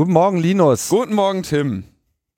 [0.00, 0.88] Guten Morgen, Linus.
[0.88, 1.84] Guten Morgen, Tim.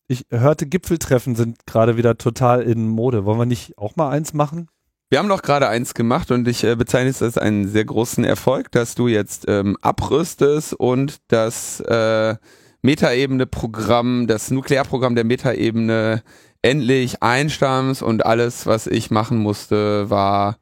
[0.09, 3.25] Ich hörte, Gipfeltreffen sind gerade wieder total in Mode.
[3.25, 4.69] Wollen wir nicht auch mal eins machen?
[5.11, 8.25] Wir haben doch gerade eins gemacht und ich äh, bezeichne es als einen sehr großen
[8.25, 12.35] Erfolg, dass du jetzt ähm, abrüstest und das äh,
[12.83, 16.25] Metaebene-Programm, das Nuklearprogramm der Metaebene
[16.63, 20.57] endlich einstammst und alles, was ich machen musste, war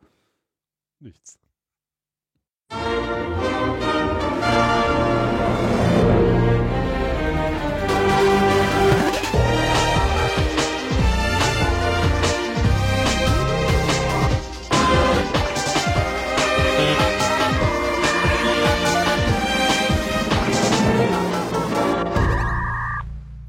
[0.99, 1.40] Nichts.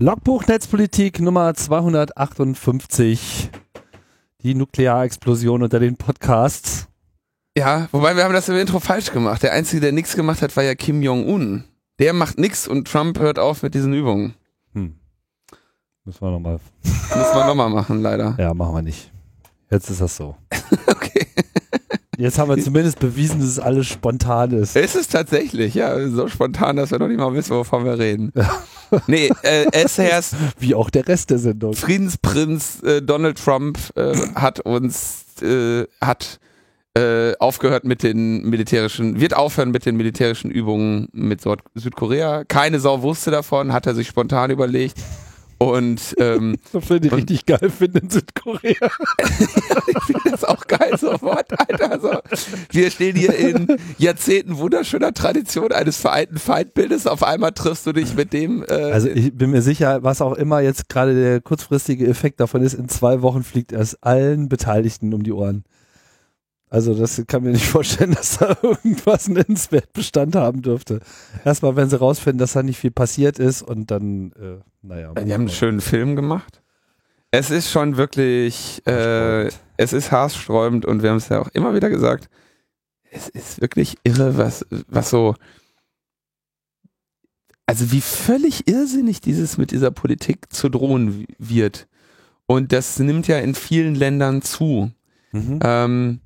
[0.02, 3.52] Logbuch Netzpolitik Nummer 258.
[4.42, 6.88] Die Nuklearexplosion unter den Podcasts.
[7.56, 9.44] Ja, wobei wir haben das im Intro falsch gemacht.
[9.44, 11.66] Der Einzige, der nichts gemacht hat, war ja Kim Jong-un.
[12.00, 14.34] Der macht nichts und Trump hört auf mit diesen Übungen.
[14.74, 14.96] Hm.
[16.06, 16.60] Müssen wir nochmal.
[16.84, 18.36] Muss man nochmal machen, leider.
[18.40, 19.12] Ja, machen wir nicht.
[19.70, 20.36] Jetzt ist das so.
[22.22, 24.76] Jetzt haben wir zumindest bewiesen, dass es alles spontan ist.
[24.76, 28.32] Es ist tatsächlich, ja, so spontan, dass wir noch nicht mal wissen, wovon wir reden.
[29.08, 31.74] Nee, äh, es herrscht Wie auch der Rest der Sendung.
[31.74, 36.42] Friedensprinz äh, Donald Trump äh, hat uns äh, hat
[36.98, 42.44] äh, aufgehört mit den militärischen, wird aufhören mit den militärischen Übungen mit Süd Südkorea.
[42.44, 44.98] Keine Sau wusste davon, hat er sich spontan überlegt.
[45.62, 48.74] Und ähm, Das finde ich richtig geil finde in Südkorea.
[49.20, 51.92] ich finde das auch geil sofort, Alter.
[51.92, 52.10] Also,
[52.72, 53.68] wir stehen hier in
[54.00, 57.06] Jahrzehnten wunderschöner Tradition eines vereinten Feindbildes.
[57.06, 58.64] Auf einmal triffst du dich mit dem.
[58.64, 62.64] Äh, Also ich bin mir sicher, was auch immer jetzt gerade der kurzfristige Effekt davon
[62.64, 65.64] ist, in zwei Wochen fliegt es allen Beteiligten um die Ohren.
[66.72, 71.02] Also das kann mir nicht vorstellen, dass da irgendwas nennenswert Bestand haben dürfte.
[71.44, 75.14] Erstmal, wenn sie rausfinden, dass da nicht viel passiert ist und dann, äh, naja.
[75.14, 76.62] Die haben einen schönen Film gemacht.
[77.30, 81.76] Es ist schon wirklich, äh, es ist haarsträubend und wir haben es ja auch immer
[81.76, 82.30] wieder gesagt,
[83.12, 85.36] es ist wirklich irre, was, was so,
[87.66, 91.88] also wie völlig irrsinnig dieses mit dieser Politik zu drohen wird.
[92.46, 94.92] Und das nimmt ja in vielen Ländern zu.
[95.34, 95.60] Mhm.
[95.64, 96.20] Ähm,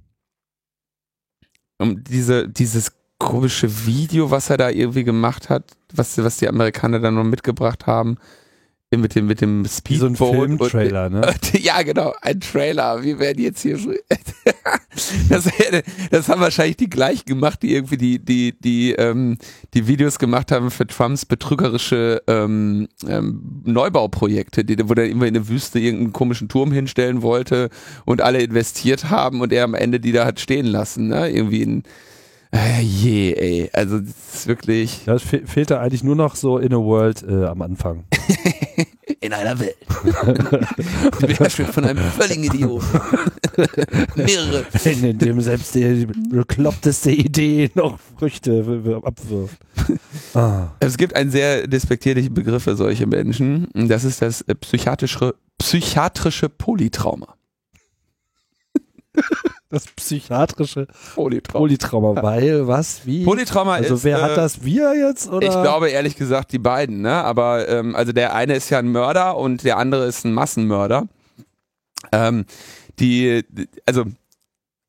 [1.78, 7.00] um diese, dieses komische Video, was er da irgendwie gemacht hat, was, was die Amerikaner
[7.00, 8.18] dann noch mitgebracht haben,
[8.92, 10.18] mit dem, mit dem Speedboat.
[10.18, 11.34] so ein Filmtrailer, ne?
[11.54, 13.04] ja, genau, ein Trailer.
[13.04, 13.78] Wir werden jetzt hier.
[15.30, 15.50] das,
[16.12, 19.38] das haben wahrscheinlich die gleichen gemacht, die irgendwie die, die, die, ähm,
[19.74, 25.34] die Videos gemacht haben für Trumps betrügerische ähm, ähm, Neubauprojekte, die, wo der immer in
[25.34, 27.70] der Wüste irgendeinen komischen Turm hinstellen wollte
[28.06, 31.30] und alle investiert haben und er am Ende die da hat stehen lassen, ne?
[31.30, 31.84] Irgendwie in.
[32.56, 33.70] Äh, je, ey.
[33.74, 35.08] Also, das ist wirklich.
[35.08, 38.06] Es fe fehlt da eigentlich nur noch so in a World äh, am Anfang.
[39.22, 39.78] In einer Welt.
[41.20, 42.86] Beherrscht von einem völligen Idioten.
[44.16, 44.66] Mehrere.
[44.84, 49.58] In dem selbst die bekloppteste Idee noch Früchte abwirft.
[50.34, 50.68] Ah.
[50.80, 53.68] Es gibt einen sehr despektierlichen Begriff für solche Menschen.
[53.74, 57.36] Das ist das äh, psychiatrische, psychiatrische Polytrauma.
[59.76, 61.60] Das psychiatrische Polytrauma.
[61.60, 63.26] Polytrauma, weil was, wie?
[63.26, 64.06] Polytrauma also ist.
[64.06, 64.64] wer äh, hat das?
[64.64, 65.28] Wir jetzt?
[65.28, 65.46] Oder?
[65.46, 67.12] Ich glaube ehrlich gesagt die beiden, ne?
[67.12, 71.10] Aber ähm, also der eine ist ja ein Mörder und der andere ist ein Massenmörder.
[72.14, 72.46] Ähm,
[73.00, 73.44] die,
[73.86, 74.06] also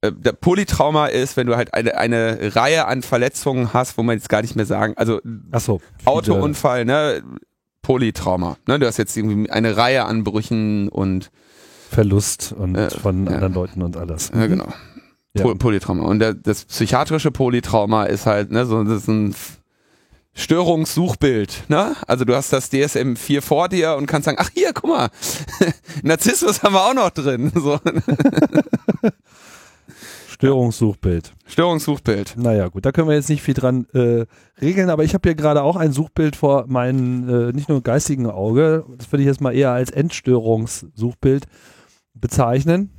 [0.03, 4.17] äh, der Polytrauma ist, wenn du halt eine, eine Reihe an Verletzungen hast, wo man
[4.17, 5.21] jetzt gar nicht mehr sagen, also
[5.51, 5.81] Achso.
[6.05, 7.25] Autounfall, ne?
[7.83, 8.57] Polytrauma.
[8.69, 8.79] Ne?
[8.79, 11.33] Du hast jetzt irgendwie eine Reihe an Brüchen und
[11.91, 13.33] Verlust und Äh, von ja.
[13.33, 14.31] anderen Leuten und alles.
[14.35, 14.69] Ja, genau.
[15.35, 15.43] Ja.
[15.43, 16.05] Po Polytrauma.
[16.05, 19.35] Und der, das psychiatrische Polytrauma ist halt, ne, so das ist ein
[20.35, 21.95] Störungssuchbild, ne?
[22.07, 25.09] Also du hast das DSM-4 vor dir und kannst sagen, ach hier, guck mal,
[26.03, 27.53] Narzissmus haben wir auch noch drin.
[27.61, 27.81] So.
[30.29, 31.33] Störungssuchbild.
[31.47, 32.35] Störungssuchbild.
[32.37, 34.27] Naja, gut, da können wir jetzt nicht viel dran äh,
[34.61, 38.27] regeln, aber ich habe hier gerade auch ein Suchbild vor meinem äh, nicht nur geistigen
[38.27, 41.47] Auge, das würde ich jetzt mal eher als Endstörungssuchbild
[42.21, 42.91] bezeichnen.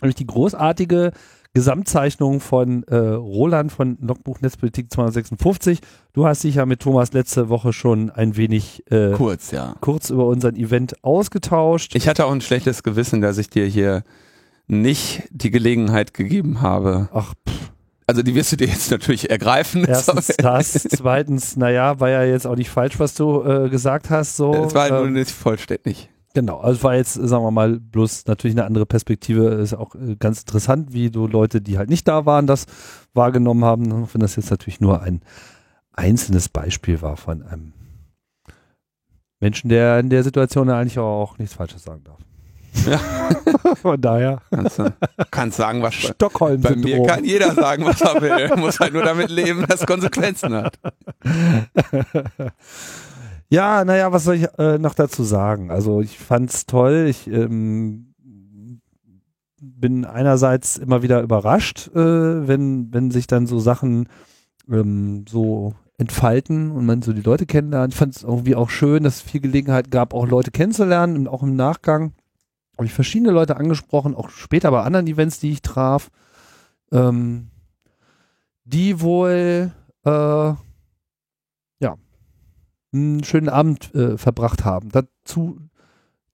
[0.00, 1.12] Nämlich die großartige
[1.54, 5.80] Gesamtzeichnung von äh, Roland von Logbuch Netzpolitik 256.
[6.12, 9.74] Du hast dich ja mit Thomas letzte Woche schon ein wenig äh, Kurz, ja.
[9.80, 11.94] kurz über unseren Event ausgetauscht.
[11.96, 14.04] Ich hatte auch ein schlechtes Gewissen, dass ich dir hier
[14.68, 17.08] nicht die Gelegenheit gegeben habe.
[17.12, 17.70] Ach, pff,
[18.06, 19.84] Also die wirst du dir jetzt natürlich ergreifen.
[19.84, 24.36] erstens das, zweitens, naja, war ja jetzt auch nicht falsch, was du äh, gesagt hast.
[24.36, 26.10] So, Es war nur ähm, nicht vollständig.
[26.34, 29.46] Genau, also war jetzt, sagen wir mal, bloß natürlich eine andere Perspektive.
[29.54, 32.66] Ist auch äh, ganz interessant, wie du Leute, die halt nicht da waren, das
[33.14, 34.04] wahrgenommen haben.
[34.04, 35.22] Auch wenn das jetzt natürlich nur ein
[35.92, 37.72] einzelnes Beispiel war von einem
[39.40, 42.18] Menschen, der in der Situation eigentlich auch nichts Falsches sagen darf.
[42.86, 42.98] Ja.
[43.76, 44.40] Von daher.
[44.50, 44.92] Kannst, du-
[45.30, 46.82] kannst sagen, was bei Stockholm-Syndrom.
[46.82, 48.56] mir kann jeder sagen, was er will.
[48.56, 50.78] Muss halt nur damit leben, dass es Konsequenzen hat.
[53.50, 55.70] Ja, naja, was soll ich äh, noch dazu sagen?
[55.70, 57.06] Also ich fand's toll.
[57.08, 58.14] Ich ähm,
[59.60, 64.08] bin einerseits immer wieder überrascht, äh, wenn, wenn sich dann so Sachen
[64.70, 67.94] ähm, so entfalten und man so die Leute kennenlernt.
[67.94, 71.28] Ich fand es irgendwie auch schön, dass es viel Gelegenheit gab, auch Leute kennenzulernen und
[71.28, 72.12] auch im Nachgang
[72.76, 76.10] habe ich verschiedene Leute angesprochen, auch später bei anderen Events, die ich traf,
[76.92, 77.48] ähm,
[78.64, 79.72] die wohl
[80.04, 80.52] äh,
[82.92, 84.90] einen schönen Abend äh, verbracht haben.
[84.90, 85.58] Dazu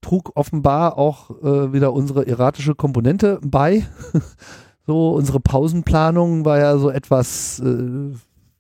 [0.01, 3.87] trug offenbar auch äh, wieder unsere erratische Komponente bei.
[4.87, 8.13] so, unsere Pausenplanung war ja so etwas äh,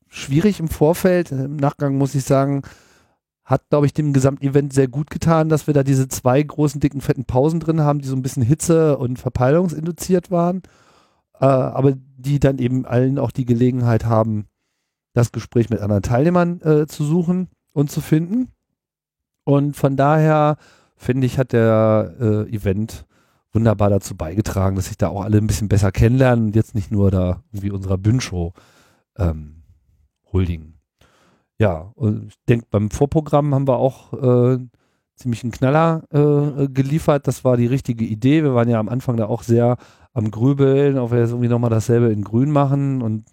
[0.08, 1.32] schwierig im Vorfeld.
[1.32, 2.62] Im Nachgang muss ich sagen,
[3.44, 7.02] hat, glaube ich, dem Gesamtevent sehr gut getan, dass wir da diese zwei großen, dicken,
[7.02, 10.62] fetten Pausen drin haben, die so ein bisschen Hitze und Verpeilungsinduziert waren,
[11.41, 14.46] äh, aber die dann eben allen auch die Gelegenheit haben,
[15.12, 18.48] das Gespräch mit anderen Teilnehmern äh, zu suchen und zu finden.
[19.44, 20.56] Und von daher
[20.96, 23.04] finde ich, hat der äh, Event
[23.52, 26.90] wunderbar dazu beigetragen, dass sich da auch alle ein bisschen besser kennenlernen und jetzt nicht
[26.90, 28.52] nur da irgendwie unserer Bühnenshow
[29.16, 29.62] ähm,
[30.32, 30.80] huldigen.
[31.58, 34.58] Ja, und ich denke, beim Vorprogramm haben wir auch äh,
[35.14, 37.28] ziemlich einen Knaller äh, geliefert.
[37.28, 38.42] Das war die richtige Idee.
[38.42, 39.76] Wir waren ja am Anfang da auch sehr
[40.12, 43.24] am Grübeln, ob wir jetzt irgendwie nochmal dasselbe in Grün machen und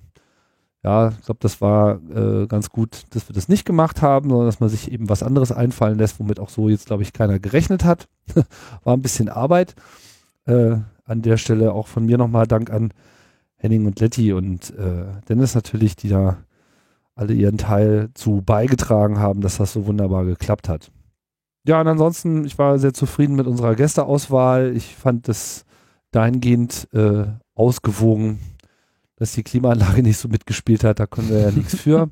[0.83, 4.47] ja, ich glaube, das war äh, ganz gut, dass wir das nicht gemacht haben, sondern
[4.47, 7.39] dass man sich eben was anderes einfallen lässt, womit auch so jetzt, glaube ich, keiner
[7.39, 8.07] gerechnet hat.
[8.83, 9.75] war ein bisschen Arbeit.
[10.45, 12.93] Äh, an der Stelle auch von mir nochmal Dank an
[13.57, 16.37] Henning und Letty und äh, Dennis natürlich, die da
[17.13, 20.91] alle ihren Teil zu beigetragen haben, dass das so wunderbar geklappt hat.
[21.63, 24.75] Ja, und ansonsten, ich war sehr zufrieden mit unserer Gästeauswahl.
[24.75, 25.65] Ich fand das
[26.09, 28.39] dahingehend äh, ausgewogen,
[29.21, 30.99] dass die Klimaanlage nicht so mitgespielt hat.
[30.99, 32.09] Da können wir ja nichts für.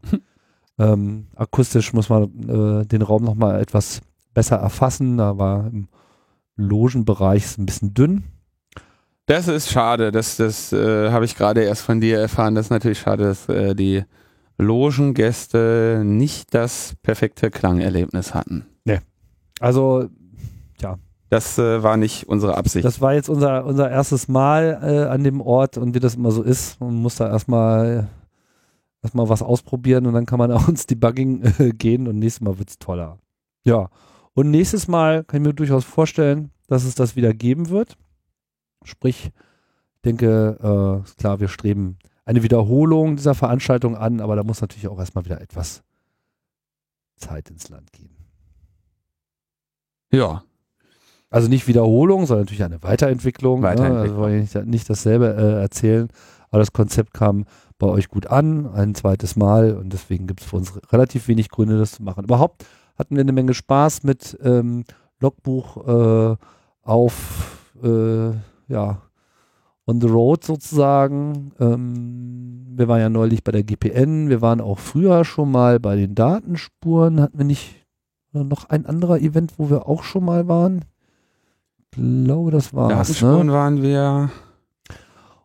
[0.77, 4.01] Ähm, akustisch muss man äh, den Raum nochmal etwas
[4.35, 5.17] besser erfassen.
[5.17, 5.87] Da war im
[6.55, 8.25] Logenbereich ein bisschen dünn.
[9.25, 10.11] Das ist schade.
[10.11, 12.53] Das, das äh, habe ich gerade erst von dir erfahren.
[12.53, 14.03] Das ist natürlich schade, dass äh, die
[14.59, 18.67] Logengäste nicht das perfekte Klangerlebnis hatten.
[19.59, 20.09] Also,
[21.29, 22.83] Das äh, war nicht unsere Absicht.
[22.83, 26.31] das war jetzt unser, unser erstes Mal äh, an dem Ort und wie das immer
[26.31, 26.79] so ist.
[26.81, 28.09] Man muss da erstmal
[29.03, 32.57] erstmal was ausprobieren und dann kann man auch ins Debugging äh, gehen und nächstes Mal
[32.57, 33.19] wird's toller.
[33.63, 33.89] Ja.
[34.33, 37.97] Und nächstes Mal kann ich mir durchaus vorstellen, dass es das wieder geben wird.
[38.83, 39.31] Sprich,
[39.95, 44.61] ich denke, äh, ist klar, wir streben eine Wiederholung dieser Veranstaltung an, aber da muss
[44.61, 45.83] natürlich auch erstmal wieder etwas
[47.17, 48.15] Zeit ins Land gehen.
[50.11, 50.43] ja.
[51.29, 53.61] Also nicht Wiederholung, sondern natürlich eine Weiterentwicklung.
[53.61, 53.95] Weiterentwicklung.
[53.95, 54.01] Ne?
[54.01, 56.07] Also wollte ich nicht, nicht dasselbe äh, erzählen,
[56.49, 57.45] aber das Konzept kam
[57.77, 61.49] bei euch gut an, ein zweites Mal und deswegen gibt es für uns relativ wenig
[61.49, 62.25] Gründe, das zu machen.
[62.25, 62.65] Überhaupt
[62.97, 64.83] hatten wir eine Menge Spaß mit ähm,
[65.19, 66.35] Logbuch äh,
[66.83, 68.31] auf äh,
[68.67, 69.01] ja
[69.85, 71.51] on the road sozusagen.
[71.59, 75.95] Ähm, wir waren ja neulich bei der GPN, wir waren auch früher schon mal bei
[75.95, 77.21] den Datenspuren.
[77.21, 77.85] Hatten wir nicht
[78.31, 80.85] noch ein anderer Event, wo wir auch schon mal waren?
[81.91, 82.89] Glaube, das war's.
[82.89, 83.53] Datenspuren Ne?
[83.53, 84.29] waren wir.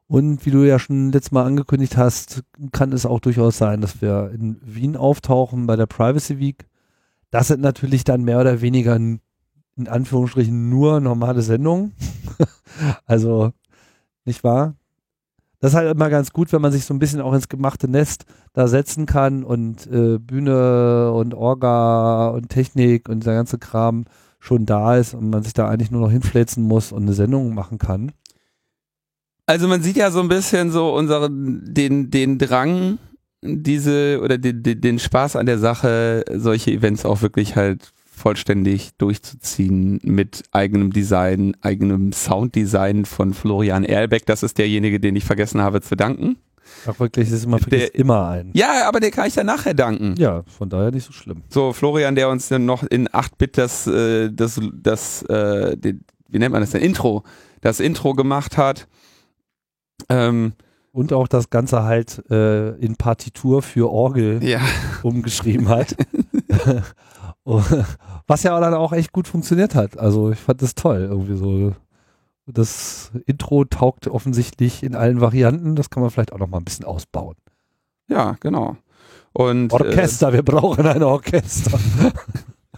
[0.06, 4.02] Und wie du ja schon letztes Mal angekündigt hast, kann es auch durchaus sein, dass
[4.02, 6.66] wir in Wien auftauchen bei der Privacy Week.
[7.30, 9.20] Das sind natürlich dann mehr oder weniger in
[9.86, 11.94] Anführungsstrichen nur normale Sendungen.
[13.06, 13.52] also,
[14.24, 14.74] nicht wahr?
[15.58, 17.88] Das ist halt immer ganz gut, wenn man sich so ein bisschen auch ins gemachte
[17.88, 24.04] Nest da setzen kann und äh, Bühne und Orga und Technik und der ganze Kram
[24.44, 27.54] schon da ist und man sich da eigentlich nur noch hinfläzen muss und eine Sendung
[27.54, 28.12] machen kann.
[29.46, 32.98] Also man sieht ja so ein bisschen so unseren, den, den Drang,
[33.42, 39.98] diese oder den, den, Spaß an der Sache, solche Events auch wirklich halt vollständig durchzuziehen
[40.02, 44.26] mit eigenem Design, eigenem Sounddesign von Florian Erlbeck.
[44.26, 46.36] Das ist derjenige, den ich vergessen habe zu danken.
[46.86, 48.50] Ach wirklich, das ist immer, Der- immer ein.
[48.54, 50.14] Ja, aber den kann ich dann nachher danken.
[50.18, 51.42] Ja, von daher nicht so schlimm.
[51.48, 56.38] So, Florian, der uns dann noch in 8-Bit das, äh, das, das, äh, den, wie
[56.38, 56.82] nennt man das denn?
[56.82, 57.22] Intro,
[57.60, 58.86] das Intro gemacht hat.
[60.08, 60.52] Ähm,
[60.92, 64.60] Und auch das Ganze halt äh, in Partitur für Orgel ja,
[65.02, 65.96] umgeschrieben hat.
[68.26, 69.98] Was ja dann auch echt gut funktioniert hat.
[69.98, 71.06] Also ich fand das toll.
[71.10, 71.74] Irgendwie so.
[72.46, 75.76] Das Intro taugt offensichtlich in allen Varianten.
[75.76, 77.36] Das kann man vielleicht auch noch mal ein bisschen ausbauen.
[78.08, 78.76] ja, genau.
[79.32, 81.78] Und äh, Orchester, wir brauchen ein Orchester.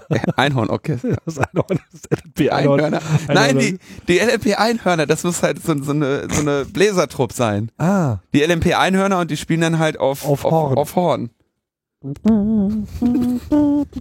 [0.36, 1.16] Einhornorchester.
[1.26, 3.00] Das Einhorn, das LP Einhörner.
[3.28, 7.70] Nein, die, die LMP Einhörner, das muss halt so, so eine, so eine Bläsertrupp sein.
[7.76, 10.78] Ah, Die LMP Einhörner und die spielen dann halt auf, Auf Horn.
[10.78, 11.30] Auf, Horn.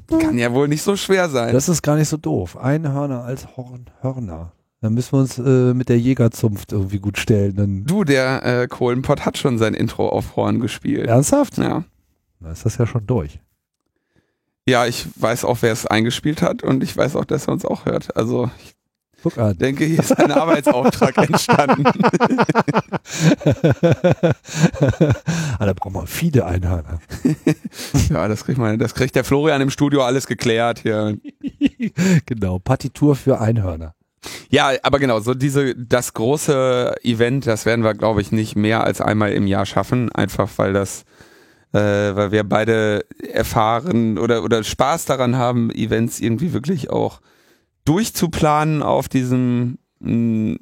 [0.09, 1.53] Kann ja wohl nicht so schwer sein.
[1.53, 2.55] das ist gar nicht so doof.
[2.57, 4.51] Einhörner als Horn, Hörner.
[4.81, 7.55] Dann müssen wir uns äh, mit der Jägerzunft irgendwie gut stellen.
[7.55, 11.07] Dann, du, der äh, Kohlenpott hat schon sein Intro auf Horn gespielt.
[11.07, 11.57] ernsthaft?
[11.57, 11.83] Ja.
[12.39, 13.39] Dann ist das ja schon durch.
[14.67, 17.65] Ja, ich weiß auch, wer es eingespielt hat und ich weiß auch, dass er uns
[17.65, 18.15] auch hört.
[18.15, 18.75] Also ich
[19.25, 19.57] Guck an.
[19.57, 21.83] denke, hier ist ein Arbeitsauftrag entstanden.
[25.57, 26.99] ah, da brauchen wir viele Einhörner.
[28.09, 31.17] ja, das kriegt man, das kriegt der Florian im Studio alles geklärt hier.
[32.25, 33.95] genau, Partitur für Einhörner.
[34.49, 38.83] Ja, aber genau, so diese, das große Event, das werden wir, glaube ich, nicht mehr
[38.83, 41.03] als einmal im Jahr schaffen, einfach weil das,
[41.73, 47.21] äh, weil wir beide erfahren oder, oder Spaß daran haben, Events irgendwie wirklich auch
[47.85, 50.57] durchzuplanen auf diesem, mh,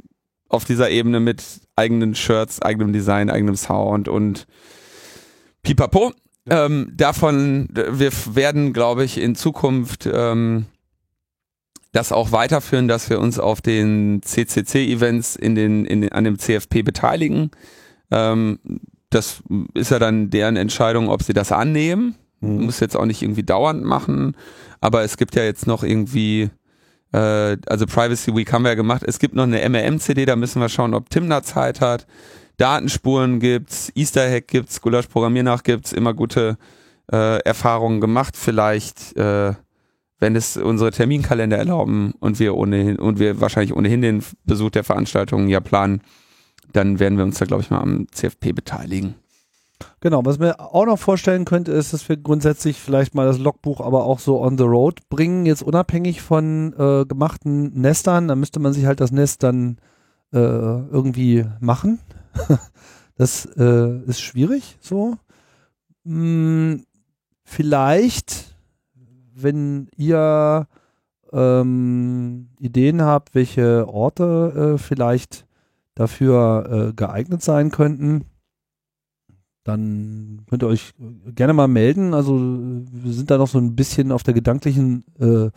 [0.50, 1.44] auf dieser Ebene mit
[1.76, 4.46] eigenen Shirts, eigenem Design, eigenem Sound und
[5.64, 6.14] pipapo.
[6.50, 10.66] Ähm, davon, wir werden, glaube ich, in Zukunft ähm,
[11.94, 16.40] das auch weiterführen, dass wir uns auf den CCC-Events in den, in den, an dem
[16.40, 17.52] CFP beteiligen.
[18.12, 18.60] Ähm,
[19.12, 19.44] das
[19.76, 22.16] ist ja dann deren Entscheidung, ob sie das annehmen.
[22.42, 22.66] Mhm.
[22.66, 24.36] Muss jetzt auch nicht irgendwie dauernd machen,
[24.82, 26.50] aber es gibt ja jetzt noch irgendwie,
[27.14, 30.62] äh, also Privacy Week haben wir ja gemacht, es gibt noch eine MRM-CD, da müssen
[30.62, 32.08] wir schauen, ob Tim da Zeit hat.
[32.58, 36.58] Datenspuren gibt's, Easter Hack gibt's, Gulasch Programmiernach gibt's, immer gute
[37.12, 38.36] äh, Erfahrungen gemacht.
[38.36, 39.54] Vielleicht äh,
[40.24, 44.86] wenn es unsere Terminkalender erlauben und wir ohnehin und wir wahrscheinlich ohnehin den Besuch der
[44.86, 46.00] Veranstaltungen ja planen,
[46.72, 49.16] dann werden wir uns da glaube ich mal am CFP beteiligen.
[50.00, 53.82] Genau, was mir auch noch vorstellen könnte, ist, dass wir grundsätzlich vielleicht mal das Logbuch
[53.82, 58.30] aber auch so on the road bringen, jetzt unabhängig von äh, gemachten Nestern.
[58.30, 59.76] Da müsste man sich halt das Nest dann
[60.32, 62.00] äh, irgendwie machen.
[63.18, 65.18] das äh, ist schwierig so.
[66.06, 66.86] Hm,
[67.44, 68.53] vielleicht,
[69.36, 70.68] wenn ihr
[71.32, 75.46] ähm, Ideen habt, welche Orte äh, vielleicht
[75.96, 78.26] dafür äh, geeignet sein könnten,
[79.64, 80.94] dann könnt ihr euch
[81.34, 82.14] gerne mal melden.
[82.14, 85.50] Also wir sind da noch so ein bisschen auf der gedanklichen äh,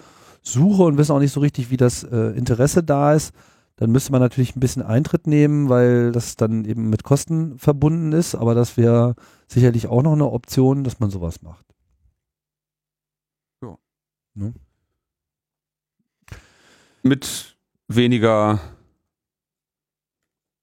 [0.42, 3.34] Suche und wissen auch nicht so richtig, wie das äh, Interesse da ist.
[3.76, 8.12] Dann müsste man natürlich ein bisschen Eintritt nehmen, weil das dann eben mit Kosten verbunden
[8.12, 8.34] ist.
[8.34, 9.16] Aber das wäre
[9.48, 11.66] sicherlich auch noch eine Option, dass man sowas macht.
[14.36, 14.52] Ne?
[17.02, 17.56] Mit
[17.88, 18.60] weniger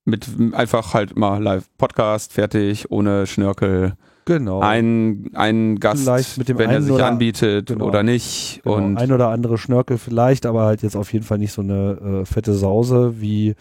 [0.06, 3.94] mit einfach halt mal live Podcast fertig, ohne Schnörkel.
[4.25, 4.60] Genau.
[4.60, 7.86] Ein, ein Gast, Vielleicht mit dem wenn er sich oder- anbietet genau.
[7.88, 8.62] oder nicht.
[8.63, 11.62] Genau, Und ein oder andere Schnörkel vielleicht, aber halt jetzt auf jeden Fall nicht so
[11.62, 13.56] eine äh, fette Sause wie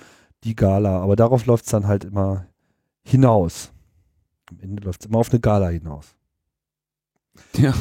[0.45, 1.00] die Gala.
[1.00, 2.47] Aber darauf läuft es dann halt immer
[3.04, 3.73] hinaus.
[4.50, 6.14] Am Ende läuft es immer auf eine Gala hinaus.
[7.57, 7.73] Ja.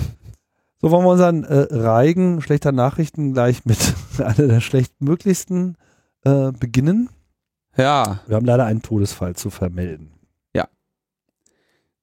[0.81, 3.77] So wollen wir unseren äh, Reigen schlechter Nachrichten gleich mit
[4.17, 5.77] einer der schlechtmöglichsten
[6.23, 7.09] äh, beginnen.
[7.77, 10.11] ja, Wir haben leider einen Todesfall zu vermelden.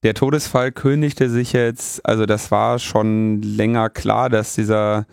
[0.05, 5.07] der Todesfall kündigte sich jetzt, also das war schon länger klar, dass dieser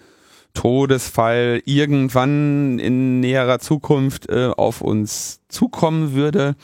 [0.53, 6.55] Todesfall irgendwann in näherer Zukunft äh, auf uns zukommen würde.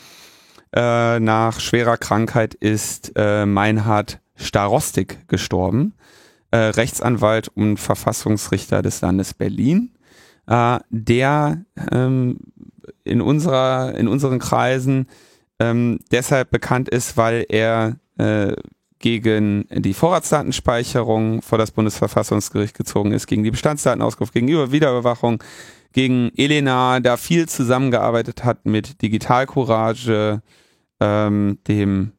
[0.74, 5.94] Äh, nach schwerer Krankheit ist äh, Meinhard Starostik gestorben,
[6.52, 9.90] äh, Rechtsanwalt und Verfassungsrichter des Landes Berlin,
[10.46, 12.38] äh, der ähm,
[13.04, 15.06] in unserer in unseren Kreisen
[15.58, 18.54] ähm, deshalb bekannt ist, weil er äh,
[18.98, 25.42] gegen die Vorratsdatenspeicherung vor das Bundesverfassungsgericht gezogen ist, gegen die Bestandsdatenauskunft, gegen Über- Wiederüberwachung,
[25.92, 30.40] gegen Elena, da viel zusammengearbeitet hat mit Digital Courage,
[31.00, 32.12] ähm, dem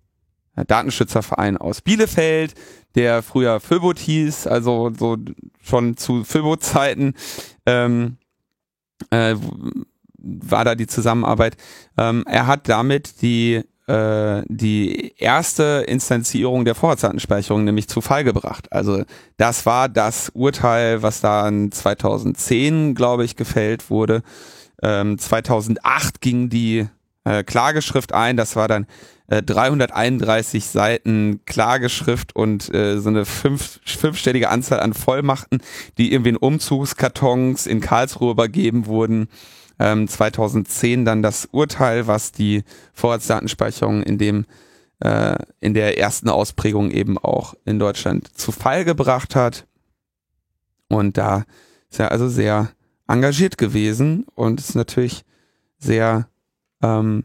[0.56, 2.54] Datenschützerverein aus Bielefeld,
[2.96, 5.18] der früher Föbot hieß, also so
[5.62, 7.16] schon zu Föbot-Zeiten
[7.66, 8.18] ähm,
[9.10, 9.36] äh,
[10.18, 11.58] war da die Zusammenarbeit.
[11.98, 18.72] Ähm, er hat damit die äh, die erste Instanzierung der Vorratsdatenspeicherung nämlich zu Fall gebracht.
[18.72, 19.04] Also
[19.38, 24.22] das war das Urteil, was dann 2010, glaube ich, gefällt wurde.
[24.82, 26.88] Ähm, 2008 ging die
[27.26, 28.38] äh, Klageschrift ein.
[28.38, 28.88] Das war dann
[29.28, 35.62] äh, 331 Seiten Klageschrift und äh, so eine fünf, fünfstellige Anzahl an Vollmachten,
[35.98, 39.28] die irgendwie in Umzugskartons in Karlsruhe übergeben wurden.
[39.80, 42.64] Ähm, 2010 dann das Urteil, was die
[42.94, 44.46] Vorratsdatenspeicherung in dem
[45.00, 49.66] äh, in der ersten Ausprägung eben auch in Deutschland zu Fall gebracht hat.
[50.88, 51.46] Und da
[51.90, 52.72] Ist ja also sehr
[53.08, 55.24] engagiert gewesen und ist natürlich
[55.78, 56.28] sehr,
[56.84, 57.24] ähm,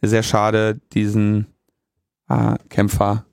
[0.00, 1.46] sehr schade, diesen
[2.28, 3.26] äh, Kämpfer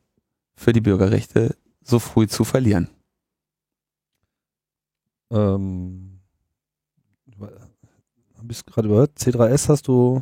[0.55, 2.89] für die Bürgerrechte so früh zu verlieren.
[5.31, 6.19] Ähm,
[7.39, 9.17] hab ich gerade gehört?
[9.17, 10.21] C3S hast du.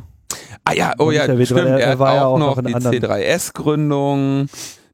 [0.64, 1.60] Ah ja, oh ja, erwähnt, stimmt.
[1.62, 4.46] er- Er, war auch, ja auch noch noch in die anderen- C3S-Gründung.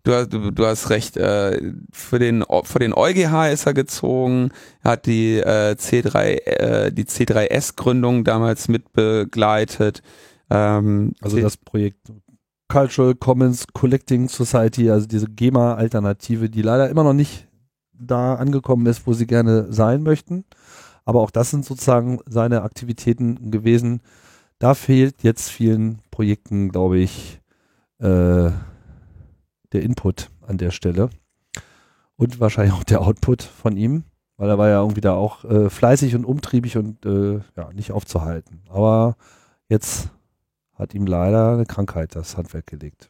[0.04, 1.16] Du, hast- du, du hast recht.
[1.16, 4.50] Äh, für den für den EuGH ist er gezogen.
[4.83, 6.16] Er hat die äh, C3
[6.47, 10.02] äh, die C3S-Gründung damals mitbegleitet.
[10.50, 12.12] Ähm, Also das Projekt
[12.69, 17.49] Cultural Commons Collecting Society, also diese GEMA-Alternative, die leider immer noch nicht
[17.93, 20.45] da angekommen ist, wo sie gerne sein möchten.
[21.05, 24.02] Aber auch das sind sozusagen seine Aktivitäten gewesen.
[24.59, 27.40] Da fehlt jetzt vielen Projekten, glaube ich,
[27.99, 28.50] äh,
[29.73, 31.11] der Input an der Stelle.
[32.17, 34.05] Und wahrscheinlich auch der Output von ihm,
[34.37, 37.93] weil er war ja irgendwie da auch äh, fleißig und umtriebig und äh, ja, nicht
[37.93, 38.61] aufzuhalten.
[38.69, 39.17] Aber
[39.69, 40.11] jetzt
[40.78, 43.08] hat ihm leider eine Krankheit das Handwerk gelegt.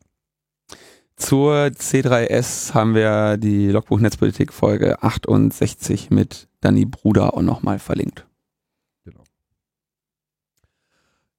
[1.17, 8.25] Zur C3S haben wir die Logbuch Netzpolitik Folge 68 mit Danny Bruder auch nochmal verlinkt.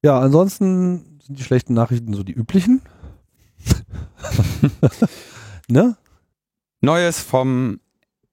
[0.02, 2.82] Ja, ansonsten sind die schlechten Nachrichten so die üblichen.
[5.68, 5.96] ne?
[6.80, 7.80] Neues vom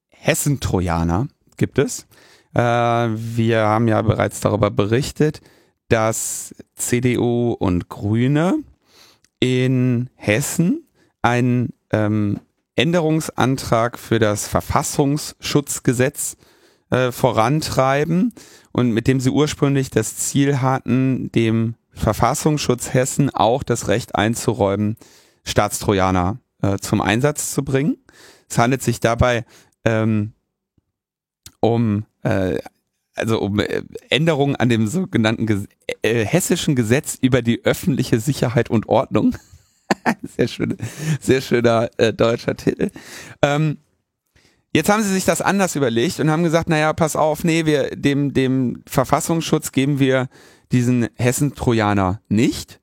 [0.09, 1.27] Hessen-Trojaner
[1.57, 2.07] gibt es.
[2.53, 5.41] Äh, wir haben ja bereits darüber berichtet,
[5.89, 8.60] dass CDU und Grüne
[9.39, 10.88] in Hessen
[11.22, 12.39] einen ähm,
[12.75, 16.38] Änderungsantrag für das Verfassungsschutzgesetz
[16.89, 18.34] äh, vorantreiben
[18.72, 24.98] und mit dem sie ursprünglich das Ziel hatten, dem Verfassungsschutz Hessen auch das Recht einzuräumen,
[25.44, 27.98] Staatstrojaner äh, zum Einsatz zu bringen.
[28.50, 29.46] Es handelt sich dabei
[29.84, 30.34] ähm,
[31.60, 32.60] um äh,
[33.17, 35.67] also um äh, Änderungen an dem sogenannten Ges
[36.01, 39.36] äh, hessischen Gesetz über die öffentliche Sicherheit und Ordnung.
[40.38, 40.77] sehr schön,
[41.19, 42.89] sehr schöner äh, deutscher Titel.
[43.41, 43.77] Ähm,
[44.73, 47.91] jetzt haben sie sich das anders überlegt und haben gesagt, naja, pass auf, nee, wir
[47.95, 50.30] dem dem Verfassungsschutz geben wir
[50.71, 52.80] diesen Hessen-Trojaner nicht.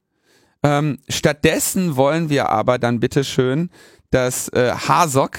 [0.62, 3.70] Ähm, stattdessen wollen wir aber dann bitteschön
[4.10, 5.38] das äh, HASOK,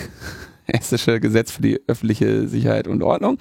[0.78, 3.38] Hessische Gesetz für die öffentliche Sicherheit und Ordnung,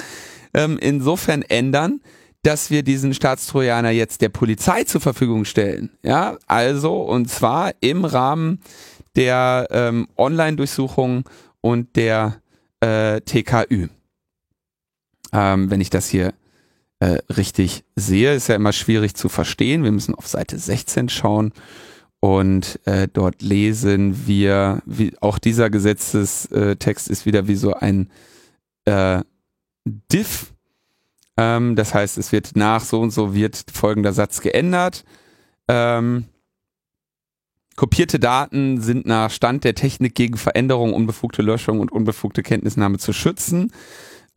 [0.54, 2.00] ähm, insofern ändern,
[2.42, 5.90] dass wir diesen Staatstrojaner jetzt der Polizei zur Verfügung stellen.
[6.02, 8.60] Ja, also und zwar im Rahmen
[9.16, 11.24] der ähm, Online-Durchsuchung
[11.60, 12.40] und der
[12.80, 13.88] äh, TKÜ.
[15.32, 16.34] Ähm, wenn ich das hier
[17.00, 19.82] äh, richtig sehe, ist ja immer schwierig zu verstehen.
[19.82, 21.52] Wir müssen auf Seite 16 schauen.
[22.24, 28.10] Und äh, dort lesen wir, wie auch dieser Gesetzestext ist wieder wie so ein
[28.86, 29.20] äh,
[29.84, 30.54] Diff.
[31.36, 35.04] Ähm, das heißt, es wird nach so und so wird folgender Satz geändert.
[35.68, 36.24] Ähm,
[37.76, 43.12] kopierte Daten sind nach Stand der Technik gegen Veränderung, unbefugte Löschung und unbefugte Kenntnisnahme zu
[43.12, 43.70] schützen.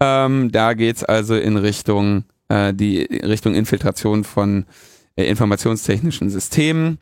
[0.01, 4.65] Ähm, da geht's also in Richtung äh, die Richtung Infiltration von
[5.15, 6.99] äh, informationstechnischen Systemen.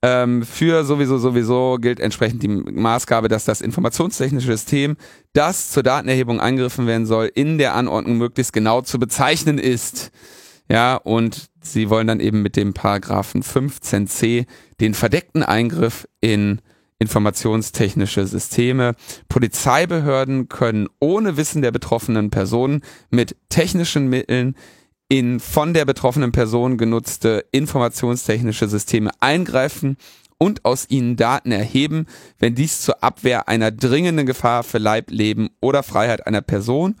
[0.00, 4.96] Ähm, für sowieso sowieso gilt entsprechend die Maßgabe, dass das informationstechnische System,
[5.32, 10.12] das zur Datenerhebung eingriffen werden soll, in der Anordnung möglichst genau zu bezeichnen ist.
[10.70, 14.46] Ja, und sie wollen dann eben mit dem Paragraphen 15c
[14.80, 16.60] den verdeckten Eingriff in
[17.00, 18.94] informationstechnische Systeme.
[19.28, 24.54] Polizeibehörden können ohne Wissen der betroffenen Person mit technischen Mitteln
[25.08, 29.96] in von der betroffenen Person genutzte informationstechnische Systeme eingreifen
[30.38, 32.06] und aus ihnen Daten erheben,
[32.38, 36.94] wenn dies zur Abwehr einer dringenden Gefahr für Leib, Leben oder Freiheit einer Person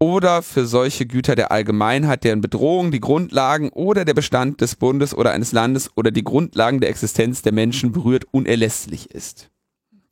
[0.00, 5.14] oder für solche Güter der Allgemeinheit, deren Bedrohung die Grundlagen oder der Bestand des Bundes
[5.14, 9.50] oder eines Landes oder die Grundlagen der Existenz der Menschen berührt, unerlässlich ist.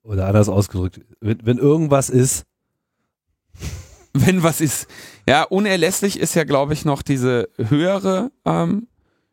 [0.05, 2.45] Oder anders ausgedrückt, wenn, wenn irgendwas ist,
[4.13, 4.87] wenn was ist.
[5.29, 8.89] Ja, unerlässlich ist ja, glaube ich, noch diese höhere ähm,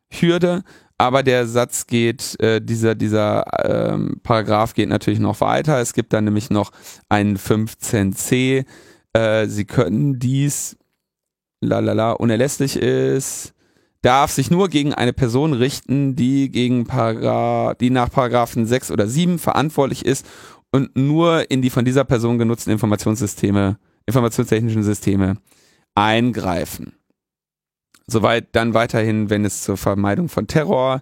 [0.10, 0.64] Hürde,
[0.98, 5.80] aber der Satz geht, äh, dieser, dieser ähm, Paragraph geht natürlich noch weiter.
[5.80, 6.72] Es gibt dann nämlich noch
[7.08, 8.66] einen 15c.
[9.14, 10.78] Äh, Sie können dies,
[11.62, 13.54] lalala, unerlässlich ist,
[14.02, 19.08] darf sich nur gegen eine Person richten, die gegen Paragraph, die nach Paragraphen 6 oder
[19.08, 20.26] 7 verantwortlich ist
[20.72, 23.78] und nur in die von dieser Person genutzten Informationssysteme
[24.10, 25.38] informationstechnischen Systeme
[25.96, 26.94] eingreifen.
[28.08, 31.02] Soweit dann weiterhin, wenn es zur Vermeidung von Terror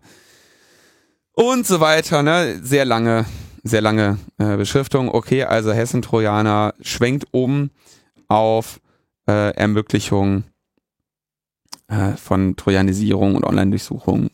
[1.32, 3.26] und so weiter, ne, sehr lange,
[3.64, 5.10] sehr lange äh, Beschriftung.
[5.10, 7.70] Okay, also Hessen-Trojaner schwenkt um
[8.28, 8.80] auf
[9.28, 10.44] äh, Ermöglichung
[11.88, 14.30] äh, von Trojanisierung und Online-Durchsuchung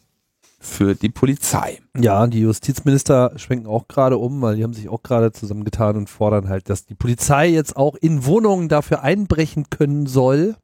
[0.63, 1.81] für die Polizei.
[1.97, 6.09] Ja, die Justizminister schwenken auch gerade um, weil die haben sich auch gerade zusammengetan und
[6.09, 10.55] fordern halt, dass die Polizei jetzt auch in Wohnungen dafür einbrechen können soll,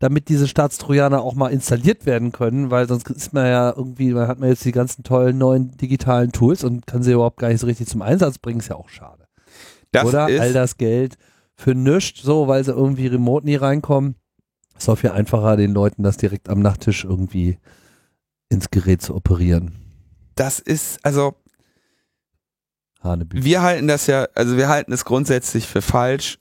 [0.00, 4.26] damit diese Staatstrojaner auch mal installiert werden können, weil sonst ist man ja irgendwie, man
[4.26, 7.60] hat man jetzt die ganzen tollen neuen digitalen Tools und kann sie überhaupt gar nicht
[7.60, 9.26] so richtig zum Einsatz bringen, ist ja auch schade.
[9.92, 11.18] Das Oder all das Geld
[11.54, 14.16] für nichts, so, weil sie irgendwie remote nie reinkommen.
[14.76, 17.58] Ist auch viel einfacher, den Leuten das direkt am Nachttisch irgendwie
[18.54, 19.72] ins Gerät zu operieren.
[20.36, 21.34] das ist, also
[23.02, 23.44] Hanebüchen.
[23.44, 26.38] wir halten das ja, also wir halten es grundsätzlich für falsch,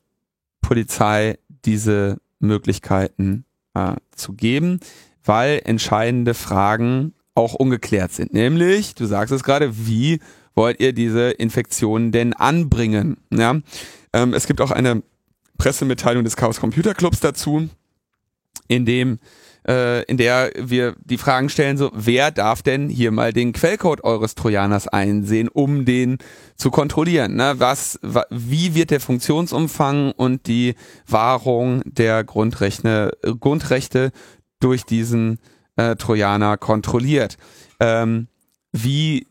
[0.61, 4.79] Polizei diese Möglichkeiten äh, zu geben,
[5.25, 8.33] weil entscheidende Fragen auch ungeklärt sind.
[8.33, 10.19] Nämlich, du sagst es gerade, wie
[10.55, 13.17] wollt ihr diese Infektionen denn anbringen?
[13.31, 13.59] Ja?
[14.13, 15.03] Ähm, es gibt auch eine
[15.57, 17.69] Pressemitteilung des Chaos Computer Clubs dazu,
[18.67, 19.19] in dem
[19.67, 24.03] äh, in der wir die Fragen stellen, so, wer darf denn hier mal den Quellcode
[24.03, 26.17] eures Trojaners einsehen, um den
[26.55, 27.35] zu kontrollieren?
[27.35, 27.55] Ne?
[27.57, 30.75] Was, wa, wie wird der Funktionsumfang und die
[31.07, 34.11] Wahrung der Grundrechte, Grundrechte
[34.59, 35.39] durch diesen
[35.75, 37.37] äh, Trojaner kontrolliert?
[37.79, 38.27] Ähm,
[38.71, 39.27] wie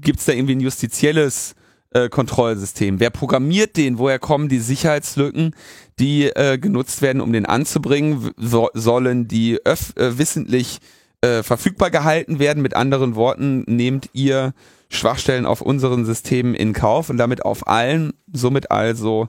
[0.00, 1.54] gibt's da irgendwie ein justizielles
[1.90, 3.00] äh, Kontrollsystem?
[3.00, 3.98] Wer programmiert den?
[3.98, 5.54] Woher kommen die Sicherheitslücken,
[5.98, 8.30] die äh, genutzt werden, um den anzubringen?
[8.36, 10.78] So, sollen die öff äh, wissentlich
[11.20, 12.62] äh, verfügbar gehalten werden?
[12.62, 14.54] Mit anderen Worten, nehmt ihr
[14.90, 19.28] Schwachstellen auf unseren Systemen in Kauf und damit auf allen, somit also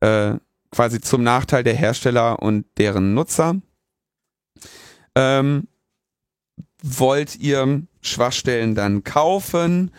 [0.00, 0.34] äh,
[0.70, 3.56] quasi zum Nachteil der Hersteller und deren Nutzer.
[5.14, 5.68] Ähm,
[6.82, 9.90] wollt ihr Schwachstellen dann kaufen?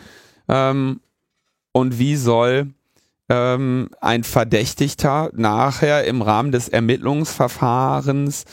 [0.48, 1.00] Ähm,
[1.72, 2.72] und wie soll
[3.28, 8.44] ähm, ein Verdächtigter nachher im Rahmen des Ermittlungsverfahrens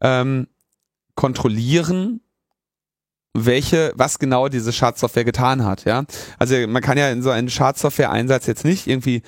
[0.00, 0.46] ähm,
[1.14, 2.20] kontrollieren,
[3.34, 6.04] welche, was genau diese Schadsoftware getan hat, ja.
[6.38, 9.22] Also man kann ja in so einen Schadsoftware-Einsatz jetzt nicht irgendwie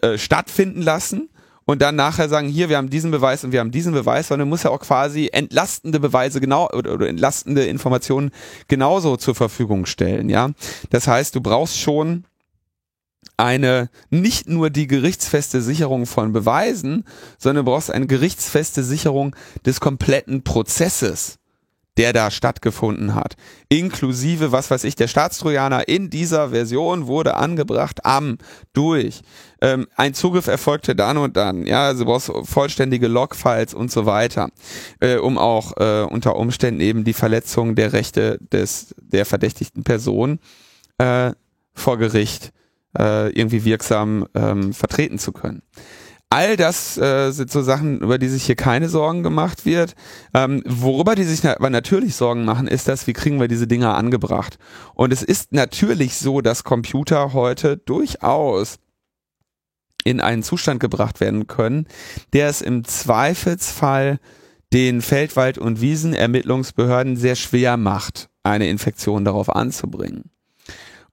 [0.00, 1.28] äh, stattfinden lassen
[1.64, 4.48] und dann nachher sagen, hier, wir haben diesen Beweis und wir haben diesen Beweis, sondern
[4.48, 8.30] muss ja auch quasi entlastende Beweise genau oder, entlastende Informationen
[8.66, 10.50] genauso zur Verfügung stellen, ja.
[10.90, 12.24] Das heißt, du brauchst schon
[13.36, 17.04] eine nicht nur die gerichtsfeste Sicherung von Beweisen,
[17.38, 21.38] sondern du brauchst eine gerichtsfeste Sicherung des kompletten Prozesses,
[21.96, 23.36] der da stattgefunden hat.
[23.68, 28.38] Inklusive, was weiß ich, der Staatstrojaner in dieser Version wurde angebracht am,
[28.72, 29.20] durch.
[29.60, 31.66] Ähm, ein Zugriff erfolgte dann und dann.
[31.66, 34.48] Ja, also du brauchst vollständige Logfiles und so weiter,
[35.00, 40.38] äh, um auch äh, unter Umständen eben die Verletzung der Rechte des der verdächtigten Person
[40.98, 41.32] äh,
[41.74, 42.52] vor Gericht
[42.98, 45.62] äh, irgendwie wirksam ähm, vertreten zu können.
[46.30, 49.94] All das äh, sind so Sachen, über die sich hier keine Sorgen gemacht wird.
[50.32, 53.94] Ähm, worüber die sich aber natürlich Sorgen machen, ist das, wie kriegen wir diese Dinger
[53.96, 54.58] angebracht?
[54.94, 58.78] Und es ist natürlich so, dass Computer heute durchaus
[60.04, 61.86] in einen Zustand gebracht werden können,
[62.32, 64.18] der es im Zweifelsfall
[64.72, 70.30] den Feldwald- und Wiesenermittlungsbehörden sehr schwer macht, eine Infektion darauf anzubringen.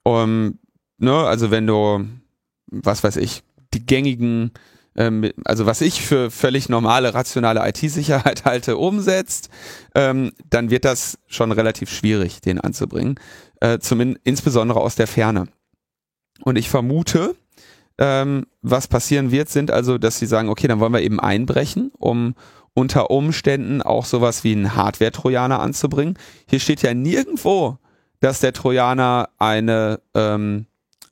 [0.03, 0.59] Um,
[0.99, 2.05] ne, also wenn du,
[2.67, 4.51] was weiß ich, die gängigen,
[4.95, 9.49] ähm, also was ich für völlig normale, rationale IT-Sicherheit halte, umsetzt,
[9.95, 13.15] ähm, dann wird das schon relativ schwierig, den anzubringen.
[13.61, 15.47] Äh, zumindest insbesondere aus der Ferne.
[16.43, 17.35] Und ich vermute,
[17.97, 21.91] ähm, was passieren wird, sind also, dass sie sagen, okay, dann wollen wir eben einbrechen,
[21.97, 22.35] um
[22.73, 26.17] unter Umständen auch sowas wie einen Hardware-Trojaner anzubringen.
[26.47, 27.77] Hier steht ja nirgendwo,
[28.21, 30.65] dass der Trojaner eine, ähm,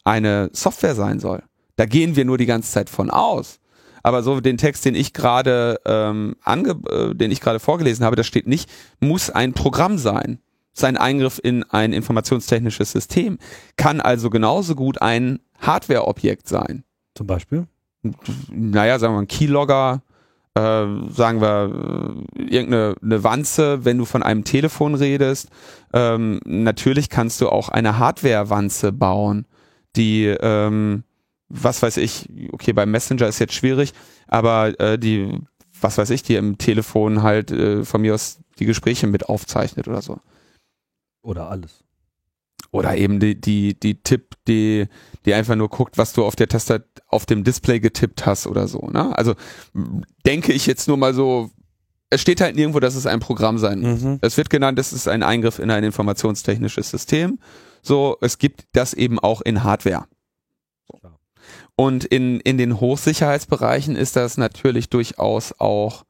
[0.08, 1.44] eine Software sein soll.
[1.76, 3.60] Da gehen wir nur die ganze Zeit von aus.
[4.04, 8.16] Aber so den Text, den ich gerade ähm, ange äh, den ich gerade vorgelesen habe,
[8.16, 10.40] da steht nicht, muss ein Programm sein.
[10.74, 13.38] Sein Eingriff in ein informationstechnisches System
[13.76, 16.84] kann also genauso gut ein Hardware-Objekt sein.
[17.16, 17.68] Zum Beispiel?
[18.50, 20.04] Naja, sagen wir mal ein Keylogger,
[20.54, 25.50] äh, sagen wir äh, irgendeine eine Wanze, wenn du von einem Telefon redest.
[25.94, 29.46] Ähm, natürlich kannst du auch eine Hardware-Wanze bauen,
[29.98, 31.04] die ähm,
[31.50, 33.94] was weiß ich, okay, beim Messenger ist jetzt schwierig,
[34.28, 35.40] aber äh, die,
[35.80, 39.88] was weiß ich, die im Telefon halt äh, von mir aus die Gespräche mit aufzeichnet
[39.88, 40.20] oder so.
[41.22, 41.84] Oder alles.
[42.72, 44.88] Oder eben die, die, die Tipp, die,
[45.26, 48.68] die einfach nur guckt, was du auf der Tastatur, auf dem Display getippt hast oder
[48.68, 48.90] so.
[48.92, 49.18] Ne?
[49.18, 49.36] Also
[50.26, 51.50] denke ich jetzt nur mal so,
[52.10, 54.02] es steht halt nirgendwo, dass es ein Programm sein muss.
[54.02, 54.20] Mhm.
[54.22, 57.40] Es wird genannt, es ist ein Eingriff in ein informationstechnisches System.
[57.88, 60.08] So, es gibt das eben auch in Hardware.
[61.78, 66.04] Und in, in den Hochsicherheitsbereichen ist das natürlich durchaus auch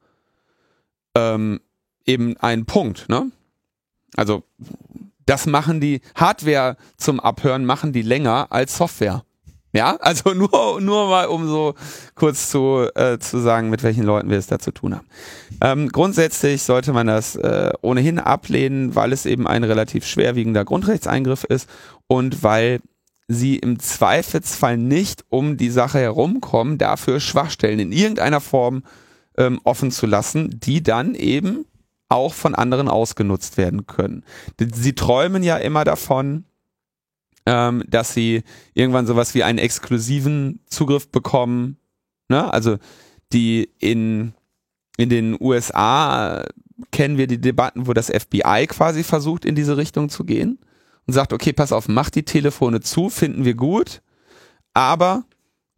[1.14, 1.60] ähm,
[2.04, 3.30] eben ein Punkt, ne?
[4.16, 4.42] Also
[5.24, 9.22] das machen die Hardware zum Abhören machen die länger als Software.
[9.72, 11.74] Ja, also nur, nur mal, um so
[12.14, 15.06] kurz zu, äh, zu sagen, mit welchen Leuten wir es da zu tun haben.
[15.60, 21.44] Ähm, grundsätzlich sollte man das äh, ohnehin ablehnen, weil es eben ein relativ schwerwiegender Grundrechtseingriff
[21.44, 21.68] ist
[22.06, 22.80] und weil
[23.28, 28.84] sie im Zweifelsfall nicht um die Sache herumkommen, dafür Schwachstellen in irgendeiner Form
[29.36, 31.66] ähm, offen zu lassen, die dann eben
[32.08, 34.24] auch von anderen ausgenutzt werden können.
[34.58, 36.44] Sie träumen ja immer davon,
[37.48, 38.42] ähm, dass sie
[38.74, 41.78] irgendwann sowas wie einen exklusiven Zugriff bekommen.
[42.28, 42.52] Ne?
[42.52, 42.76] Also
[43.32, 44.34] die in,
[44.98, 46.44] in den USA
[46.90, 50.58] kennen wir die Debatten, wo das FBI quasi versucht, in diese Richtung zu gehen
[51.06, 54.02] und sagt, okay, pass auf, mach die Telefone zu, finden wir gut,
[54.74, 55.24] aber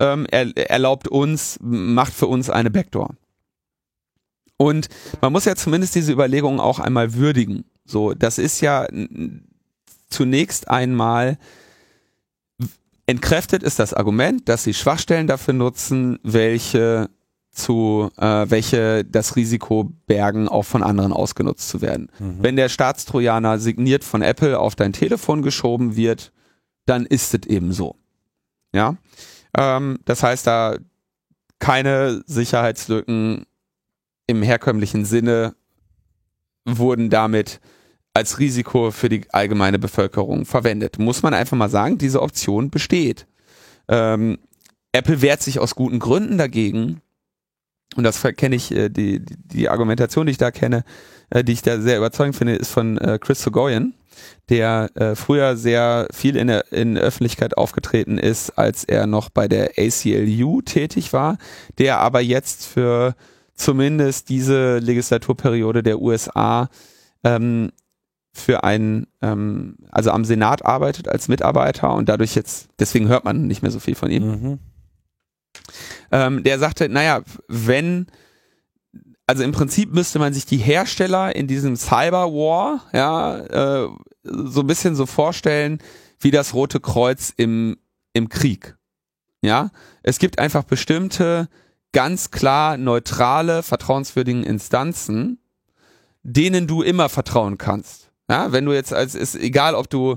[0.00, 3.14] ähm, er, erlaubt uns, macht für uns eine Backdoor.
[4.56, 4.88] Und
[5.20, 7.64] man muss ja zumindest diese Überlegungen auch einmal würdigen.
[7.84, 8.88] So, das ist ja
[10.10, 11.38] zunächst einmal
[13.06, 17.10] entkräftet ist das Argument, dass sie Schwachstellen dafür nutzen, welche
[17.50, 22.08] zu äh, welche das Risiko bergen, auch von anderen ausgenutzt zu werden.
[22.18, 22.36] Mhm.
[22.40, 26.32] Wenn der Staatstrojaner signiert von Apple auf dein Telefon geschoben wird,
[26.86, 27.96] dann ist es eben so.
[28.72, 28.96] Ja,
[29.56, 30.76] ähm, das heißt da
[31.58, 33.46] keine Sicherheitslücken
[34.26, 35.54] im herkömmlichen Sinne
[36.64, 37.60] wurden damit
[38.14, 40.98] als Risiko für die allgemeine Bevölkerung verwendet.
[40.98, 43.26] Muss man einfach mal sagen, diese Option besteht.
[43.88, 44.38] Ähm,
[44.92, 47.00] Apple wehrt sich aus guten Gründen dagegen.
[47.96, 50.84] Und das kenne ich, äh, die, die Argumentation, die ich da kenne,
[51.30, 53.94] äh, die ich da sehr überzeugend finde, ist von äh, Chris Sogoyan,
[54.48, 59.48] der äh, früher sehr viel in der in Öffentlichkeit aufgetreten ist, als er noch bei
[59.48, 61.38] der ACLU tätig war,
[61.78, 63.14] der aber jetzt für
[63.54, 66.68] zumindest diese Legislaturperiode der USA
[67.24, 67.70] ähm,
[68.32, 73.46] für einen, ähm, also am Senat arbeitet als Mitarbeiter und dadurch jetzt, deswegen hört man
[73.46, 74.24] nicht mehr so viel von ihm.
[74.24, 74.58] Mhm.
[76.12, 78.06] Ähm, der sagte, naja, wenn,
[79.26, 83.38] also im Prinzip müsste man sich die Hersteller in diesem Cyberwar, ja,
[83.84, 83.88] äh,
[84.22, 85.78] so ein bisschen so vorstellen,
[86.20, 87.78] wie das Rote Kreuz im,
[88.12, 88.76] im Krieg.
[89.42, 89.70] Ja,
[90.02, 91.48] es gibt einfach bestimmte
[91.92, 95.38] ganz klar neutrale, vertrauenswürdigen Instanzen,
[96.22, 98.09] denen du immer vertrauen kannst.
[98.30, 100.16] Ja, wenn du jetzt als ist egal, ob du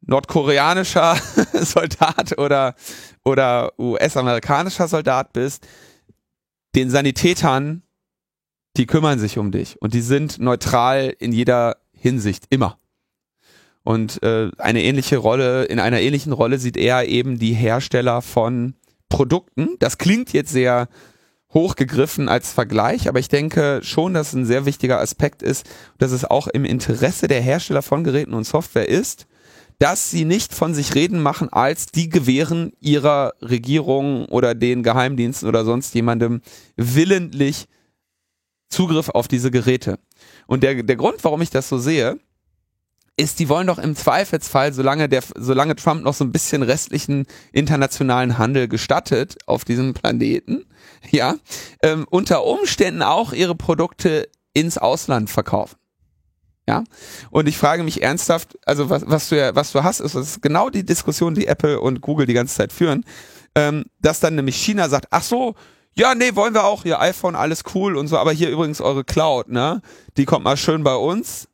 [0.00, 1.16] nordkoreanischer
[1.52, 2.74] Soldat oder
[3.22, 5.66] oder US-amerikanischer Soldat bist,
[6.74, 7.82] den Sanitätern,
[8.78, 12.78] die kümmern sich um dich und die sind neutral in jeder Hinsicht immer.
[13.82, 18.76] Und äh, eine ähnliche Rolle, in einer ähnlichen Rolle sieht er eben die Hersteller von
[19.10, 19.76] Produkten.
[19.78, 20.88] Das klingt jetzt sehr
[21.52, 26.12] hochgegriffen als Vergleich, aber ich denke schon, dass es ein sehr wichtiger Aspekt ist, dass
[26.12, 29.26] es auch im Interesse der Hersteller von Geräten und Software ist,
[29.78, 35.48] dass sie nicht von sich reden machen, als die gewähren ihrer Regierung oder den Geheimdiensten
[35.48, 36.42] oder sonst jemandem
[36.76, 37.66] willentlich
[38.68, 39.98] Zugriff auf diese Geräte.
[40.46, 42.20] Und der, der Grund, warum ich das so sehe,
[43.16, 47.26] ist, die wollen doch im Zweifelsfall, solange der, solange Trump noch so ein bisschen restlichen
[47.52, 50.64] internationalen Handel gestattet auf diesem Planeten,
[51.10, 51.36] ja,
[51.82, 55.76] ähm, unter Umständen auch ihre Produkte ins Ausland verkaufen.
[56.68, 56.84] Ja,
[57.30, 60.40] und ich frage mich ernsthaft, also was, was du ja, was du hast, ist, ist
[60.40, 63.04] genau die Diskussion, die Apple und Google die ganze Zeit führen,
[63.56, 65.56] ähm, dass dann nämlich China sagt, ach so,
[65.94, 69.02] ja, nee, wollen wir auch, ihr iPhone, alles cool und so, aber hier übrigens eure
[69.02, 69.82] Cloud, ne?
[70.16, 71.48] Die kommt mal schön bei uns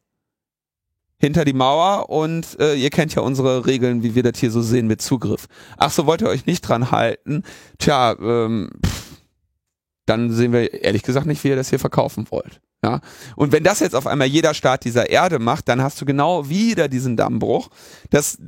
[1.19, 4.63] hinter die Mauer und äh, ihr kennt ja unsere Regeln, wie wir das hier so
[4.63, 5.47] sehen mit Zugriff.
[5.77, 7.43] Ach so, wollt ihr euch nicht dran halten?
[7.79, 9.07] Tja, ähm, pff,
[10.07, 12.61] dann sehen wir ehrlich gesagt nicht, wie ihr das hier verkaufen wollt.
[12.83, 13.01] Ja?
[13.35, 16.49] Und wenn das jetzt auf einmal jeder Staat dieser Erde macht, dann hast du genau
[16.49, 17.69] wieder diesen Dammbruch,
[18.11, 18.39] dass,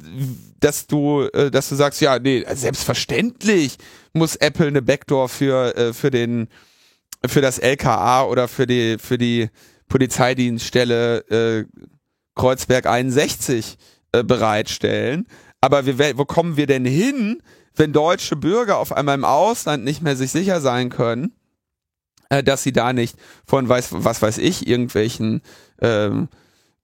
[0.61, 3.77] dass du, äh, dass du sagst, ja, nee, selbstverständlich
[4.13, 6.49] muss Apple eine Backdoor für, äh, für den,
[7.27, 9.49] für das LKA oder für die, für die
[9.89, 11.65] Polizeidienststelle äh,
[12.39, 13.77] Kreuzberg 61
[14.13, 15.27] äh, bereitstellen.
[15.61, 17.43] Aber wir, wo kommen wir denn hin,
[17.75, 21.35] wenn deutsche Bürger auf einmal im Ausland nicht mehr sich sicher sein können,
[22.31, 25.43] äh, dass sie da nicht von weiß, was weiß ich, irgendwelchen
[25.81, 26.29] ähm,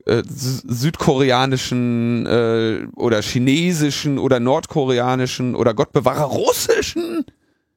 [0.07, 7.25] äh, südkoreanischen äh, oder chinesischen oder nordkoreanischen oder Gott bewahre russischen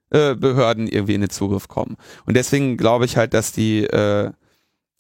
[0.10, 1.98] äh, Behörden irgendwie in den Zugriff kommen.
[2.26, 4.32] Und deswegen glaube ich halt, dass die, äh,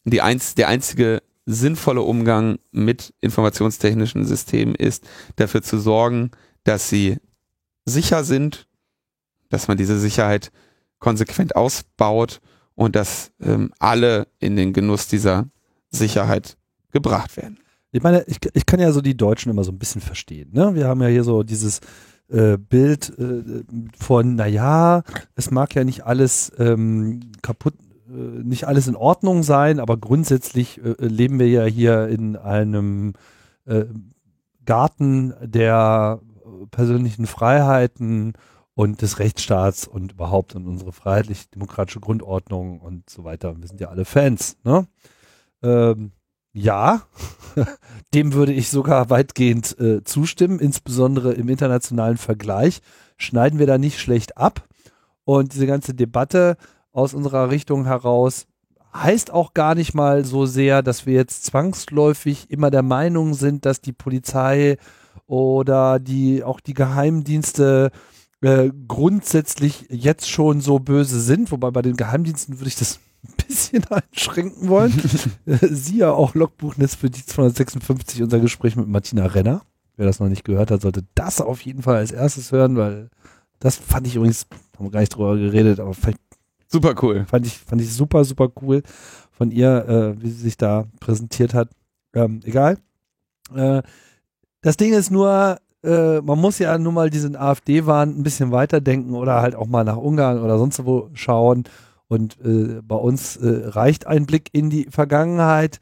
[0.06, 5.08] die einz der einzige sinnvolle Umgang mit informationstechnischen Systemen ist,
[5.38, 6.32] dafür zu sorgen,
[6.64, 7.18] dass sie
[7.86, 8.68] sicher sind,
[9.50, 10.52] dass man diese Sicherheit
[11.00, 12.42] konsequent ausbaut
[12.76, 15.50] und dass ähm, alle in den Genuss dieser
[15.90, 16.58] Sicherheit
[16.92, 17.60] gebracht werden.
[17.92, 20.50] Ich meine, ich, ich kann ja so die Deutschen immer so ein bisschen verstehen.
[20.52, 20.76] Ne?
[20.76, 21.80] Wir haben ja hier so dieses
[22.28, 23.64] äh, Bild äh,
[23.98, 25.04] von, naja,
[25.36, 27.76] es mag ja nicht alles ähm, kaputt,
[28.08, 33.13] nicht alles in Ordnung sein, aber grundsätzlich äh, leben wir ja hier in einem
[33.65, 33.86] äh,
[34.65, 36.22] Garten der
[36.72, 38.34] persönlichen Freiheiten
[38.76, 43.60] und des Rechtsstaats und überhaupt und unsere freiheitlich-demokratische Grundordnung und so weiter.
[43.60, 44.58] Wir sind ja alle Fans.
[44.63, 44.88] Ne?
[45.63, 46.12] Ähm,
[46.54, 47.02] ja,
[48.13, 52.82] dem würde ich sogar weitgehend äh, zustimmen, insbesondere im internationalen Vergleich
[53.17, 54.67] schneiden wir da nicht schlecht ab.
[55.24, 56.56] Und diese ganze Debatte
[56.98, 58.48] aus unserer Richtung heraus
[58.94, 63.66] heißt auch gar nicht mal so sehr, dass wir jetzt zwangsläufig immer der Meinung sind,
[63.66, 64.78] dass die Polizei
[65.28, 67.92] oder die auch die Geheimdienste
[68.42, 73.00] äh, grundsätzlich jetzt schon so böse sind, wobei bei den Geheimdiensten würde ich das
[73.46, 74.94] bisschen einschränken wollen.
[75.46, 79.62] Siehe auch Logbuch Netzpolitik 256, unser Gespräch mit Martina Renner.
[79.98, 83.10] Wer das noch nicht gehört hat, sollte das auf jeden Fall als erstes hören, weil
[83.60, 86.18] das fand ich übrigens, haben wir gar nicht drüber geredet, aber fand,
[86.68, 87.26] super cool.
[87.26, 88.84] Fand ich, fand ich super, super cool
[89.32, 91.70] von ihr, äh, wie sie sich da präsentiert hat.
[92.14, 92.78] Ähm, egal.
[93.56, 93.82] Äh,
[94.62, 99.16] das Ding ist nur, äh, man muss ja nur mal diesen AfD-Wahn ein bisschen weiterdenken
[99.16, 101.66] oder halt auch mal nach Ungarn oder sonst wo schauen
[102.08, 105.80] und äh, bei uns äh, reicht ein Blick in die Vergangenheit.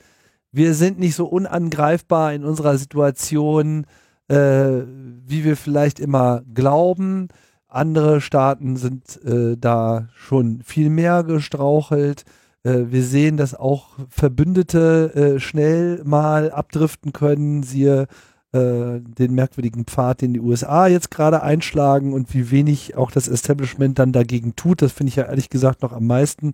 [0.52, 3.86] Wir sind nicht so unangreifbar in unserer Situation,
[4.28, 7.28] äh, wie wir vielleicht immer glauben.
[7.75, 12.23] Andere Staaten sind äh, da schon viel mehr gestrauchelt.
[12.63, 17.63] Äh, wir sehen, dass auch Verbündete äh, schnell mal abdriften können.
[17.63, 18.07] Siehe
[18.53, 23.27] äh, den merkwürdigen Pfad, den die USA jetzt gerade einschlagen und wie wenig auch das
[23.27, 24.81] Establishment dann dagegen tut.
[24.81, 26.53] Das finde ich ja ehrlich gesagt noch am meisten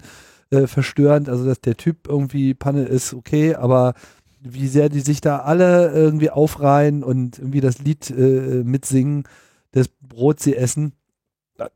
[0.49, 1.29] äh, verstörend.
[1.29, 3.93] Also, dass der Typ irgendwie Panne ist, okay, aber
[4.41, 9.25] wie sehr die sich da alle irgendwie aufreihen und irgendwie das Lied äh, mitsingen,
[9.71, 10.93] das Brot sie essen,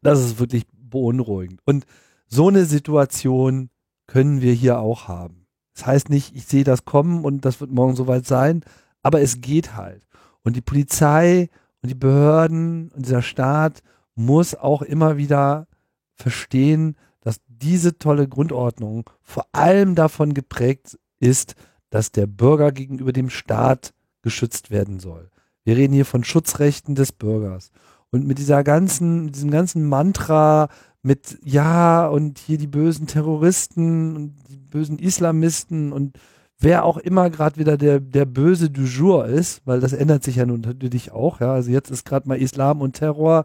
[0.02, 1.62] das ist wirklich beunruhigend.
[1.65, 1.86] Und
[2.28, 3.69] so eine Situation
[4.08, 5.48] können wir hier auch haben.
[5.74, 8.63] Das heißt nicht, ich sehe das kommen und das wird morgen soweit sein,
[9.04, 10.06] aber es geht halt.
[10.43, 11.50] Und die Polizei
[11.82, 13.82] und die Behörden und dieser Staat
[14.15, 15.67] muss auch immer wieder
[16.13, 21.56] verstehen, dass diese tolle Grundordnung vor allem davon geprägt ist,
[21.89, 25.30] dass der Bürger gegenüber dem Staat geschützt werden soll.
[25.63, 27.71] Wir reden hier von Schutzrechten des Bürgers.
[28.15, 30.69] Und mit dieser ganzen, diesem ganzen Mantra
[31.04, 36.17] mit ja und hier die bösen Terroristen und die bösen Islamisten und
[36.60, 40.38] wer auch immer gerade wieder der, der Böse du jour ist, weil das ändert sich
[40.38, 41.54] ja nun natürlich auch, ja.
[41.54, 43.43] Also jetzt ist gerade mal Islam und Terror.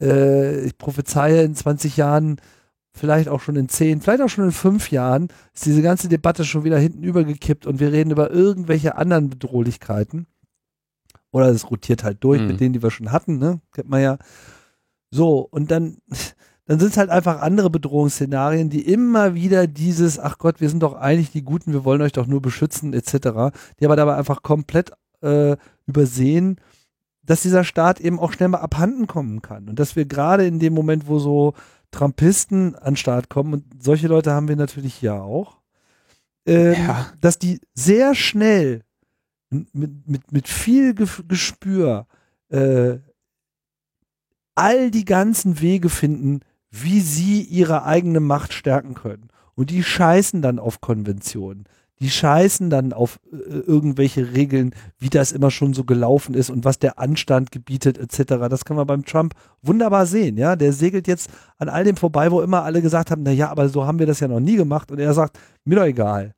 [0.00, 2.36] Äh, ich prophezeie in 20 Jahren,
[2.92, 6.44] vielleicht auch schon in 10, vielleicht auch schon in 5 Jahren, ist diese ganze Debatte
[6.44, 10.26] schon wieder hinten übergekippt und wir reden über irgendwelche anderen Bedrohlichkeiten.
[11.36, 12.46] Oder es rotiert halt durch mhm.
[12.46, 13.60] mit denen, die wir schon hatten, ne?
[13.72, 14.18] Kennt man ja.
[15.10, 15.98] So, und dann
[16.66, 20.82] dann sind es halt einfach andere Bedrohungsszenarien, die immer wieder dieses, ach Gott, wir sind
[20.82, 24.42] doch eigentlich die Guten, wir wollen euch doch nur beschützen, etc., die aber dabei einfach
[24.42, 24.90] komplett
[25.22, 26.60] äh, übersehen,
[27.22, 29.68] dass dieser Staat eben auch schnell mal abhanden kommen kann.
[29.68, 31.54] Und dass wir gerade in dem Moment, wo so
[31.92, 35.58] Trumpisten an den Start kommen, und solche Leute haben wir natürlich hier auch,
[36.46, 37.06] ähm, ja.
[37.20, 38.82] dass die sehr schnell
[39.72, 42.06] mit, mit, mit viel Gespür
[42.48, 42.98] äh,
[44.54, 46.40] all die ganzen Wege finden,
[46.70, 49.28] wie sie ihre eigene Macht stärken können.
[49.54, 51.64] Und die scheißen dann auf Konventionen.
[52.00, 56.64] Die scheißen dann auf äh, irgendwelche Regeln, wie das immer schon so gelaufen ist und
[56.64, 58.48] was der Anstand gebietet etc.
[58.50, 60.36] Das kann man beim Trump wunderbar sehen.
[60.36, 63.48] Ja, der segelt jetzt an all dem vorbei, wo immer alle gesagt haben, na ja,
[63.48, 64.90] aber so haben wir das ja noch nie gemacht.
[64.90, 66.34] Und er sagt, mir doch egal,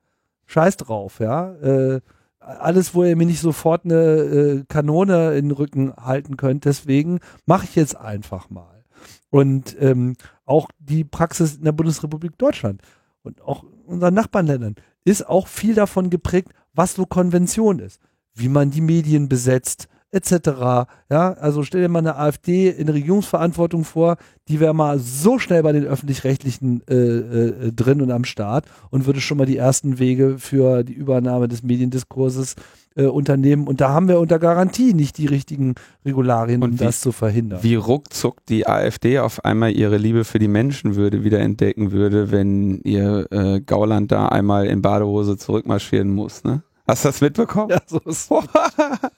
[0.46, 1.18] scheiß drauf.
[1.18, 2.00] Ja, äh,
[2.48, 6.64] alles, wo ihr mir nicht sofort eine äh, Kanone in den Rücken halten könnt.
[6.64, 8.84] Deswegen mache ich jetzt einfach mal.
[9.30, 10.14] Und ähm,
[10.44, 12.80] auch die Praxis in der Bundesrepublik Deutschland
[13.22, 18.00] und auch unseren Nachbarländern ist auch viel davon geprägt, was so Konvention ist,
[18.34, 20.88] wie man die Medien besetzt, etc.
[21.10, 24.16] Ja, also stell dir mal eine AfD in Regierungsverantwortung vor,
[24.48, 29.06] die wäre mal so schnell bei den öffentlich-rechtlichen äh, äh, drin und am Start und
[29.06, 32.54] würde schon mal die ersten Wege für die Übernahme des Mediendiskurses
[32.96, 33.68] äh, unternehmen.
[33.68, 37.62] Und da haben wir unter Garantie nicht die richtigen Regularien, um wie, das zu verhindern.
[37.62, 42.80] Wie ruckzuck die AfD auf einmal ihre Liebe für die Menschenwürde wieder entdecken würde, wenn
[42.82, 46.62] ihr äh, Gauland da einmal in Badehose zurückmarschieren muss, ne?
[46.86, 47.68] Hast du das mitbekommen?
[47.68, 48.30] Ja, so ist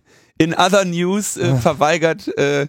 [0.41, 2.63] In other news äh, verweigert äh,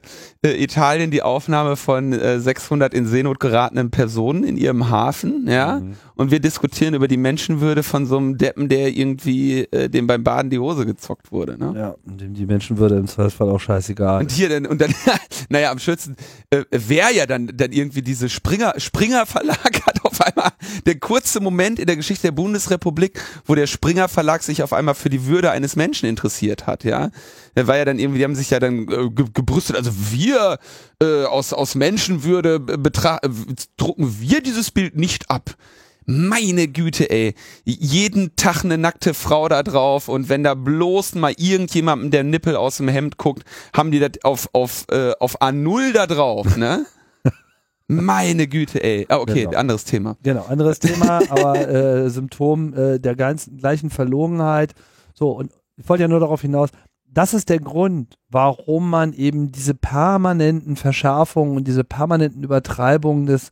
[0.44, 5.80] äh, Italien die Aufnahme von äh, 600 in Seenot geratenen Personen in ihrem Hafen, ja.
[5.80, 5.94] Mhm.
[6.14, 10.22] Und wir diskutieren über die Menschenwürde von so einem Deppen, der irgendwie äh, dem beim
[10.22, 11.72] Baden die Hose gezockt wurde, ne?
[11.74, 14.20] Ja, und dem die Menschenwürde im Zweifelsfall auch scheißegal.
[14.20, 14.94] Und hier dann und dann,
[15.48, 16.16] naja, am schönsten
[16.50, 20.50] äh, wäre ja dann dann irgendwie diese Springer Springer Verlag hat auf einmal
[20.84, 24.94] der kurze Moment in der Geschichte der Bundesrepublik, wo der Springer Verlag sich auf einmal
[24.94, 27.10] für die Würde eines Menschen interessiert hat, ja.
[27.56, 30.58] Der war ja dann irgendwie, die haben sich ja dann äh, ge gebrüstet, also wir
[31.02, 35.56] äh, aus, aus Menschenwürde betrachten, äh, drucken wir dieses Bild nicht ab.
[36.04, 37.34] Meine Güte, ey.
[37.64, 42.56] Jeden Tag eine nackte Frau da drauf und wenn da bloß mal irgendjemandem der Nippel
[42.56, 46.86] aus dem Hemd guckt, haben die das auf, auf, äh, auf A0 da drauf, ne?
[47.86, 49.06] Meine Güte, ey.
[49.08, 49.58] Ah, okay, genau.
[49.58, 50.16] anderes Thema.
[50.22, 54.72] Genau, anderes Thema, aber äh, Symptom äh, der ganzen gleichen Verlogenheit.
[55.14, 56.70] So, und ich wollte ja nur darauf hinaus,
[57.12, 63.50] das ist der Grund, warum man eben diese permanenten Verschärfungen und diese permanenten Übertreibungen des,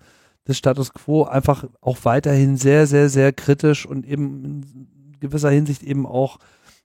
[0.48, 5.82] des Status quo einfach auch weiterhin sehr, sehr, sehr kritisch und eben in gewisser Hinsicht
[5.82, 6.38] eben auch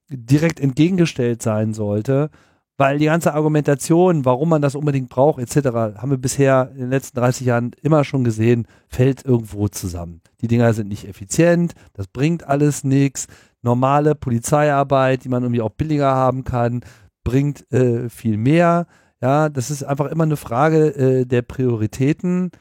[0.09, 2.29] direkt entgegengestellt sein sollte.
[2.77, 6.89] Weil die ganze Argumentation, warum man das unbedingt braucht, etc., haben wir bisher in den
[6.89, 10.19] letzten 30 Jahren immer schon gesehen, fällt irgendwo zusammen.
[10.41, 13.27] Die Dinger sind nicht effizient, das bringt alles nichts.
[13.65, 16.81] Normale Polizeiarbeit, die man irgendwie auch billiger haben kann,
[17.23, 18.85] bringt äh, viel mehr.
[19.21, 22.51] Ja, das ist einfach immer eine Frage äh, der Prioritäten.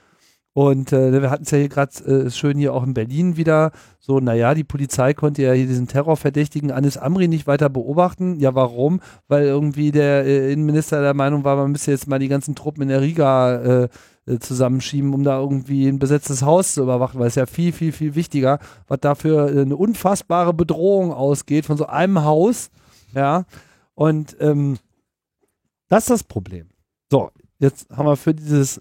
[0.55, 3.73] Und äh, wir hatten es ja hier gerade äh, schön hier auch in Berlin wieder.
[3.99, 8.39] So, naja, die Polizei konnte ja hier diesen Terrorverdächtigen Anis Amri nicht weiter beobachten.
[8.39, 9.01] Ja, warum?
[9.29, 12.83] Weil irgendwie der äh, Innenminister der Meinung war, man müsste jetzt mal die ganzen Truppen
[12.83, 13.89] in der Riga
[14.27, 17.73] äh, äh, zusammenschieben, um da irgendwie ein besetztes Haus zu überwachen, weil es ja viel,
[17.73, 18.59] viel, viel wichtiger,
[18.89, 22.71] was dafür eine unfassbare Bedrohung ausgeht von so einem Haus.
[23.15, 23.45] Ja.
[23.95, 24.79] Und ähm,
[25.89, 26.69] das ist das Problem.
[27.11, 28.81] So, jetzt haben wir für dieses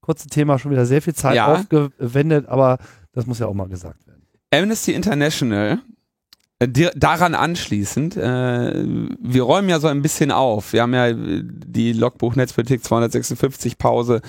[0.00, 1.52] kurze Thema schon wieder sehr viel Zeit ja.
[1.52, 2.78] aufgewendet, aber
[3.12, 4.22] das muss ja auch mal gesagt werden.
[4.52, 5.78] Amnesty International, äh,
[6.58, 8.84] daran anschließend, äh,
[9.20, 10.72] wir räumen ja so ein bisschen auf.
[10.72, 14.22] Wir haben ja äh, die Logbuch Netzpolitik 256 Pause,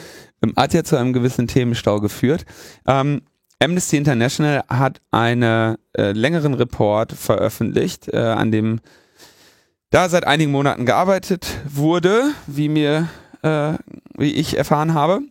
[0.43, 2.45] ähm, hat ja zu einem gewissen Themenstau geführt.
[2.85, 3.21] Ähm,
[3.59, 8.81] Amnesty International hat einen äh, längeren Report veröffentlicht, äh, an dem
[9.89, 13.07] da seit einigen Monaten gearbeitet wurde, wie mir,
[13.41, 13.73] äh,
[14.17, 15.21] wie ich erfahren habe.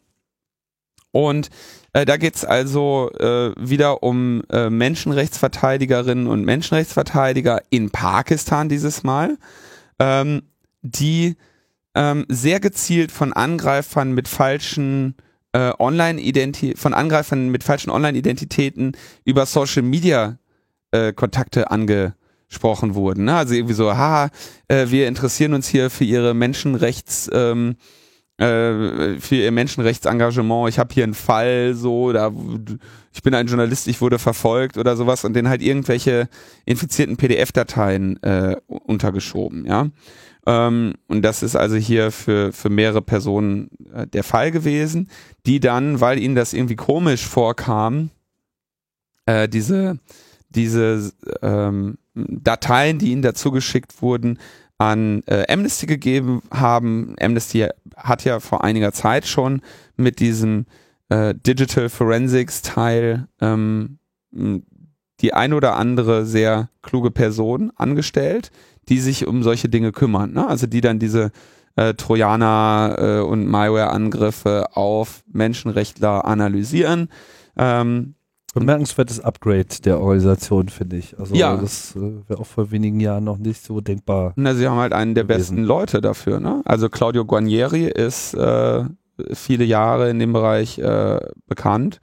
[1.12, 1.50] Und
[1.96, 9.38] äh, da geht's also äh, wieder um äh, Menschenrechtsverteidigerinnen und Menschenrechtsverteidiger in Pakistan dieses Mal,
[9.98, 10.42] ähm,
[10.82, 11.36] die
[11.94, 15.14] ähm, sehr gezielt von Angreifern mit falschen
[15.52, 16.20] äh, online
[16.76, 18.94] von Angreifern mit falschen Online-Identitäten
[19.24, 20.38] über Social Media
[20.90, 23.24] äh, Kontakte angesprochen wurden.
[23.24, 23.36] Ne?
[23.36, 24.28] Also irgendwie so, haha,
[24.68, 27.76] äh, wir interessieren uns hier für ihre Menschenrechts ähm,
[28.38, 32.30] äh, für ihr Menschenrechtsengagement, ich habe hier einen Fall, so, da
[33.12, 36.28] ich bin ein Journalist, ich wurde verfolgt oder sowas und den halt irgendwelche
[36.66, 39.88] infizierten PDF-Dateien äh, untergeschoben, ja.
[40.46, 45.10] Ähm, und das ist also hier für, für mehrere Personen äh, der Fall gewesen,
[45.44, 48.10] die dann, weil ihnen das irgendwie komisch vorkam,
[49.26, 49.98] äh, diese,
[50.50, 51.12] diese
[51.42, 54.38] ähm, Dateien, die ihnen dazu geschickt wurden,
[54.78, 57.16] an äh, Amnesty gegeben haben.
[57.20, 59.62] Amnesty hat ja vor einiger Zeit schon
[59.96, 60.66] mit diesem
[61.08, 63.98] äh, Digital Forensics Teil ähm,
[65.20, 68.50] die ein oder andere sehr kluge Person angestellt,
[68.88, 70.32] die sich um solche Dinge kümmern.
[70.32, 70.46] Ne?
[70.46, 71.30] Also die dann diese
[71.76, 77.08] äh, Trojaner äh, und Malware-Angriffe auf Menschenrechtler analysieren.
[77.56, 78.15] Ähm,
[78.60, 81.18] bemerkenswertes Upgrade der Organisation, finde ich.
[81.18, 81.56] Also ja.
[81.56, 84.32] das äh, wäre auch vor wenigen Jahren noch nicht so denkbar.
[84.36, 85.56] Na, sie haben halt einen der gewesen.
[85.56, 86.62] besten Leute dafür, ne?
[86.64, 88.84] Also Claudio Guarnieri ist äh,
[89.32, 92.00] viele Jahre in dem Bereich äh, bekannt.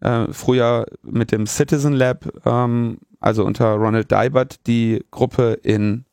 [0.00, 6.04] Äh, früher mit dem Citizen Lab, ähm, also unter Ronald Dybert, die Gruppe in,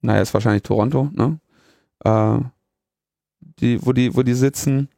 [0.00, 1.40] naja, ist wahrscheinlich Toronto, ne?
[2.04, 2.38] Äh,
[3.60, 4.88] die, wo die, wo die sitzen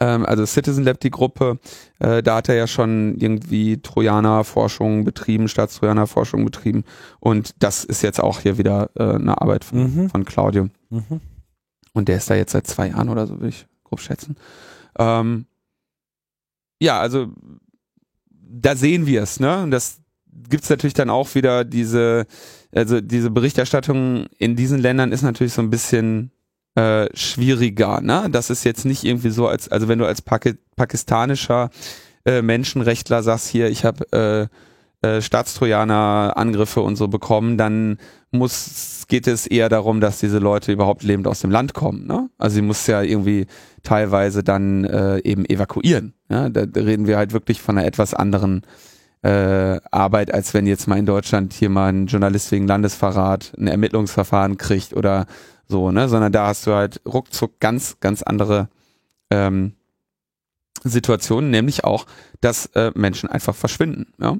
[0.00, 1.58] ähm, also Citizen Lab, die Gruppe,
[1.98, 6.84] äh, da hat er ja schon irgendwie Trojaner-Forschung betrieben, Staatstrojaner-Forschung betrieben.
[7.20, 10.10] Und das ist jetzt auch hier wieder äh, eine Arbeit von, mhm.
[10.10, 10.68] von Claudio.
[10.88, 11.20] Mhm.
[11.92, 14.36] Und der ist da jetzt seit zwei Jahren oder so, würde ich grob schätzen.
[14.98, 15.46] Ähm,
[16.80, 17.28] ja, also
[18.30, 19.62] da sehen wir es, ne?
[19.62, 20.00] Und das
[20.48, 22.26] gibt's natürlich dann auch wieder diese,
[22.72, 26.30] also diese Berichterstattung in diesen Ländern ist natürlich so ein bisschen
[26.74, 28.00] äh, schwieriger.
[28.00, 28.28] Ne?
[28.30, 31.70] Das ist jetzt nicht irgendwie so, als also wenn du als Paki pakistanischer
[32.24, 34.48] äh, Menschenrechtler sagst hier, ich habe
[35.02, 37.96] äh, Staatstrojaner-Angriffe und so bekommen, dann
[38.32, 42.06] muss, geht es eher darum, dass diese Leute überhaupt lebend aus dem Land kommen.
[42.06, 42.28] Ne?
[42.38, 43.46] Also sie muss ja irgendwie
[43.82, 46.14] teilweise dann äh, eben evakuieren.
[46.28, 46.50] Ja?
[46.50, 48.62] Da, da reden wir halt wirklich von einer etwas anderen
[49.22, 53.66] äh, Arbeit, als wenn jetzt mal in Deutschland hier mal ein Journalist wegen Landesverrat ein
[53.66, 55.26] Ermittlungsverfahren kriegt oder
[55.70, 56.08] so, ne?
[56.08, 58.68] Sondern da hast du halt ruckzuck ganz, ganz andere
[59.30, 59.74] ähm,
[60.84, 62.06] Situationen, nämlich auch,
[62.40, 64.12] dass äh, Menschen einfach verschwinden.
[64.20, 64.36] Ja?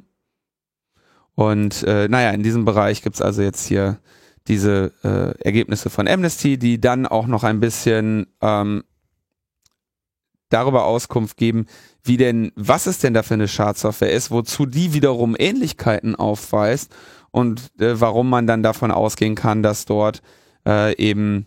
[1.34, 3.98] Und äh, naja, in diesem Bereich gibt's also jetzt hier
[4.48, 8.84] diese äh, Ergebnisse von Amnesty, die dann auch noch ein bisschen ähm,
[10.48, 11.66] darüber Auskunft geben,
[12.02, 16.92] wie denn, was es denn da für eine Schadsoftware ist, wozu die wiederum Ähnlichkeiten aufweist
[17.30, 20.22] und äh, warum man dann davon ausgehen kann, dass dort
[20.66, 21.46] äh, eben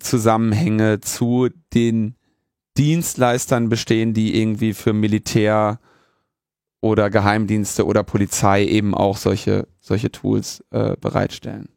[0.00, 2.14] Zusammenhänge zu den
[2.78, 5.78] Dienstleistern bestehen, die irgendwie für Militär
[6.80, 11.68] oder Geheimdienste oder Polizei eben auch solche, solche Tools äh, bereitstellen.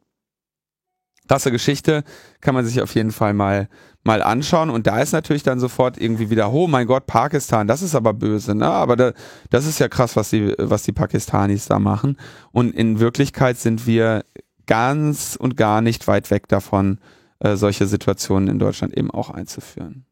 [1.27, 2.03] Krasse Geschichte,
[2.39, 3.67] kann man sich auf jeden Fall mal,
[4.03, 4.69] mal anschauen.
[4.69, 8.13] Und da ist natürlich dann sofort irgendwie wieder, oh mein Gott, Pakistan, das ist aber
[8.13, 8.67] böse, ne?
[8.67, 9.13] Aber da,
[9.49, 12.17] das ist ja krass, was die, was die Pakistanis da machen.
[12.51, 14.23] Und in Wirklichkeit sind wir
[14.65, 16.99] ganz und gar nicht weit weg davon,
[17.39, 20.05] äh, solche Situationen in Deutschland eben auch einzuführen.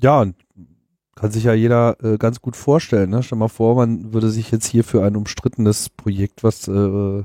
[0.00, 0.34] Ja, und
[1.14, 3.10] kann sich ja jeder äh, ganz gut vorstellen.
[3.10, 3.22] Ne?
[3.22, 7.24] Stell mal vor, man würde sich jetzt hier für ein umstrittenes Projekt, was äh,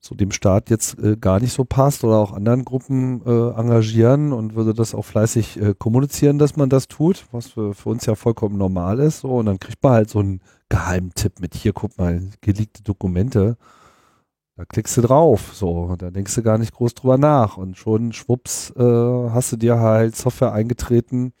[0.00, 4.32] so dem Staat jetzt äh, gar nicht so passt oder auch anderen Gruppen äh, engagieren
[4.32, 8.06] und würde das auch fleißig äh, kommunizieren, dass man das tut, was für, für uns
[8.06, 9.20] ja vollkommen normal ist.
[9.20, 13.56] So, und dann kriegt man halt so einen Geheimtipp mit, hier guck mal, geleakte Dokumente.
[14.58, 18.12] Da klickst du drauf, so, da denkst du gar nicht groß drüber nach und schon
[18.12, 21.32] schwupps äh, hast du dir halt Software eingetreten,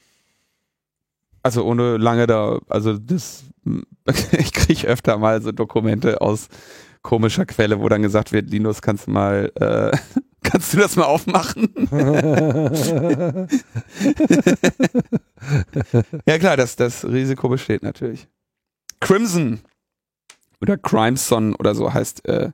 [1.42, 3.44] also ohne lange da, also das,
[4.32, 6.48] ich kriege öfter mal so Dokumente aus
[7.02, 9.96] komischer Quelle, wo dann gesagt wird, Linus, kannst du mal, äh,
[10.42, 11.70] kannst du das mal aufmachen?
[16.26, 18.28] ja klar, das, das Risiko besteht natürlich.
[19.00, 19.60] Crimson
[20.60, 22.50] oder Crimeson oder so heißt äh,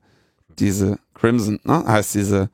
[0.61, 1.84] diese Crimson, ne?
[1.86, 2.50] heißt diese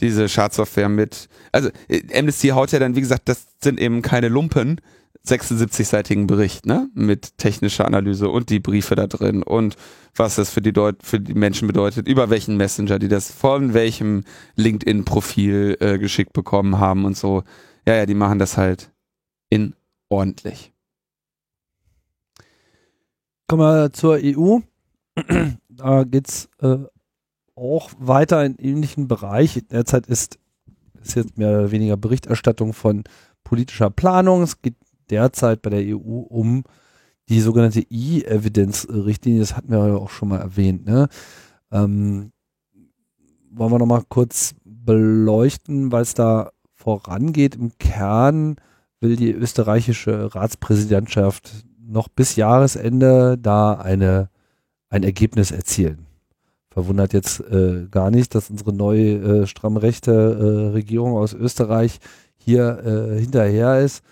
[0.00, 1.28] diese Schadsoftware mit.
[1.52, 4.80] Also äh, Amnesty haut ja dann, wie gesagt, das sind eben keine Lumpen,
[5.26, 6.88] 76-seitigen Bericht, ne?
[6.94, 9.76] Mit technischer Analyse und die Briefe da drin und
[10.14, 13.74] was das für die, Deut für die Menschen bedeutet, über welchen Messenger die das von
[13.74, 14.24] welchem
[14.56, 17.42] LinkedIn-Profil äh, geschickt bekommen haben und so.
[17.86, 18.90] Ja, ja, die machen das halt
[19.50, 19.74] in
[20.08, 20.72] ordentlich.
[23.46, 24.60] Kommen wir zur EU.
[25.68, 26.78] da geht's äh,
[27.60, 29.62] auch weiter in ähnlichen Bereich.
[29.70, 30.38] Derzeit ist,
[31.02, 33.04] ist jetzt mehr oder weniger Berichterstattung von
[33.44, 34.42] politischer Planung.
[34.42, 34.76] Es geht
[35.10, 36.64] derzeit bei der EU um
[37.28, 40.84] die sogenannte E-Evidence-Richtlinie, das hatten wir ja auch schon mal erwähnt.
[40.84, 41.08] Ne?
[41.70, 42.32] Ähm,
[43.52, 47.54] wollen wir nochmal kurz beleuchten, weil es da vorangeht.
[47.54, 48.56] Im Kern
[49.00, 54.30] will die österreichische Ratspräsidentschaft noch bis Jahresende da eine,
[54.88, 56.09] ein Ergebnis erzielen.
[56.70, 61.98] Verwundert jetzt äh, gar nicht, dass unsere neue äh, stramm äh, Regierung aus Österreich
[62.36, 64.02] hier äh, hinterher ist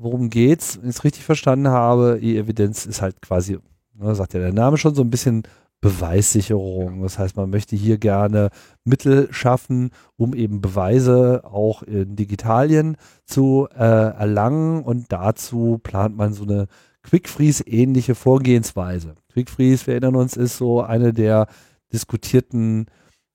[0.00, 0.78] worum geht's?
[0.80, 3.58] Wenn ich es richtig verstanden habe, E-Evidenz ist halt quasi,
[3.94, 5.42] ne, sagt ja der Name schon, so ein bisschen
[5.82, 7.02] Beweissicherung.
[7.02, 8.50] Das heißt, man möchte hier gerne
[8.84, 16.32] Mittel schaffen, um eben Beweise auch in Digitalien zu äh, erlangen und dazu plant man
[16.32, 16.66] so eine
[17.02, 19.14] Quick-Freeze-ähnliche Vorgehensweise.
[19.32, 21.46] Quick-Freeze, wir erinnern uns, ist so eine der
[21.92, 22.86] diskutierten,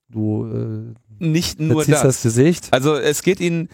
[0.10, 2.02] du äh, nicht nur das.
[2.02, 2.68] das Gesicht.
[2.72, 3.70] Also es geht ihnen,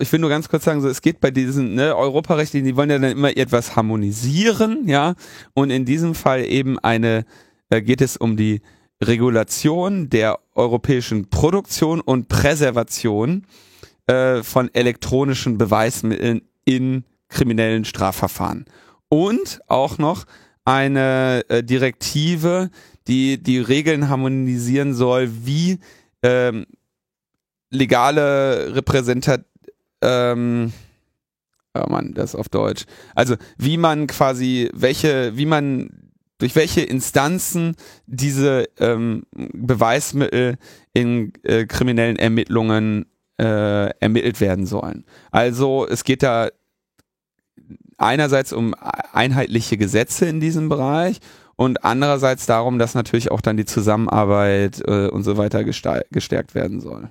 [0.00, 2.90] ich will nur ganz kurz sagen, so es geht bei diesen ne, Europarechtlichen, die wollen
[2.90, 5.14] ja dann immer etwas harmonisieren, ja,
[5.54, 7.24] und in diesem Fall eben eine,
[7.68, 8.60] da geht es um die
[9.02, 13.46] Regulation der europäischen Produktion und Präservation
[14.06, 18.66] äh, von elektronischen Beweismitteln in kriminellen Strafverfahren.
[19.10, 20.24] Und auch noch
[20.64, 22.70] eine äh, Direktive,
[23.08, 25.80] die die Regeln harmonisieren soll, wie
[26.22, 26.64] ähm,
[27.70, 29.44] legale Repräsentat,
[30.00, 30.72] ähm,
[31.74, 32.84] oh Mann, das auf Deutsch.
[33.16, 35.90] Also wie man quasi, welche, wie man,
[36.38, 37.74] durch welche Instanzen
[38.06, 40.56] diese ähm, Beweismittel
[40.92, 43.06] in äh, kriminellen Ermittlungen
[43.40, 45.04] äh, ermittelt werden sollen.
[45.30, 46.48] Also es geht da
[48.00, 48.74] einerseits um
[49.12, 51.20] einheitliche Gesetze in diesem Bereich
[51.56, 56.80] und andererseits darum, dass natürlich auch dann die Zusammenarbeit äh, und so weiter gestärkt werden
[56.80, 57.10] soll.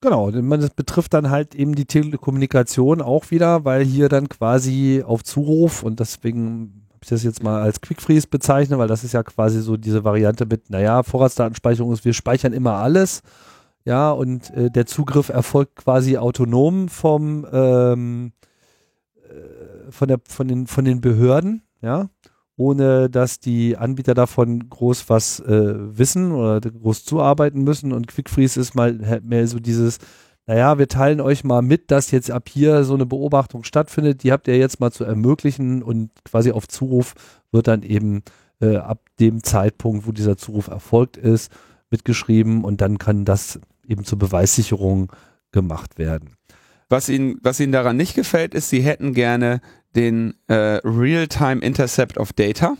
[0.00, 5.24] Genau, das betrifft dann halt eben die Telekommunikation auch wieder, weil hier dann quasi auf
[5.24, 9.14] Zuruf und deswegen habe ich das jetzt mal als Quick Freeze bezeichne, weil das ist
[9.14, 13.22] ja quasi so diese Variante mit, naja, Vorratsdatenspeicherung ist, wir speichern immer alles,
[13.84, 18.45] ja, und äh, der Zugriff erfolgt quasi autonom vom ähm, äh,
[19.96, 22.08] von der von den von den Behörden, ja,
[22.56, 27.92] ohne dass die Anbieter davon groß was äh, wissen oder groß zuarbeiten müssen.
[27.92, 29.98] Und Quick Freeze ist mal mehr so dieses,
[30.46, 34.22] naja, wir teilen euch mal mit, dass jetzt ab hier so eine Beobachtung stattfindet.
[34.22, 37.14] Die habt ihr jetzt mal zu ermöglichen und quasi auf Zuruf
[37.52, 38.22] wird dann eben
[38.60, 41.52] äh, ab dem Zeitpunkt, wo dieser Zuruf erfolgt ist,
[41.90, 45.12] mitgeschrieben und dann kann das eben zur Beweissicherung
[45.52, 46.36] gemacht werden.
[46.88, 49.60] Was ihnen, was ihnen daran nicht gefällt, ist, sie hätten gerne
[49.96, 52.76] den äh, Real-Time Intercept of Data.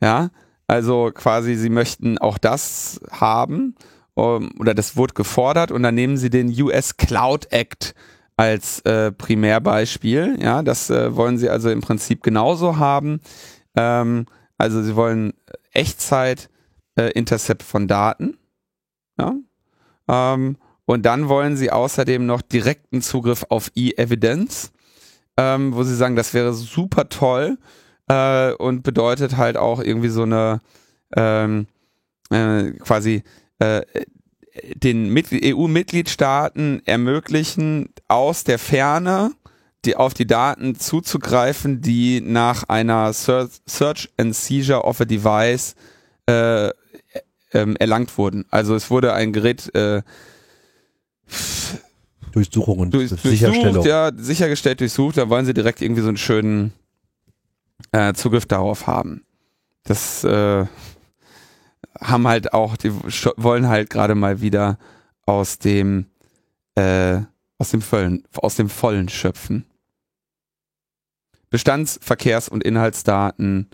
[0.00, 0.30] Ja,
[0.66, 3.76] also quasi, sie möchten auch das haben
[4.14, 7.94] um, oder das wurde gefordert und dann nehmen sie den US Cloud Act
[8.36, 10.38] als äh, Primärbeispiel.
[10.40, 13.20] Ja, das äh, wollen sie also im Prinzip genauso haben.
[13.76, 14.26] Ähm,
[14.58, 15.34] also sie wollen
[15.72, 16.50] Echtzeit
[16.96, 18.36] äh, Intercept von Daten.
[19.18, 19.34] Ja.
[20.08, 24.71] Ähm, und dann wollen sie außerdem noch direkten Zugriff auf E-Evidence,
[25.36, 27.58] ähm, wo sie sagen, das wäre super toll
[28.08, 30.60] äh, und bedeutet halt auch irgendwie so eine
[31.16, 31.66] ähm,
[32.30, 33.22] äh, quasi
[33.58, 33.82] äh,
[34.74, 39.32] den EU-Mitgliedstaaten ermöglichen, aus der Ferne
[39.84, 45.74] die, auf die Daten zuzugreifen, die nach einer Search and Seizure of a Device
[46.26, 46.70] äh,
[47.52, 48.44] ähm, erlangt wurden.
[48.50, 50.02] Also es wurde ein Gerät äh,
[52.32, 53.84] Durchsuchung und durch, Sicherstellung.
[53.84, 56.72] Ja, sichergestellt, durchsucht, da wollen sie direkt irgendwie so einen schönen
[57.92, 59.24] äh, Zugriff darauf haben.
[59.84, 60.66] Das äh,
[62.00, 62.92] haben halt auch, die
[63.36, 64.78] wollen halt gerade mal wieder
[65.26, 66.06] aus dem
[66.74, 67.20] äh,
[67.58, 69.66] aus dem vollen, aus dem vollen schöpfen.
[71.50, 73.68] Bestands-, Verkehrs- und Inhaltsdaten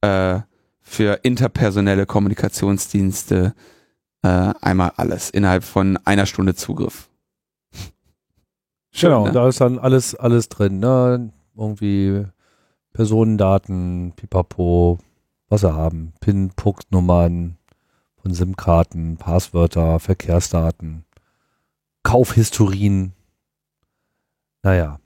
[0.00, 0.40] äh,
[0.80, 3.54] für interpersonelle Kommunikationsdienste
[4.22, 4.28] äh,
[4.60, 7.10] einmal alles innerhalb von einer Stunde Zugriff.
[8.96, 9.32] Schön, genau, ne?
[9.32, 11.30] da ist dann alles, alles drin, ne?
[11.54, 12.24] Irgendwie
[12.94, 14.98] Personendaten, Pipapo,
[15.50, 17.58] was sie haben, PIN, Punktnummern
[18.22, 21.04] von SIM-Karten, Passwörter, Verkehrsdaten,
[22.04, 23.12] Kaufhistorien.
[24.62, 24.98] Naja.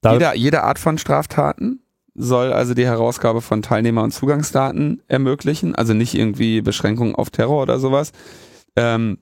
[0.00, 1.80] Da jede, jede Art von Straftaten
[2.14, 7.62] soll also die Herausgabe von Teilnehmer- und Zugangsdaten ermöglichen, also nicht irgendwie Beschränkungen auf Terror
[7.62, 8.12] oder sowas.
[8.76, 9.18] Ähm,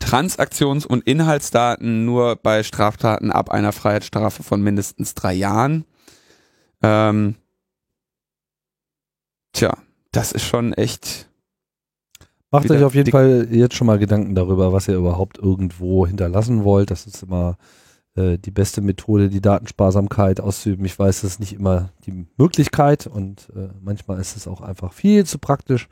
[0.00, 5.84] Transaktions- und Inhaltsdaten nur bei Straftaten ab einer Freiheitsstrafe von mindestens drei Jahren.
[6.82, 7.36] Ähm,
[9.52, 9.76] tja,
[10.12, 11.28] das ist schon echt.
[12.50, 16.64] Macht euch auf jeden Fall jetzt schon mal Gedanken darüber, was ihr überhaupt irgendwo hinterlassen
[16.64, 16.90] wollt.
[16.90, 17.58] Das ist immer
[18.16, 20.84] äh, die beste Methode, die Datensparsamkeit auszuüben.
[20.84, 24.92] Ich weiß, das ist nicht immer die Möglichkeit und äh, manchmal ist es auch einfach
[24.92, 25.88] viel zu praktisch,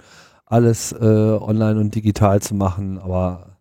[0.47, 3.54] alles äh, online und digital zu machen, aber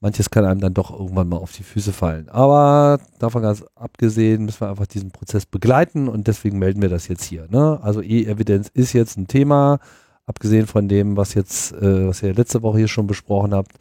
[0.00, 2.28] manches kann einem dann doch irgendwann mal auf die Füße fallen.
[2.28, 7.08] Aber davon ganz abgesehen müssen wir einfach diesen Prozess begleiten und deswegen melden wir das
[7.08, 7.46] jetzt hier.
[7.50, 7.78] Ne?
[7.82, 9.78] Also E-Evidenz ist jetzt ein Thema,
[10.26, 13.72] abgesehen von dem, was jetzt, äh, was ihr letzte Woche hier schon besprochen habt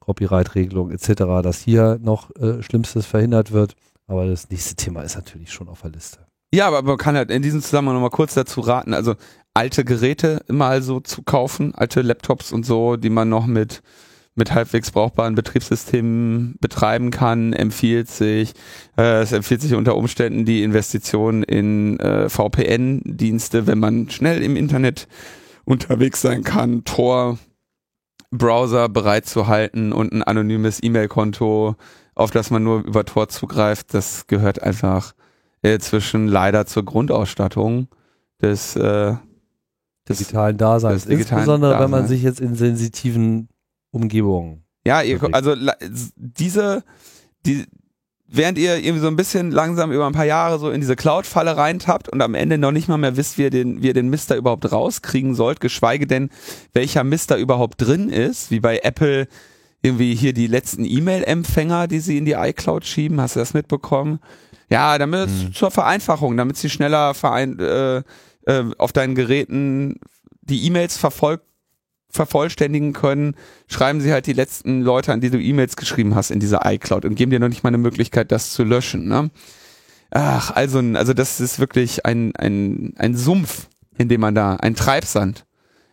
[0.00, 1.12] Copyright-Regelung etc.,
[1.42, 3.76] dass hier noch äh, Schlimmstes verhindert wird.
[4.06, 6.18] Aber das nächste Thema ist natürlich schon auf der Liste.
[6.52, 9.14] Ja, aber man kann halt in diesem Zusammenhang nochmal kurz dazu raten, also
[9.54, 13.82] alte Geräte immer also zu kaufen, alte Laptops und so, die man noch mit
[14.34, 18.52] mit halbwegs brauchbaren Betriebssystemen betreiben kann, empfiehlt sich.
[18.96, 24.56] Äh, es empfiehlt sich unter Umständen die Investition in äh, VPN-Dienste, wenn man schnell im
[24.56, 25.08] Internet
[25.64, 26.84] unterwegs sein kann.
[26.84, 27.38] Tor
[28.30, 31.74] Browser bereitzuhalten und ein anonymes E-Mail-Konto,
[32.14, 35.14] auf das man nur über Tor zugreift, das gehört einfach
[35.62, 37.88] inzwischen leider zur Grundausstattung
[38.40, 39.14] des, äh,
[40.08, 41.02] des digitalen Daseins.
[41.02, 41.84] Des digitalen Insbesondere Daseins.
[41.84, 43.48] wenn man sich jetzt in sensitiven
[43.90, 44.64] Umgebungen.
[44.84, 45.54] Ja, ihr, also
[46.16, 46.84] diese,
[47.44, 47.66] die,
[48.26, 51.56] während ihr irgendwie so ein bisschen langsam über ein paar Jahre so in diese Cloud-Falle
[51.56, 54.08] reintappt und am Ende noch nicht mal mehr wisst, wie ihr den, wie ihr den
[54.08, 56.30] Mister überhaupt rauskriegen sollt, geschweige denn,
[56.72, 59.26] welcher Mister überhaupt drin ist, wie bei Apple
[59.82, 64.20] irgendwie hier die letzten E-Mail-Empfänger, die sie in die iCloud schieben, hast du das mitbekommen?
[64.68, 65.52] Ja, damit hm.
[65.52, 68.02] zur Vereinfachung, damit sie schneller verein, äh,
[68.46, 69.98] äh, auf deinen Geräten
[70.42, 71.44] die E-Mails verfolgt
[72.10, 73.34] vervollständigen können,
[73.68, 77.04] schreiben sie halt die letzten Leute, an die du E-Mails geschrieben hast, in diese iCloud
[77.04, 79.08] und geben dir noch nicht mal eine Möglichkeit, das zu löschen.
[79.08, 79.30] Ne?
[80.10, 84.74] Ach, also, also das ist wirklich ein, ein, ein Sumpf, in dem man da, ein
[84.74, 85.46] Treibsand,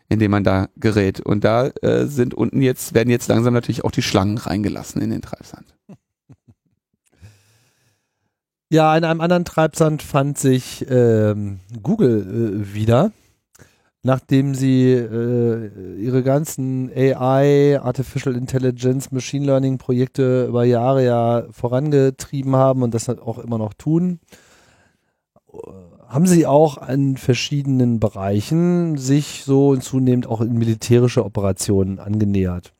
[0.09, 1.19] in dem man da gerät.
[1.19, 5.11] Und da äh, sind unten jetzt, werden jetzt langsam natürlich auch die Schlangen reingelassen in
[5.11, 5.75] den Treibsand.
[8.69, 13.13] Ja, in einem anderen Treibsand fand sich ähm, Google äh, wieder,
[14.07, 22.55] nachdem sie äh, ihre ganzen AI, Artificial Intelligence, Machine Learning Projekte über Jahre ja vorangetrieben
[22.55, 24.21] haben und das auch immer noch tun,
[25.51, 25.57] äh,
[26.07, 32.73] haben sie auch an verschiedenen Bereichen sich so zunehmend auch in militärische Operationen angenähert.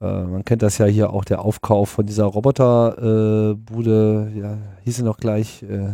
[0.00, 4.96] Äh, man kennt das ja hier auch, der Aufkauf von dieser Roboterbude, äh, ja, hieß
[4.96, 5.62] sie noch gleich.
[5.62, 5.92] Äh,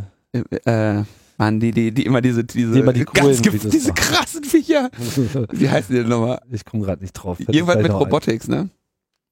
[0.65, 1.05] äh,
[1.39, 4.91] Mann, die, die, die immer diese, diese, Die immer die ganz, diese krassen Viecher.
[5.53, 6.41] Wie heißen die denn nochmal?
[6.51, 7.39] ich komme gerade nicht drauf.
[7.39, 8.03] Mir Irgendwas mit noch ein.
[8.05, 8.71] Robotics, ne?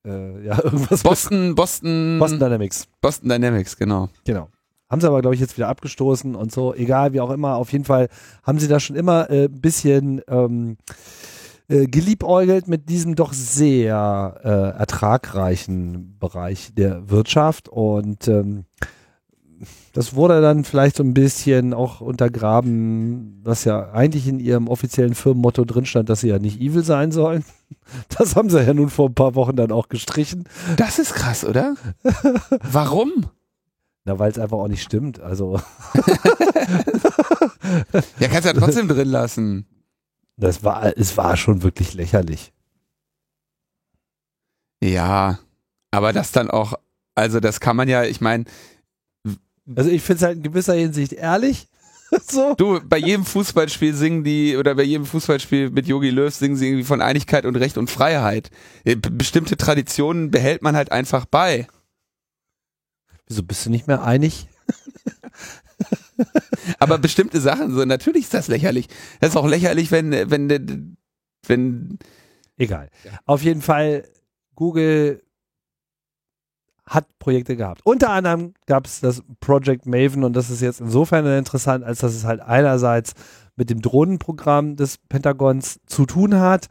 [0.07, 2.87] Äh, ja, irgendwas Boston, Boston, Boston Dynamics.
[3.01, 4.09] Boston Dynamics, genau.
[4.25, 4.49] Genau.
[4.91, 6.75] Haben sie aber, glaube ich, jetzt wieder abgestoßen und so.
[6.75, 7.57] Egal, wie auch immer.
[7.57, 8.09] Auf jeden Fall
[8.43, 10.77] haben sie da schon immer ein äh, bisschen ähm,
[11.69, 17.69] äh, geliebäugelt mit diesem doch sehr äh, ertragreichen Bereich der Wirtschaft.
[17.69, 18.67] Und ähm,
[19.95, 25.15] das wurde dann vielleicht so ein bisschen auch untergraben, was ja eigentlich in ihrem offiziellen
[25.15, 27.45] Firmenmotto drin stand, dass sie ja nicht evil sein sollen.
[28.09, 30.45] Das haben sie ja nun vor ein paar Wochen dann auch gestrichen.
[30.77, 31.75] Das ist krass, oder?
[32.63, 33.27] Warum?
[34.05, 35.21] Na, weil es einfach auch nicht stimmt.
[35.21, 35.61] Also
[38.19, 39.67] Ja, kannst ja trotzdem drin lassen.
[40.37, 42.53] Das war, es war schon wirklich lächerlich.
[44.83, 45.39] Ja,
[45.91, 46.75] aber das dann auch,
[47.15, 48.45] also das kann man ja, ich meine,
[49.75, 51.69] Also ich finde es halt in gewisser Hinsicht ehrlich.
[52.31, 52.55] so.
[52.55, 56.69] du, bei jedem Fußballspiel singen die, oder bei jedem Fußballspiel mit Yogi Löw singen sie
[56.69, 58.51] irgendwie von Einigkeit und Recht und Freiheit.
[58.85, 61.67] Äh, Bestimmte Traditionen behält man halt einfach bei.
[63.27, 64.49] Wieso bist du nicht mehr einig?
[66.79, 68.89] Aber bestimmte Sachen, so natürlich ist das lächerlich.
[69.21, 70.97] Das ist auch lächerlich, wenn, wenn,
[71.47, 71.99] wenn,
[72.57, 72.91] Egal.
[73.27, 74.09] Auf jeden Fall,
[74.55, 75.24] Google
[76.87, 77.81] hat Projekte gehabt.
[77.85, 82.15] Unter anderem gab es das Project Maven und das ist jetzt insofern interessant, als dass
[82.15, 83.15] es halt einerseits
[83.57, 86.69] mit dem Drohnenprogramm des Pentagons zu tun hat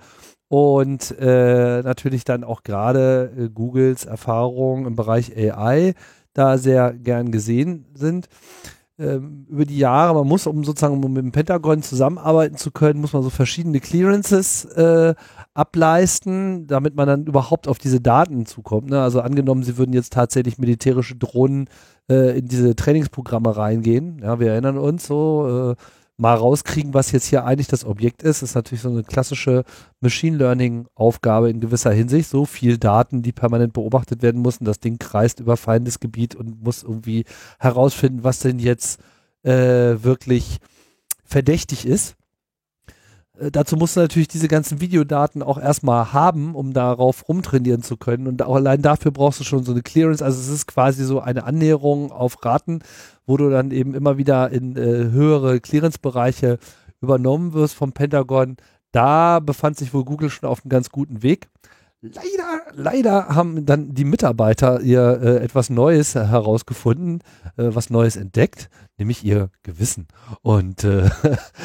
[0.49, 5.93] und äh, natürlich dann auch gerade äh, Googles Erfahrungen im Bereich AI
[6.33, 8.27] da sehr gern gesehen sind.
[8.99, 13.01] Ähm, über die Jahre, man muss, um sozusagen um mit dem Pentagon zusammenarbeiten zu können,
[13.01, 15.15] muss man so verschiedene Clearances äh,
[15.55, 18.91] ableisten, damit man dann überhaupt auf diese Daten zukommt.
[18.91, 19.01] Ne?
[19.01, 21.69] Also angenommen, sie würden jetzt tatsächlich militärische Drohnen
[22.07, 24.19] äh, in diese Trainingsprogramme reingehen.
[24.21, 25.83] Ja, wir erinnern uns so, äh,
[26.23, 29.65] mal rauskriegen, was jetzt hier eigentlich das Objekt ist, ist natürlich so eine klassische
[29.99, 32.29] Machine Learning Aufgabe in gewisser Hinsicht.
[32.29, 34.63] So viel Daten, die permanent beobachtet werden müssen.
[34.63, 37.25] Das Ding kreist über Feindesgebiet und muss irgendwie
[37.59, 39.01] herausfinden, was denn jetzt
[39.43, 40.59] äh, wirklich
[41.25, 42.15] verdächtig ist.
[43.39, 47.97] Äh, Dazu musst du natürlich diese ganzen Videodaten auch erstmal haben, um darauf rumtrainieren zu
[47.97, 48.27] können.
[48.27, 50.23] Und auch allein dafür brauchst du schon so eine Clearance.
[50.23, 52.79] Also es ist quasi so eine Annäherung auf Raten,
[53.25, 54.81] wo du dann eben immer wieder in äh,
[55.11, 56.59] höhere Clearance-Bereiche
[57.01, 58.57] übernommen wirst vom Pentagon.
[58.91, 61.49] Da befand sich wohl Google schon auf einem ganz guten Weg.
[62.05, 67.21] Leider, leider haben dann die Mitarbeiter ihr äh, etwas Neues herausgefunden,
[67.55, 70.09] äh, was Neues entdeckt, nämlich ihr Gewissen.
[70.41, 71.09] Und äh,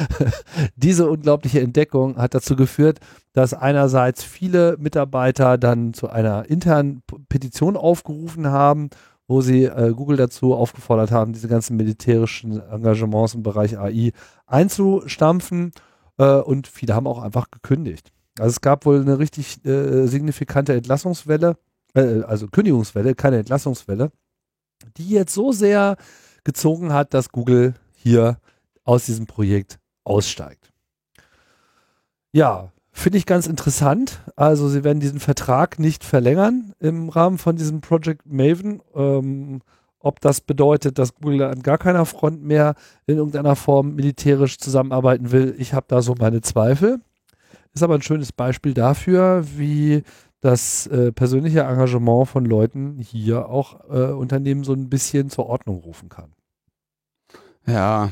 [0.77, 2.99] diese unglaubliche Entdeckung hat dazu geführt,
[3.33, 8.91] dass einerseits viele Mitarbeiter dann zu einer internen Petition aufgerufen haben,
[9.27, 14.13] wo sie äh, Google dazu aufgefordert haben, diese ganzen militärischen Engagements im Bereich AI
[14.47, 15.73] einzustampfen.
[16.17, 18.13] Äh, und viele haben auch einfach gekündigt.
[18.39, 21.57] Also es gab wohl eine richtig äh, signifikante Entlassungswelle,
[21.93, 24.11] äh, also Kündigungswelle, keine Entlassungswelle,
[24.97, 25.97] die jetzt so sehr
[26.43, 28.37] gezogen hat, dass Google hier
[28.83, 30.71] aus diesem Projekt aussteigt.
[32.31, 34.21] Ja, finde ich ganz interessant.
[34.35, 38.81] Also sie werden diesen Vertrag nicht verlängern im Rahmen von diesem Project Maven.
[38.95, 39.61] Ähm,
[39.99, 42.75] ob das bedeutet, dass Google an gar keiner Front mehr
[43.05, 47.01] in irgendeiner Form militärisch zusammenarbeiten will, ich habe da so meine Zweifel.
[47.73, 50.03] Ist aber ein schönes Beispiel dafür, wie
[50.41, 55.77] das äh, persönliche Engagement von Leuten hier auch äh, Unternehmen so ein bisschen zur Ordnung
[55.79, 56.31] rufen kann.
[57.65, 58.09] ja.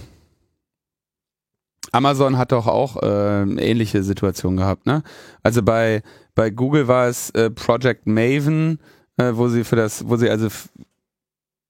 [1.94, 5.04] Amazon hat doch auch äh, ähnliche Situation gehabt, ne?
[5.42, 6.04] Also bei,
[6.36, 8.80] bei Google war es äh, Project Maven,
[9.16, 10.50] äh, wo sie für das, wo sie also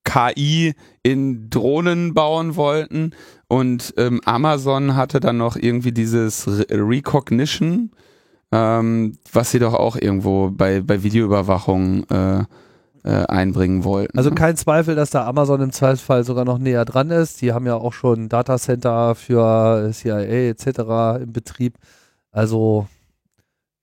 [0.08, 3.12] KI in Drohnen bauen wollten
[3.50, 7.92] und ähm, Amazon hatte dann noch irgendwie dieses Re Recognition,
[8.52, 12.44] ähm, was sie doch auch irgendwo bei, bei Videoüberwachung äh,
[13.04, 14.18] äh, einbringen wollten.
[14.18, 14.36] Also ne?
[14.36, 17.42] kein Zweifel, dass da Amazon im Zweifelsfall sogar noch näher dran ist.
[17.42, 21.24] Die haben ja auch schon Datacenter für CIA etc.
[21.24, 21.78] im Betrieb.
[22.32, 22.88] Also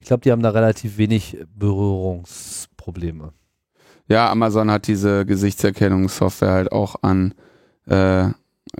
[0.00, 3.32] ich glaube, die haben da relativ wenig Berührungsprobleme.
[4.08, 7.34] Ja, Amazon hat diese Gesichtserkennungssoftware halt auch an
[7.86, 8.28] äh,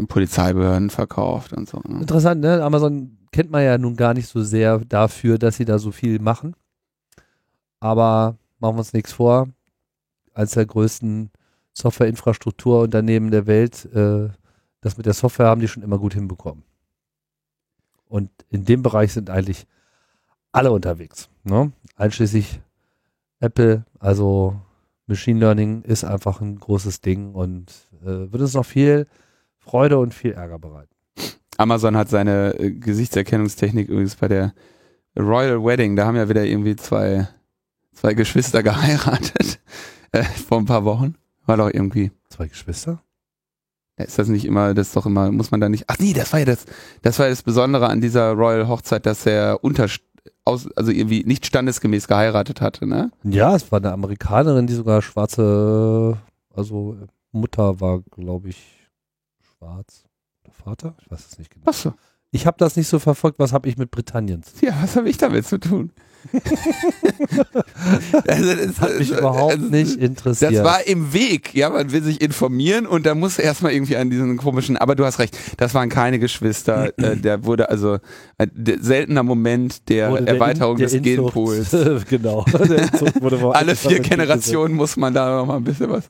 [0.09, 1.81] Polizeibehörden verkauft und so.
[1.87, 2.01] Ne?
[2.01, 2.63] Interessant, ne?
[2.63, 6.19] Amazon kennt man ja nun gar nicht so sehr dafür, dass sie da so viel
[6.19, 6.55] machen.
[7.81, 9.49] Aber machen wir uns nichts vor.
[10.33, 11.31] Als der größten
[11.73, 14.29] Softwareinfrastrukturunternehmen der Welt, äh,
[14.81, 16.65] das mit der Software haben die schon immer gut hinbekommen.
[18.09, 19.67] Und in dem Bereich sind eigentlich
[20.53, 21.29] alle unterwegs.
[21.43, 21.73] Ne?
[21.97, 22.61] Einschließlich
[23.41, 23.85] Apple.
[23.99, 24.61] Also
[25.07, 29.07] Machine Learning ist einfach ein großes Ding und äh, wird uns noch viel
[29.59, 30.95] Freude und viel Ärger bereiten.
[31.57, 34.55] Amazon hat seine äh, Gesichtserkennungstechnik übrigens bei der
[35.17, 37.29] Royal Wedding, da haben ja wieder irgendwie zwei,
[37.93, 39.61] zwei Geschwister geheiratet
[40.13, 41.15] äh, vor ein paar Wochen.
[41.47, 42.11] War doch irgendwie.
[42.31, 43.03] Zwei Geschwister?
[43.97, 45.85] Ist das nicht immer, das ist doch immer, muss man da nicht.
[45.87, 46.65] Ach nee, das war ja das,
[47.03, 49.87] das war ja das Besondere an dieser Royal Hochzeit, dass er unter,
[50.45, 53.11] aus, also irgendwie nicht standesgemäß geheiratet hatte, ne?
[53.23, 56.19] Ja, es war eine Amerikanerin, die sogar schwarze,
[56.55, 56.97] also
[57.33, 58.89] Mutter war, glaube ich,
[59.41, 60.05] schwarz.
[60.45, 60.95] Oder Vater?
[61.01, 61.65] Ich weiß es nicht genau.
[61.69, 61.95] Ach so.
[62.31, 63.39] Ich habe das nicht so verfolgt.
[63.39, 64.69] Was habe ich mit Britannien zu tun?
[64.69, 65.93] Ja, was habe ich damit zu tun?
[68.27, 70.55] also das, hat mich also, überhaupt also, nicht interessiert.
[70.55, 74.11] Das war im Weg, ja, man will sich informieren und da muss erstmal irgendwie an
[74.11, 77.99] diesen komischen, aber du hast recht, das waren keine Geschwister, äh, der wurde also
[78.39, 78.51] ein
[78.81, 81.71] seltener Moment der wurde Erweiterung der In, der des Genpools.
[82.09, 82.45] genau.
[83.53, 86.05] Alle vier Generationen muss man da noch mal ein bisschen was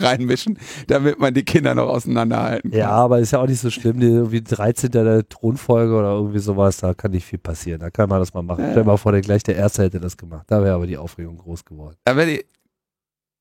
[0.00, 2.78] reinmischen, damit man die Kinder noch auseinanderhalten kann.
[2.78, 4.90] Ja, aber ist ja auch nicht so schlimm, die, irgendwie 13.
[4.90, 7.80] der Thronfolge oder irgendwie sowas, da kann nicht viel passieren.
[7.80, 8.64] Da kann man das mal machen.
[8.64, 8.70] Ja.
[8.70, 10.44] Stell dir mal vor, der gleich der Erste hätte das gemacht.
[10.48, 11.96] Da wäre aber die Aufregung groß geworden.
[12.04, 12.42] Da wäre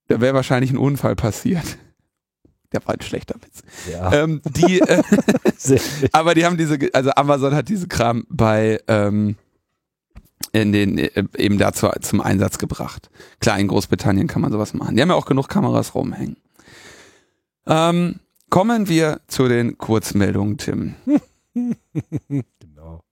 [0.08, 1.78] wär wahrscheinlich ein Unfall passiert.
[2.74, 3.62] Der war ein schlechter Witz.
[3.92, 4.12] Ja.
[4.12, 5.04] Ähm, die, äh,
[6.12, 9.38] aber die haben diese, also Amazon hat diese Kram bei ähm,
[10.52, 13.10] in den äh, eben dazu zum Einsatz gebracht.
[13.40, 14.96] Klar, in Großbritannien kann man sowas machen.
[14.96, 16.38] Die haben ja auch genug Kameras rumhängen.
[17.68, 20.96] Ähm, kommen wir zu den Kurzmeldungen, Tim.
[22.60, 23.04] genau.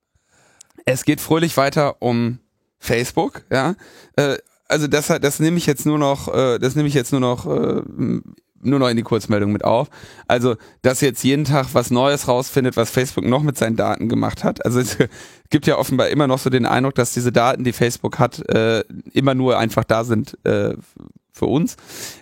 [0.86, 2.40] Es geht fröhlich weiter um
[2.80, 3.76] Facebook, ja.
[4.16, 4.38] Äh,
[4.68, 7.46] also das, das nehme ich jetzt nur noch, äh, das nehme ich jetzt nur noch,
[7.46, 7.82] äh,
[8.62, 9.90] nur noch in die Kurzmeldung mit auf.
[10.28, 14.44] Also, dass jetzt jeden Tag was Neues rausfindet, was Facebook noch mit seinen Daten gemacht
[14.44, 14.66] hat.
[14.66, 14.98] Also es
[15.50, 18.84] gibt ja offenbar immer noch so den Eindruck, dass diese Daten, die Facebook hat, äh,
[19.14, 20.76] immer nur einfach da sind äh,
[21.36, 21.76] für uns.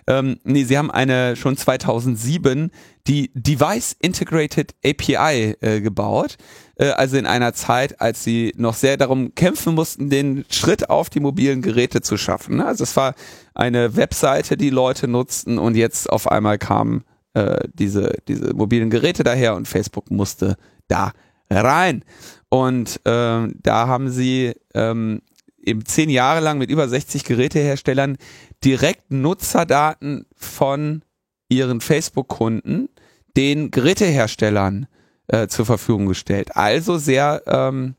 [0.06, 2.70] Ähm, nee, sie haben eine schon 2007
[3.06, 6.36] die Device Integrated API äh, gebaut.
[6.76, 11.10] Äh, also in einer Zeit, als sie noch sehr darum kämpfen mussten, den Schritt auf
[11.10, 12.56] die mobilen Geräte zu schaffen.
[12.56, 12.66] Ne?
[12.66, 13.14] Also es war
[13.54, 17.04] eine Webseite, die Leute nutzten und jetzt auf einmal kamen
[17.34, 20.56] äh, diese, diese mobilen Geräte daher und Facebook musste
[20.88, 21.12] da
[21.50, 22.04] rein.
[22.48, 25.22] Und ähm, da haben sie ähm,
[25.66, 28.16] eben zehn Jahre lang mit über 60 Geräteherstellern
[28.64, 31.02] direkt Nutzerdaten von
[31.48, 32.88] ihren Facebook-Kunden
[33.36, 34.86] den Geräteherstellern
[35.28, 36.56] äh, zur Verfügung gestellt.
[36.56, 37.94] Also sehr ähm,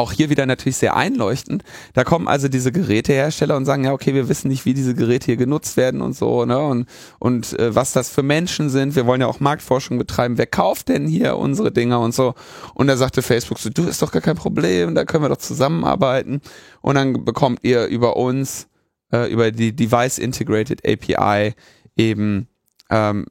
[0.00, 1.62] auch hier wieder natürlich sehr einleuchtend.
[1.92, 5.26] Da kommen also diese Gerätehersteller und sagen, ja, okay, wir wissen nicht, wie diese Geräte
[5.26, 6.58] hier genutzt werden und so, ne?
[6.58, 6.88] Und,
[7.18, 8.96] und äh, was das für Menschen sind.
[8.96, 10.38] Wir wollen ja auch Marktforschung betreiben.
[10.38, 12.34] Wer kauft denn hier unsere Dinger und so?
[12.74, 15.36] Und da sagte Facebook so, du ist doch gar kein Problem, da können wir doch
[15.36, 16.40] zusammenarbeiten.
[16.80, 18.68] Und dann bekommt ihr über uns,
[19.12, 21.54] äh, über die Device Integrated API
[21.96, 22.48] eben
[22.88, 23.26] ähm,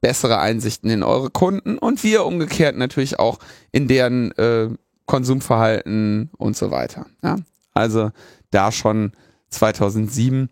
[0.00, 3.38] bessere Einsichten in eure Kunden und wir umgekehrt natürlich auch
[3.72, 4.68] in deren äh,
[5.06, 7.06] Konsumverhalten und so weiter.
[7.22, 7.36] Ja?
[7.72, 8.10] Also
[8.50, 9.12] da schon
[9.50, 10.48] 2007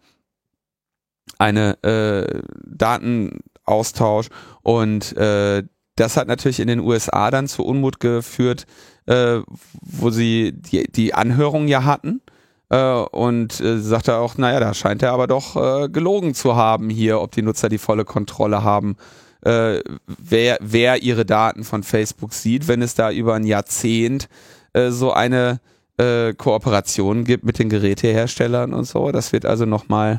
[1.39, 4.29] eine äh, Datenaustausch
[4.63, 5.63] und äh,
[5.97, 8.67] das hat natürlich in den USA dann zu Unmut geführt,
[9.07, 9.41] äh,
[9.81, 12.23] wo sie die, die Anhörung ja hatten
[12.71, 16.89] äh, und äh, sagte auch, naja, da scheint er aber doch äh, gelogen zu haben
[16.89, 18.97] hier, ob die Nutzer die volle Kontrolle haben
[19.43, 24.29] äh, wer, wer ihre Daten von Facebook sieht, wenn es da über ein Jahrzehnt
[24.73, 25.61] äh, so eine
[25.99, 29.11] äh, Kooperation gibt mit den Geräteherstellern und so.
[29.13, 30.19] Das wird also nochmal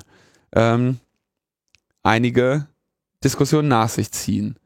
[0.53, 0.99] ähm,
[2.03, 2.67] einige
[3.23, 4.57] Diskussionen nach sich ziehen.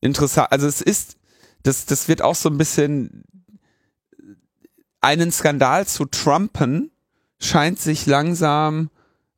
[0.00, 1.16] Interessant, also es ist,
[1.62, 3.24] das, das wird auch so ein bisschen
[5.00, 6.90] einen Skandal zu trumpen,
[7.40, 8.90] scheint sich langsam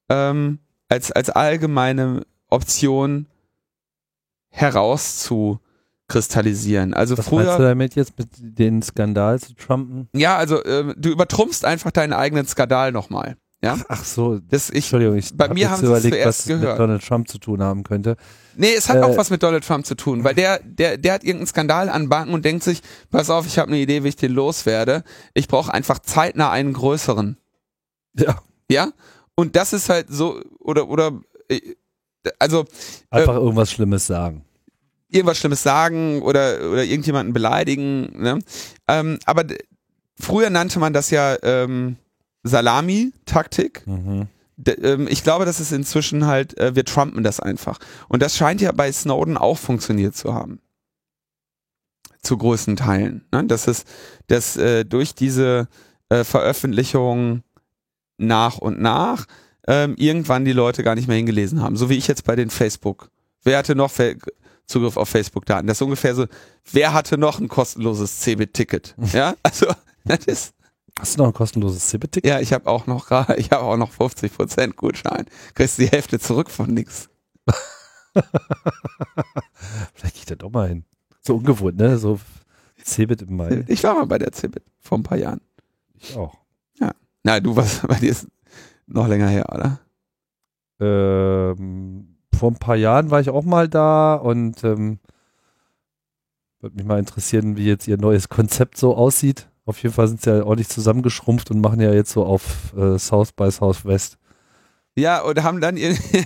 [0.09, 0.59] ähm,
[0.89, 3.27] als, als allgemeine Option
[4.57, 6.95] herauszukristallisieren.
[6.95, 7.45] Also Was früher.
[7.45, 10.09] Meinst du damit jetzt mit den Skandal zu trumpen?
[10.15, 13.37] Ja, also äh, du übertrumpfst einfach deinen eigenen Skandal nochmal.
[13.63, 13.79] Ja?
[13.89, 16.71] Ach so, das, ich, Entschuldigung, ich bei mir haben sie überlegt, was gehört.
[16.71, 18.17] mit Donald Trump zu tun haben könnte.
[18.55, 21.15] Nee, es hat äh, auch was mit Donald Trump zu tun, weil der, der, der
[21.15, 24.09] hat irgendeinen Skandal an Banken und denkt sich, pass auf, ich habe eine Idee, wie
[24.09, 25.05] ich den loswerde.
[25.35, 27.39] Ich brauche einfach zeitnah einen größeren.
[28.15, 28.41] Ja.
[28.71, 28.93] Ja?
[29.35, 31.13] Und das ist halt so, oder, oder,
[31.49, 31.61] äh,
[32.39, 32.65] also.
[33.11, 34.46] Einfach äh, irgendwas Schlimmes sagen.
[35.09, 38.11] Irgendwas Schlimmes sagen oder, oder irgendjemanden beleidigen.
[38.21, 38.39] Ne?
[38.89, 39.45] Ähm, aber
[40.19, 41.97] früher nannte man das ja ähm,
[42.43, 43.87] Salami-Taktik.
[43.87, 44.29] Mhm.
[44.67, 47.79] Ähm, ich glaube, das ist inzwischen halt, äh, wir trumpen das einfach.
[48.09, 50.61] Und das scheint ja bei Snowden auch funktioniert zu haben.
[52.23, 53.25] Zu größten Teilen.
[53.33, 53.45] Ne?
[53.45, 53.87] Das ist,
[54.27, 55.69] dass äh, durch diese
[56.09, 57.43] äh, Veröffentlichung
[58.19, 59.27] nach und nach
[59.69, 61.77] ähm, irgendwann die Leute gar nicht mehr hingelesen haben.
[61.77, 63.11] So wie ich jetzt bei den Facebook.
[63.43, 63.91] Wer hatte noch
[64.67, 65.67] Zugriff auf Facebook-Daten?
[65.67, 66.27] Das ist ungefähr so,
[66.73, 68.95] wer hatte noch ein kostenloses CeBIT-Ticket?
[69.13, 69.67] ja, also
[70.05, 70.53] das ist
[70.99, 72.29] Hast du noch ein kostenloses Cebit-Ticket?
[72.29, 75.27] Ja, ich habe auch noch ich habe auch noch 50% Gutschein.
[75.55, 77.11] Kriegst die Hälfte zurück von nix.
[79.95, 80.85] Vielleicht geht er doch mal hin.
[81.21, 81.99] So ungewohnt, ne?
[81.99, 82.19] So
[82.83, 83.65] Cebit im Mai.
[83.67, 85.41] Ich war mal bei der Cebit vor ein paar Jahren.
[85.99, 86.35] Ich auch.
[86.81, 86.93] Ja.
[87.25, 88.27] Na, du warst bei dir ist
[88.87, 89.81] noch länger her, oder?
[90.79, 91.36] Ähm,
[92.37, 94.99] vor ein paar Jahren war ich auch mal da und ähm,
[96.61, 99.49] würde mich mal interessieren, wie jetzt ihr neues Konzept so aussieht.
[99.65, 102.99] Auf jeden Fall sind sie ja ordentlich zusammengeschrumpft und machen ja jetzt so auf äh,
[102.99, 104.19] South by Southwest.
[104.95, 105.79] Ja, und haben dann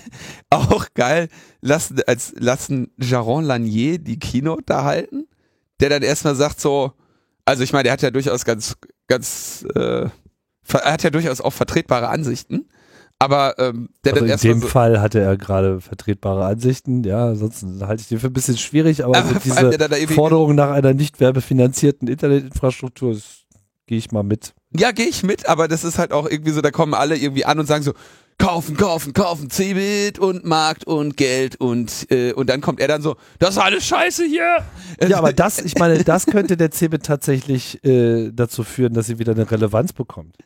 [0.50, 1.28] auch geil,
[1.60, 5.26] lassen, als, lassen Jaron Lanier die Keynote da halten,
[5.80, 6.92] der dann erstmal sagt so,
[7.44, 8.76] also ich meine, der hat ja durchaus ganz,
[9.08, 10.08] ganz, äh,
[10.72, 12.68] er hat ja durchaus auch vertretbare Ansichten.
[13.22, 17.28] Aber ähm, der also dann in dem so Fall hatte er gerade vertretbare Ansichten, ja,
[17.28, 20.94] ansonsten halte ich den für ein bisschen schwierig, aber, aber so diese Forderung nach einer
[20.94, 23.18] nicht werbefinanzierten Internetinfrastruktur,
[23.86, 24.54] gehe ich mal mit.
[24.74, 27.44] Ja, gehe ich mit, aber das ist halt auch irgendwie so, da kommen alle irgendwie
[27.44, 27.92] an und sagen so,
[28.38, 33.02] kaufen, kaufen, kaufen, Cebit und Markt und Geld und äh, und dann kommt er dann
[33.02, 34.64] so, das ist alles scheiße hier.
[35.06, 39.18] Ja, aber das, ich meine, das könnte der Cebit tatsächlich äh, dazu führen, dass sie
[39.18, 40.36] wieder eine Relevanz bekommt.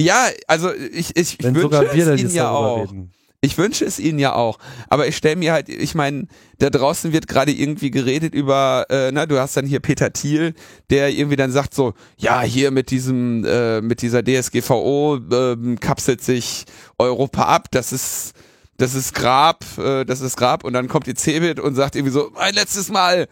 [0.00, 2.82] Ja, also ich, ich, ich wünsche es ihnen ja auch.
[2.82, 3.12] Reden.
[3.44, 4.58] Ich wünsche es ihnen ja auch.
[4.88, 6.28] Aber ich stelle mir halt, ich meine,
[6.58, 10.54] da draußen wird gerade irgendwie geredet über, äh, na, du hast dann hier Peter Thiel,
[10.88, 16.22] der irgendwie dann sagt so, ja, hier mit diesem, äh, mit dieser DSGVO äh, kapselt
[16.22, 16.64] sich
[16.98, 18.32] Europa ab, das ist,
[18.78, 22.14] das ist Grab, äh, das ist Grab und dann kommt die Cebit und sagt irgendwie
[22.14, 23.28] so, ein letztes Mal.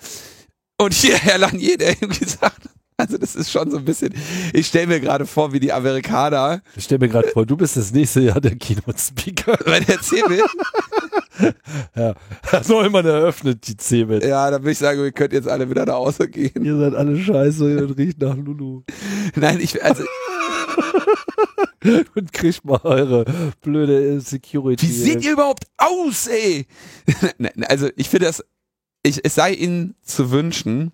[0.76, 4.14] Und hier Herr Lanier, der irgendwie sagt, also das ist schon so ein bisschen,
[4.52, 6.62] ich stelle mir gerade vor, wie die Amerikaner.
[6.76, 9.58] Ich stelle mir gerade vor, du bist das nächste Jahr der Keynote-Speaker.
[9.64, 10.42] Bei der CeBIT?
[11.96, 12.14] ja,
[12.68, 14.24] noch immer eröffnet, die CeBIT.
[14.24, 16.64] Ja, dann würde ich sagen, ihr könnt jetzt alle wieder nach Hause gehen.
[16.64, 18.82] Ihr seid alle scheiße und riecht nach Lulu.
[19.34, 20.04] Nein, ich, also...
[22.14, 23.24] und kriegt mal eure
[23.60, 24.86] blöde Security.
[24.86, 26.66] Wie seht ihr überhaupt aus, ey?
[27.68, 28.44] also ich finde das,
[29.02, 30.92] ich, es sei ihnen zu wünschen,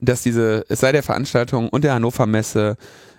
[0.00, 2.76] dass diese, es sei der Veranstaltung und der Hannover Messe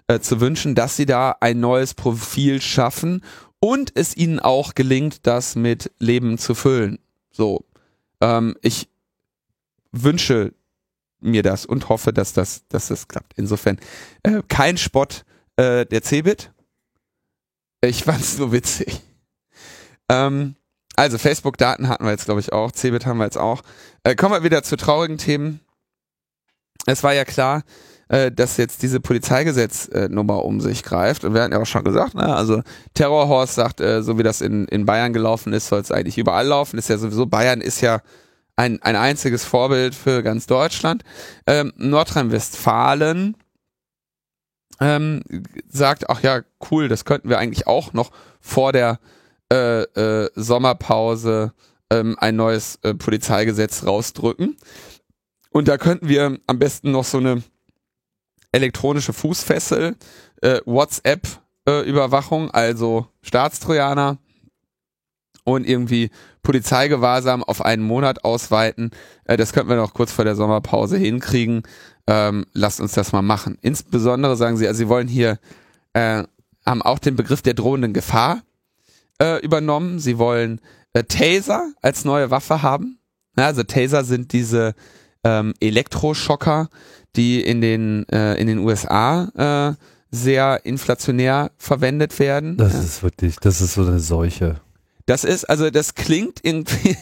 [0.07, 3.23] äh, zu wünschen, dass sie da ein neues Profil schaffen
[3.59, 6.99] und es ihnen auch gelingt, das mit Leben zu füllen.
[7.31, 7.65] So,
[8.19, 8.89] ähm, ich
[9.91, 10.53] wünsche
[11.19, 13.33] mir das und hoffe, dass das, dass das klappt.
[13.37, 13.79] Insofern
[14.23, 15.23] äh, kein Spott
[15.55, 16.51] äh, der Cebit.
[17.81, 19.01] Ich fand's nur witzig.
[20.09, 20.55] Ähm,
[20.95, 22.71] also Facebook-Daten hatten wir jetzt, glaube ich, auch.
[22.71, 23.61] Cebit haben wir jetzt auch.
[24.03, 25.61] Äh, kommen wir wieder zu traurigen Themen
[26.85, 27.63] es war ja klar,
[28.09, 31.23] äh, dass jetzt diese Polizeigesetznummer um sich greift.
[31.23, 32.61] Und wir hatten ja auch schon gesagt, ne, also
[32.93, 36.47] Terrorhorst sagt, äh, so wie das in, in Bayern gelaufen ist, soll es eigentlich überall
[36.47, 36.77] laufen.
[36.77, 38.01] Ist ja sowieso, Bayern ist ja
[38.55, 41.03] ein, ein einziges Vorbild für ganz Deutschland.
[41.47, 43.37] Ähm, Nordrhein-Westfalen
[44.81, 45.21] ähm,
[45.69, 48.99] sagt, ach ja, cool, das könnten wir eigentlich auch noch vor der
[49.51, 51.53] äh, äh, Sommerpause
[51.91, 54.57] ähm, ein neues äh, Polizeigesetz rausdrücken.
[55.51, 57.43] Und da könnten wir am besten noch so eine
[58.51, 59.95] elektronische Fußfessel,
[60.41, 64.17] äh, WhatsApp-Überwachung, äh, also Staatstrojaner
[65.43, 66.09] und irgendwie
[66.43, 68.91] Polizeigewahrsam auf einen Monat ausweiten.
[69.25, 71.63] Äh, das könnten wir noch kurz vor der Sommerpause hinkriegen.
[72.07, 73.57] Ähm, lasst uns das mal machen.
[73.61, 75.39] Insbesondere sagen sie, also sie wollen hier,
[75.93, 76.23] äh,
[76.65, 78.41] haben auch den Begriff der drohenden Gefahr
[79.21, 79.99] äh, übernommen.
[79.99, 80.61] Sie wollen
[80.93, 82.99] äh, Taser als neue Waffe haben.
[83.37, 84.73] Ja, also Taser sind diese
[85.23, 86.69] ähm, Elektroschocker,
[87.15, 89.75] die in den, äh, in den USA äh,
[90.11, 92.57] sehr inflationär verwendet werden.
[92.57, 92.79] Das ja.
[92.79, 94.61] ist wirklich, das ist so eine Seuche.
[95.05, 96.95] Das ist, also das klingt irgendwie,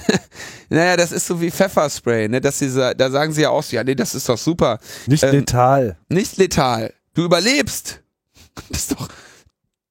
[0.68, 2.40] naja, das ist so wie Pfefferspray, ne?
[2.40, 4.78] Dass sie, da sagen sie ja auch, ja, nee, das ist doch super.
[5.06, 5.96] Nicht ähm, letal.
[6.08, 6.92] Nicht letal.
[7.14, 8.00] Du überlebst.
[8.70, 9.08] Das ist doch,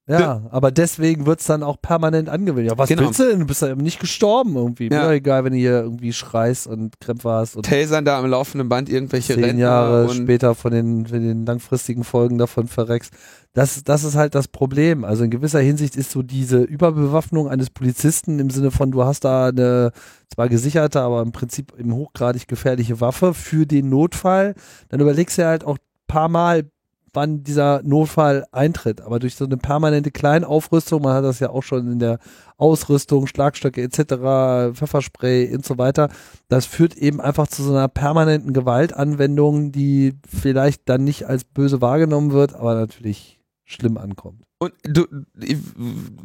[0.09, 2.71] Ja, aber deswegen wird's dann auch permanent angewendet.
[2.71, 3.01] Ja, was Genau.
[3.01, 3.39] willst du denn?
[3.41, 4.87] Du bist ja eben nicht gestorben irgendwie.
[4.89, 5.07] Ja.
[5.07, 5.11] Ja.
[5.11, 8.87] egal, wenn du hier irgendwie schreist und Krämpfe hast und Tasern da am laufenden Band
[8.89, 13.11] irgendwelche zehn Rentner Jahre später von den, von den langfristigen Folgen davon verreckst.
[13.53, 15.03] Das, das ist halt das Problem.
[15.03, 19.25] Also in gewisser Hinsicht ist so diese Überbewaffnung eines Polizisten im Sinne von, du hast
[19.25, 19.91] da eine
[20.33, 24.53] zwar gesicherte, aber im Prinzip eben hochgradig gefährliche Waffe für den Notfall.
[24.89, 25.77] Dann überlegst du ja halt auch
[26.07, 26.69] paar Mal,
[27.13, 29.01] wann dieser Notfall eintritt.
[29.01, 32.19] Aber durch so eine permanente Kleinaufrüstung, man hat das ja auch schon in der
[32.57, 36.09] Ausrüstung, Schlagstöcke etc., Pfefferspray und so weiter,
[36.47, 41.81] das führt eben einfach zu so einer permanenten Gewaltanwendung, die vielleicht dann nicht als böse
[41.81, 44.43] wahrgenommen wird, aber natürlich schlimm ankommt.
[44.59, 45.05] Und du,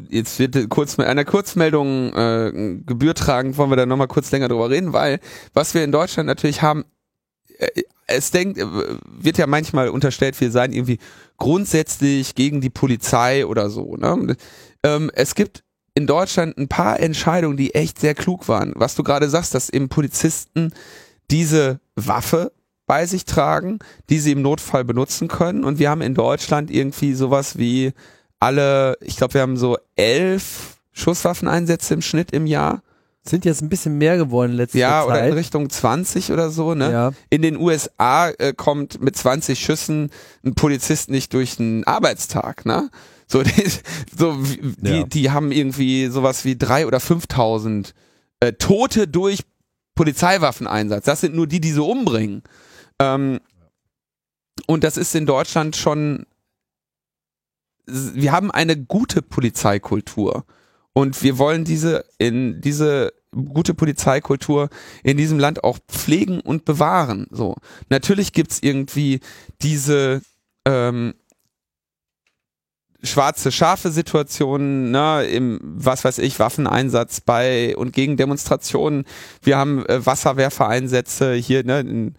[0.08, 4.48] jetzt wird kurz mit einer Kurzmeldung äh, Gebühr tragen, wollen wir da nochmal kurz länger
[4.48, 5.20] drüber reden, weil
[5.52, 6.84] was wir in Deutschland natürlich haben,
[8.06, 8.66] es denkt, äh,
[9.06, 10.98] wird ja manchmal unterstellt, wir seien irgendwie
[11.38, 13.96] grundsätzlich gegen die Polizei oder so.
[13.96, 14.36] Ne?
[14.82, 18.72] Ähm, es gibt in Deutschland ein paar Entscheidungen, die echt sehr klug waren.
[18.76, 20.72] Was du gerade sagst, dass eben Polizisten
[21.30, 22.52] diese Waffe
[22.86, 25.64] bei sich tragen, die sie im Notfall benutzen können.
[25.64, 27.92] Und wir haben in Deutschland irgendwie sowas wie
[28.40, 32.82] alle, ich glaube, wir haben so elf Schusswaffeneinsätze im Schnitt im Jahr.
[33.24, 35.34] Sind jetzt ein bisschen mehr geworden in letzter Ja, oder in.
[35.34, 36.90] Richtung 20 oder so, ne?
[36.90, 37.12] ja.
[37.30, 40.10] In den USA äh, kommt mit 20 Schüssen
[40.44, 42.90] ein Polizist nicht durch einen Arbeitstag, ne?
[43.28, 43.52] So, die,
[44.18, 44.36] so
[44.78, 45.02] die, Ja.
[45.04, 47.92] die haben irgendwie sowas wie drei oder 5.000
[48.40, 49.44] äh, Tote durch
[49.94, 51.04] Polizeiwaffeneinsatz.
[51.04, 52.42] Das sind nur die, die sie umbringen.
[52.98, 53.38] Ähm,
[54.66, 56.26] und das ist in Deutschland schon.
[57.86, 60.44] Wir haben eine gute Polizeikultur.
[60.94, 64.68] Und wir wollen diese in diese gute Polizeikultur
[65.02, 67.26] in diesem Land auch pflegen und bewahren.
[67.30, 67.56] So.
[67.88, 69.20] Natürlich gibt's irgendwie
[69.62, 70.20] diese
[70.66, 71.14] ähm,
[73.02, 79.04] schwarze Schafe Situationen, ne, im, was weiß ich, Waffeneinsatz bei und gegen Demonstrationen.
[79.42, 82.14] Wir haben äh, Wasserwerfereinsätze hier, ne, in,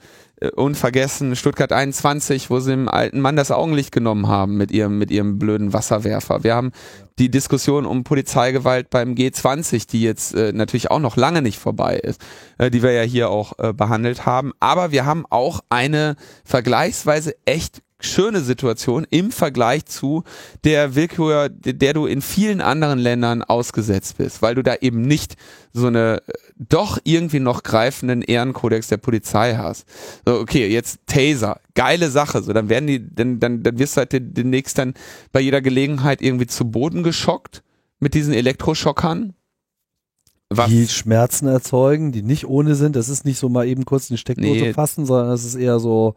[0.52, 5.12] unvergessen Stuttgart 21, wo sie dem alten Mann das Augenlicht genommen haben mit ihrem, mit
[5.12, 6.44] ihrem blöden Wasserwerfer.
[6.44, 6.72] Wir haben
[7.20, 11.98] die Diskussion um Polizeigewalt beim G20, die jetzt äh, natürlich auch noch lange nicht vorbei
[11.98, 12.20] ist,
[12.58, 14.52] äh, die wir ja hier auch äh, behandelt haben.
[14.60, 20.24] Aber wir haben auch eine vergleichsweise echt schöne Situation im Vergleich zu
[20.64, 25.36] der Willkür, der du in vielen anderen Ländern ausgesetzt bist, weil du da eben nicht
[25.72, 29.86] so eine äh, doch irgendwie noch greifenden Ehrenkodex der Polizei hast.
[30.26, 34.00] So, okay, jetzt Taser, geile Sache, so dann werden die, dann, dann, dann wirst du
[34.00, 34.94] halt den- demnächst dann
[35.32, 37.64] bei jeder Gelegenheit irgendwie zu Boden geschockt
[38.00, 39.34] mit diesen Elektroschockern.
[40.50, 40.70] Was?
[40.70, 42.96] Die Schmerzen erzeugen, die nicht ohne sind.
[42.96, 44.74] Das ist nicht so mal eben kurz in die Steckdose Nee.
[44.74, 46.14] fassen, sondern das ist eher so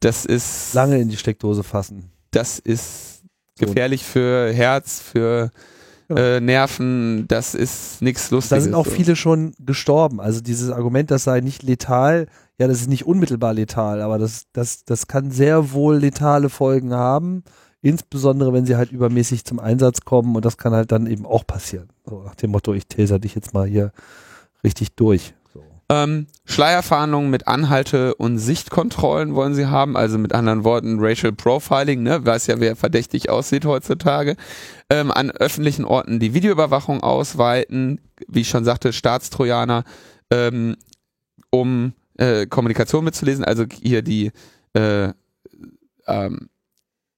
[0.00, 2.10] Das ist lange in die Steckdose fassen.
[2.30, 3.22] das ist
[3.58, 5.50] gefährlich für Herz, für
[6.08, 8.58] äh, Nerven, das ist nichts Lustiges.
[8.58, 10.20] Da sind auch viele schon gestorben.
[10.20, 12.26] Also dieses Argument, das sei nicht letal,
[12.58, 16.94] ja, das ist nicht unmittelbar letal, aber das, das, das kann sehr wohl letale Folgen
[16.94, 17.44] haben.
[17.80, 21.46] Insbesondere, wenn sie halt übermäßig zum Einsatz kommen und das kann halt dann eben auch
[21.46, 21.88] passieren.
[22.04, 23.92] So nach dem Motto, ich taser dich jetzt mal hier
[24.64, 25.34] richtig durch.
[25.90, 32.02] Ähm, Schleierfahndungen mit Anhalte- und Sichtkontrollen wollen sie haben, also mit anderen Worten Racial Profiling,
[32.02, 34.36] ne, weiß ja, wer verdächtig aussieht heutzutage.
[34.90, 39.84] Ähm, an öffentlichen Orten die Videoüberwachung ausweiten, wie ich schon sagte, Staatstrojaner,
[40.30, 40.76] ähm,
[41.50, 44.32] um äh, Kommunikation mitzulesen, also hier die
[44.74, 45.12] äh,
[46.06, 46.50] ähm,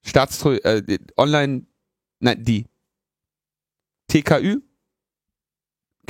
[0.03, 1.65] Staatstro äh, Online,
[2.19, 2.65] nein, die
[4.07, 4.61] TKÜ,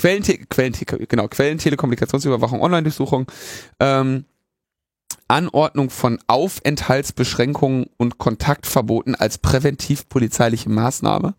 [0.01, 3.27] Quellente Quellen-TKÜ, genau, Quellentelekommunikationsüberwachung, Online-Durchsuchung,
[3.79, 4.25] ähm,
[5.27, 11.35] Anordnung von Aufenthaltsbeschränkungen und Kontaktverboten als präventiv-polizeiliche Maßnahme,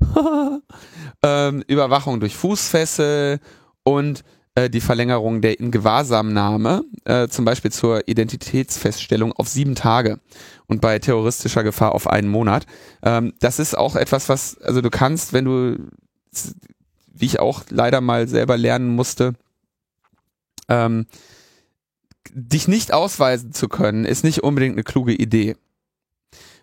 [1.24, 3.40] ähm, Überwachung durch Fußfessel
[3.82, 4.22] und
[4.54, 10.20] äh, die Verlängerung der Ingewahrsamnahme, äh, zum Beispiel zur Identitätsfeststellung auf sieben Tage
[10.68, 12.64] und bei terroristischer Gefahr auf einen Monat.
[13.02, 15.78] Ähm, das ist auch etwas, was, also du kannst, wenn du
[17.18, 19.34] wie ich auch leider mal selber lernen musste,
[20.68, 21.06] ähm,
[22.32, 25.56] dich nicht ausweisen zu können, ist nicht unbedingt eine kluge Idee.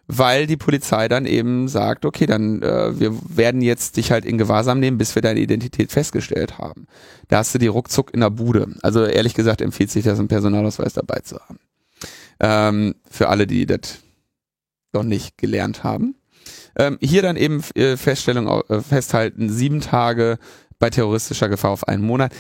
[0.08, 4.38] Weil die Polizei dann eben sagt, okay, dann äh, wir werden jetzt dich halt in
[4.38, 6.86] Gewahrsam nehmen, bis wir deine Identität festgestellt haben.
[7.28, 8.68] Da hast du die ruckzuck in der Bude.
[8.84, 11.60] Also ehrlich gesagt empfiehlt sich das, einen Personalausweis dabei zu haben.
[12.40, 14.00] Ähm, für alle, die das
[14.94, 16.16] noch nicht gelernt haben.
[16.78, 20.38] Ähm, hier dann eben äh, Feststellung äh, festhalten, sieben Tage
[20.80, 22.34] bei terroristischer Gefahr auf einen Monat.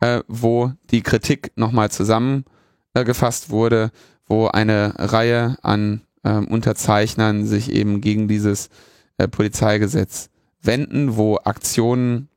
[0.00, 3.90] äh, wo die Kritik nochmal zusammengefasst äh, wurde,
[4.26, 8.68] wo eine Reihe an äh, Unterzeichnern sich eben gegen dieses
[9.16, 10.28] äh, Polizeigesetz
[10.62, 12.28] wenden, wo Aktionen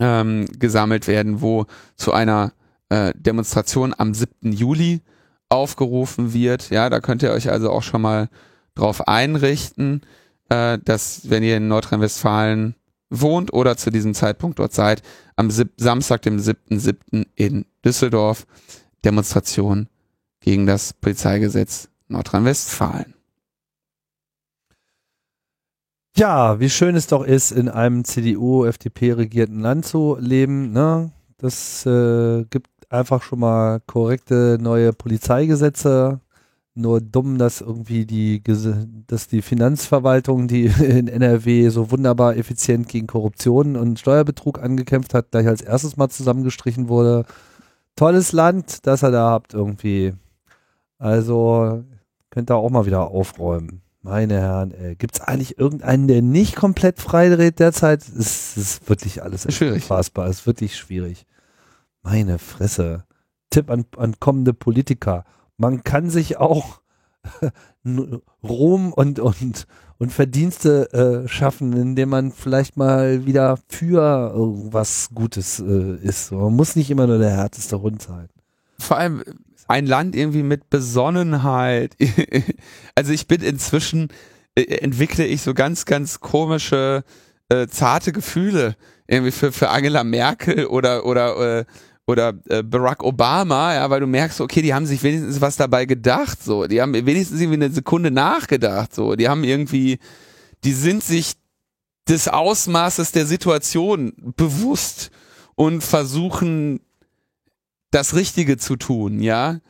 [0.00, 2.52] ähm, gesammelt werden, wo zu einer
[2.88, 4.52] äh, Demonstration am 7.
[4.52, 5.00] Juli
[5.48, 6.70] aufgerufen wird.
[6.70, 8.28] Ja, da könnt ihr euch also auch schon mal
[8.74, 10.02] drauf einrichten,
[10.48, 12.74] äh, dass wenn ihr in Nordrhein-Westfalen
[13.10, 15.02] wohnt oder zu diesem Zeitpunkt dort seid,
[15.36, 17.26] am Samstag, dem 7.7.
[17.34, 18.46] in Düsseldorf
[19.04, 19.88] Demonstration
[20.40, 23.14] gegen das Polizeigesetz Nordrhein-Westfalen.
[26.16, 30.70] Ja, wie schön es doch ist, in einem CDU-FDP-regierten Land zu leben.
[30.70, 31.10] Ne?
[31.38, 36.20] Das äh, gibt einfach schon mal korrekte neue Polizeigesetze.
[36.76, 38.42] Nur dumm, dass irgendwie die,
[39.06, 45.32] dass die Finanzverwaltung, die in NRW so wunderbar effizient gegen Korruption und Steuerbetrug angekämpft hat,
[45.32, 47.24] gleich als erstes mal zusammengestrichen wurde.
[47.96, 50.14] Tolles Land, das ihr da habt irgendwie.
[50.98, 51.84] Also
[52.30, 53.82] könnt ihr auch mal wieder aufräumen.
[54.04, 58.06] Meine Herren, gibt es eigentlich irgendeinen, der nicht komplett frei dreht derzeit?
[58.06, 59.84] Es ist wirklich alles schwierig.
[59.84, 60.28] Unfassbar.
[60.28, 61.24] Es ist wirklich schwierig.
[62.02, 63.04] Meine Fresse.
[63.48, 65.24] Tipp an, an kommende Politiker.
[65.56, 66.82] Man kann sich auch
[68.42, 69.66] Ruhm und, und,
[69.96, 70.92] und Verdienste
[71.24, 74.34] äh, schaffen, indem man vielleicht mal wieder für
[74.70, 76.30] was Gutes äh, ist.
[76.30, 78.28] Man muss nicht immer nur der härteste Hund sein.
[78.78, 79.22] Vor allem
[79.66, 81.96] ein Land irgendwie mit Besonnenheit.
[82.94, 84.08] also ich bin inzwischen,
[84.54, 87.04] äh, entwickle ich so ganz, ganz komische,
[87.48, 88.76] äh, zarte Gefühle
[89.06, 91.64] irgendwie für, für Angela Merkel oder, oder, äh,
[92.06, 95.86] oder äh, Barack Obama, ja, weil du merkst, okay, die haben sich wenigstens was dabei
[95.86, 99.98] gedacht, so, die haben wenigstens irgendwie eine Sekunde nachgedacht, so, die haben irgendwie,
[100.64, 101.34] die sind sich
[102.08, 105.10] des Ausmaßes der Situation bewusst
[105.54, 106.80] und versuchen
[107.94, 109.60] das Richtige zu tun, ja.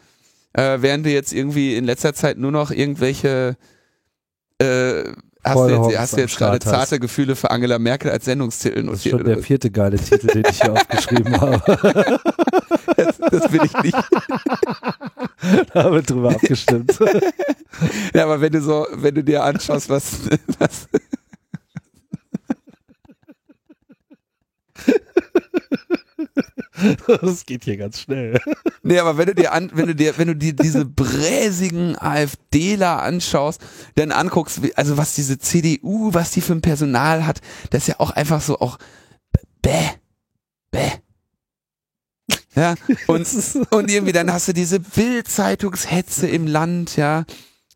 [0.52, 3.56] Äh, während du jetzt irgendwie in letzter Zeit nur noch irgendwelche
[4.58, 5.04] äh,
[5.46, 8.94] Hast du, jetzt, hast du jetzt gerade zarte Gefühle für Angela Merkel als Sendungstitel notiert?
[8.94, 11.60] Das ist schon der vierte geile Titel, den ich hier aufgeschrieben habe.
[12.96, 13.98] Das, das will ich nicht.
[15.74, 16.98] Da haben wir drüber abgestimmt.
[18.14, 20.20] Ja, aber wenn du so, wenn du dir anschaust, was,
[20.60, 20.86] was
[27.06, 28.38] Das geht hier ganz schnell.
[28.82, 33.02] Nee, aber wenn du dir an, wenn du dir, wenn du dir diese bräsigen AfDler
[33.02, 33.60] anschaust,
[33.94, 37.40] dann anguckst, also was diese CDU, was die für ein Personal hat,
[37.70, 38.78] das ist ja auch einfach so auch
[39.62, 39.90] bäh,
[40.70, 40.90] bäh.
[42.56, 42.76] Ja,
[43.08, 43.26] und,
[43.70, 47.24] und irgendwie dann hast du diese Bildzeitungshetze im Land, ja.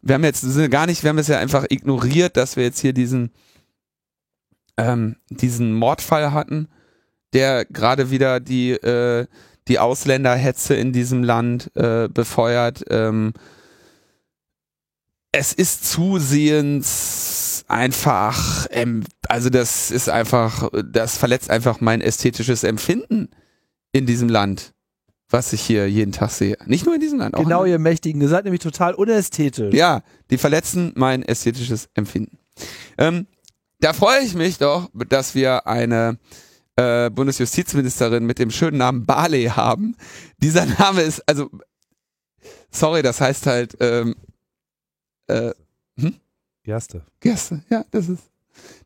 [0.03, 2.93] Wir haben jetzt gar nicht, wir haben es ja einfach ignoriert, dass wir jetzt hier
[2.93, 3.33] diesen,
[4.77, 6.69] ähm, diesen Mordfall hatten
[7.33, 9.27] der gerade wieder die, äh,
[9.69, 12.85] die Ausländerhetze in diesem Land äh, befeuert.
[12.91, 13.33] Ähm,
[15.33, 23.29] es ist zusehends einfach, ähm, also das ist einfach, das verletzt einfach mein ästhetisches Empfinden
[23.93, 24.73] in diesem Land,
[25.29, 26.57] was ich hier jeden Tag sehe.
[26.65, 27.37] Nicht nur in diesem Land.
[27.37, 29.75] Genau, ihr Mächtigen, ihr seid nämlich total unästhetisch.
[29.75, 32.39] Ja, die verletzen mein ästhetisches Empfinden.
[32.97, 33.27] Ähm,
[33.81, 36.19] da freue ich mich doch, dass wir eine
[36.79, 39.97] äh, Bundesjustizministerin mit dem schönen Namen Barley haben.
[40.39, 41.51] Dieser Name ist, also,
[42.71, 44.15] sorry, das heißt halt, ähm,
[45.27, 45.51] äh,
[45.99, 46.15] hm?
[46.63, 47.03] Gerste.
[47.19, 48.23] Gerste, ja, das ist,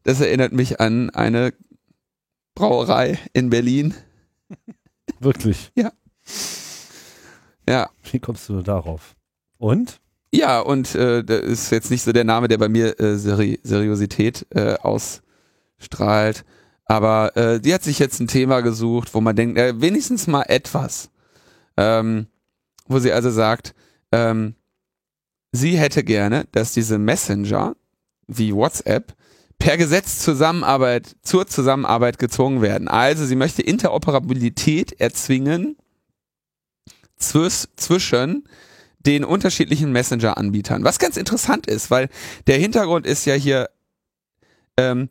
[0.04, 1.52] das erinnert mich an eine
[2.54, 3.94] Brauerei in Berlin.
[5.20, 5.70] Wirklich?
[5.74, 5.92] Ja.
[7.68, 7.90] Ja.
[8.10, 9.14] Wie kommst du darauf?
[9.58, 10.00] Und?
[10.32, 13.60] Ja, und äh, das ist jetzt nicht so der Name, der bei mir äh, Seri
[13.62, 16.44] Seriosität äh, ausstrahlt.
[16.86, 20.42] Aber äh, die hat sich jetzt ein Thema gesucht, wo man denkt, äh, wenigstens mal
[20.42, 21.10] etwas.
[21.76, 22.26] Ähm,
[22.86, 23.74] wo sie also sagt,
[24.10, 24.54] ähm,
[25.52, 27.76] sie hätte gerne, dass diese Messenger
[28.26, 29.14] wie WhatsApp
[29.58, 32.88] per Gesetz Zusammenarbeit zur Zusammenarbeit gezwungen werden.
[32.88, 35.76] Also sie möchte Interoperabilität erzwingen
[37.22, 38.48] zwisch, zwischen
[38.98, 40.84] den unterschiedlichen Messenger-Anbietern.
[40.84, 42.08] Was ganz interessant ist, weil
[42.46, 43.70] der Hintergrund ist ja hier,
[44.76, 45.08] ähm,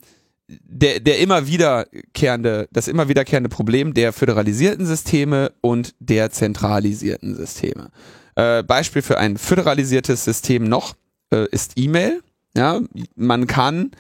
[0.64, 7.90] der, der immer wiederkehrende, das immer wiederkehrende Problem der föderalisierten Systeme und der zentralisierten Systeme.
[8.36, 10.96] Äh, Beispiel für ein föderalisiertes System noch
[11.32, 12.22] äh, ist E-Mail.
[12.56, 12.82] Ja,
[13.16, 13.92] man kann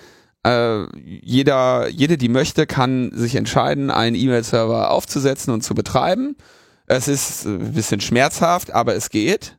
[0.45, 6.35] äh, jeder, jede, die möchte, kann sich entscheiden, einen E-Mail-Server aufzusetzen und zu betreiben.
[6.87, 9.57] Es ist ein bisschen schmerzhaft, aber es geht.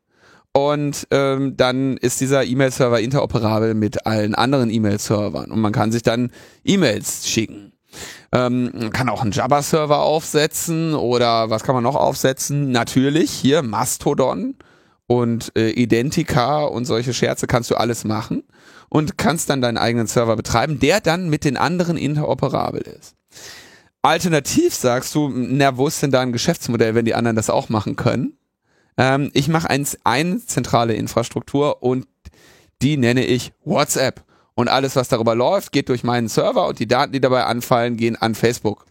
[0.53, 6.03] Und ähm, dann ist dieser E-Mail-Server interoperabel mit allen anderen E-Mail-Servern und man kann sich
[6.03, 6.31] dann
[6.65, 7.73] E-Mails schicken.
[8.33, 12.71] Ähm, man kann auch einen Java-Server aufsetzen oder was kann man noch aufsetzen?
[12.71, 14.55] Natürlich hier Mastodon
[15.07, 18.43] und äh, Identica und solche Scherze kannst du alles machen
[18.89, 23.15] und kannst dann deinen eigenen Server betreiben, der dann mit den anderen interoperabel ist.
[24.03, 27.69] Alternativ sagst du, na, wo ist denn da ein Geschäftsmodell, wenn die anderen das auch
[27.69, 28.37] machen können?
[28.97, 29.69] Ähm, ich mache
[30.05, 32.07] eine zentrale Infrastruktur und
[32.83, 34.25] die nenne ich WhatsApp.
[34.55, 37.97] Und alles, was darüber läuft, geht durch meinen Server und die Daten, die dabei anfallen,
[37.97, 38.85] gehen an Facebook.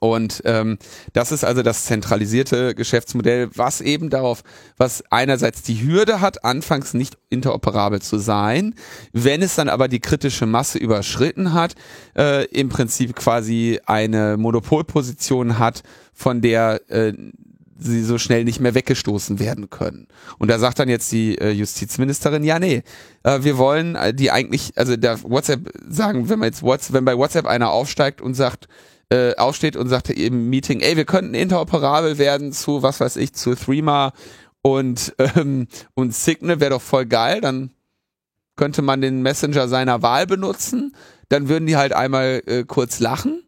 [0.00, 0.78] Und ähm,
[1.12, 4.44] das ist also das zentralisierte Geschäftsmodell, was eben darauf,
[4.76, 8.74] was einerseits die Hürde hat, anfangs nicht interoperabel zu sein,
[9.12, 11.74] wenn es dann aber die kritische Masse überschritten hat,
[12.16, 15.82] äh, im Prinzip quasi eine Monopolposition hat,
[16.14, 17.12] von der äh,
[17.78, 20.08] sie so schnell nicht mehr weggestoßen werden können.
[20.38, 22.82] Und da sagt dann jetzt die äh, Justizministerin, ja, nee,
[23.22, 27.04] äh, wir wollen äh, die eigentlich, also der WhatsApp sagen, wenn man jetzt WhatsApp, wenn
[27.04, 28.68] bei WhatsApp einer aufsteigt und sagt,
[29.10, 33.32] äh, aufsteht und sagt im Meeting, ey, wir könnten interoperabel werden zu, was weiß ich,
[33.32, 34.12] zu Threema
[34.62, 37.70] und, ähm, und Signal wäre doch voll geil, dann
[38.56, 40.94] könnte man den Messenger seiner Wahl benutzen,
[41.28, 43.44] dann würden die halt einmal äh, kurz lachen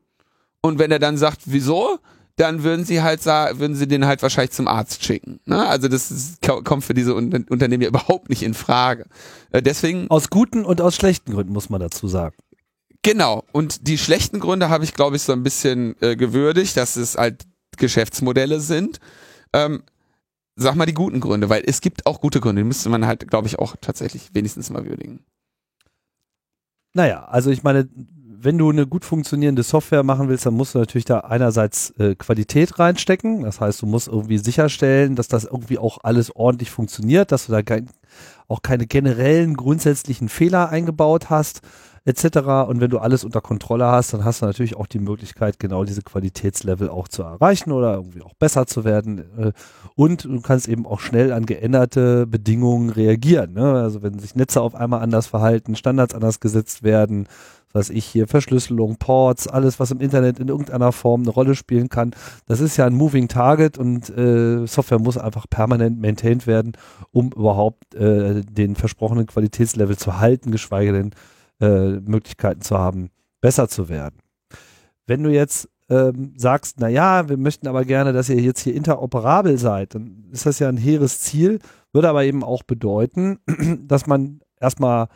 [0.63, 1.99] und wenn er dann sagt, wieso,
[2.41, 5.41] dann würden sie halt sagen, würden sie den halt wahrscheinlich zum Arzt schicken.
[5.45, 5.67] Ne?
[5.67, 9.07] Also das ist, kommt für diese Un Unternehmen überhaupt nicht in Frage.
[9.53, 12.37] Äh, deswegen aus guten und aus schlechten Gründen muss man dazu sagen.
[13.03, 13.45] Genau.
[13.53, 17.17] Und die schlechten Gründe habe ich, glaube ich, so ein bisschen äh, gewürdigt, dass es
[17.17, 17.45] halt
[17.77, 19.01] Geschäftsmodelle sind.
[19.53, 19.83] Ähm,
[20.57, 23.29] sag mal die guten Gründe, weil es gibt auch gute Gründe, die müsste man halt,
[23.29, 25.25] glaube ich, auch tatsächlich wenigstens mal würdigen.
[26.95, 27.89] Naja, also ich meine,
[28.43, 32.15] wenn du eine gut funktionierende Software machen willst, dann musst du natürlich da einerseits äh,
[32.15, 33.43] Qualität reinstecken.
[33.43, 37.53] Das heißt, du musst irgendwie sicherstellen, dass das irgendwie auch alles ordentlich funktioniert, dass du
[37.53, 37.91] da kein,
[38.49, 41.61] auch keine generellen grundsätzlichen Fehler eingebaut hast,
[42.07, 42.39] etc.
[42.69, 45.85] Und wenn du alles unter Kontrolle hast, dann hast du natürlich auch die Möglichkeit, genau
[45.85, 49.19] diese Qualitätslevel auch zu erreichen oder irgendwie auch besser zu werden.
[49.39, 49.53] Äh,
[49.97, 53.53] und du kannst eben auch schnell an geänderte Bedingungen reagieren.
[53.53, 53.75] Ne?
[53.75, 57.29] Also wenn sich Netze auf einmal anders verhalten, Standards anders gesetzt werden,
[57.73, 61.89] was ich hier, Verschlüsselung, Ports, alles, was im Internet in irgendeiner Form eine Rolle spielen
[61.89, 62.13] kann.
[62.47, 66.73] Das ist ja ein Moving Target und äh, Software muss einfach permanent maintained werden,
[67.13, 71.11] um überhaupt äh, den versprochenen Qualitätslevel zu halten, geschweige denn
[71.61, 73.11] äh, Möglichkeiten zu haben,
[73.41, 74.19] besser zu werden.
[75.07, 78.75] Wenn du jetzt ähm, sagst, na ja, wir möchten aber gerne, dass ihr jetzt hier
[78.75, 81.59] interoperabel seid, dann ist das ja ein hehres Ziel,
[81.93, 83.39] würde aber eben auch bedeuten,
[83.87, 85.09] dass man erstmal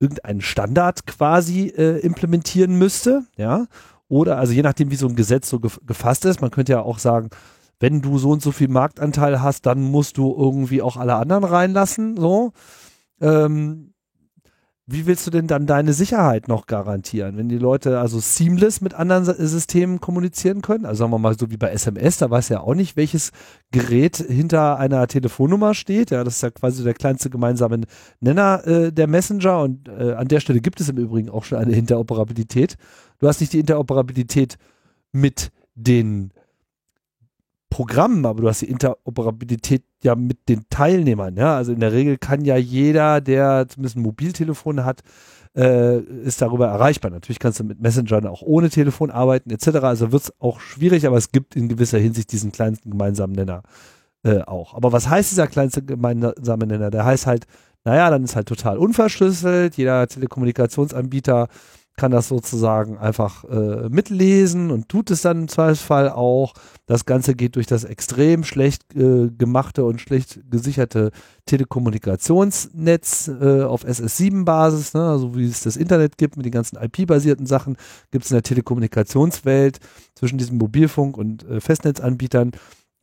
[0.00, 3.66] irgendeinen Standard quasi äh, implementieren müsste, ja,
[4.08, 6.98] oder also je nachdem, wie so ein Gesetz so gefasst ist, man könnte ja auch
[6.98, 7.30] sagen,
[7.80, 11.44] wenn du so und so viel Marktanteil hast, dann musst du irgendwie auch alle anderen
[11.44, 12.52] reinlassen, so.
[13.20, 13.94] Ähm,
[14.90, 18.94] wie willst du denn dann deine Sicherheit noch garantieren, wenn die Leute also seamless mit
[18.94, 20.86] anderen Systemen kommunizieren können?
[20.86, 23.32] Also sagen wir mal so wie bei SMS, da weiß ja auch nicht, welches
[23.70, 26.10] Gerät hinter einer Telefonnummer steht.
[26.10, 27.82] Ja, das ist ja quasi der kleinste gemeinsame
[28.20, 31.58] Nenner äh, der Messenger und äh, an der Stelle gibt es im Übrigen auch schon
[31.58, 32.76] eine Interoperabilität.
[33.18, 34.56] Du hast nicht die Interoperabilität
[35.12, 36.32] mit den
[37.70, 41.36] Programmen, aber du hast die Interoperabilität ja mit den Teilnehmern.
[41.36, 41.56] Ja?
[41.56, 45.02] Also in der Regel kann ja jeder, der zumindest ein Mobiltelefon hat,
[45.56, 47.10] äh, ist darüber erreichbar.
[47.10, 49.68] Natürlich kannst du mit Messengern auch ohne Telefon arbeiten etc.
[49.82, 53.62] Also wird es auch schwierig, aber es gibt in gewisser Hinsicht diesen kleinsten gemeinsamen Nenner
[54.22, 54.74] äh, auch.
[54.74, 56.90] Aber was heißt dieser kleinste gemeinsame Nenner?
[56.90, 57.46] Der heißt halt,
[57.84, 59.76] naja, dann ist halt total unverschlüsselt.
[59.76, 61.48] Jeder Telekommunikationsanbieter
[61.98, 66.54] kann das sozusagen einfach äh, mitlesen und tut es dann im Zweifelsfall auch.
[66.86, 71.10] Das Ganze geht durch das extrem schlecht äh, gemachte und schlecht gesicherte
[71.44, 75.02] Telekommunikationsnetz äh, auf SS7-Basis, ne?
[75.02, 77.76] also wie es das Internet gibt mit den ganzen IP-basierten Sachen,
[78.12, 79.80] gibt es in der Telekommunikationswelt
[80.14, 82.52] zwischen diesem Mobilfunk- und äh, Festnetzanbietern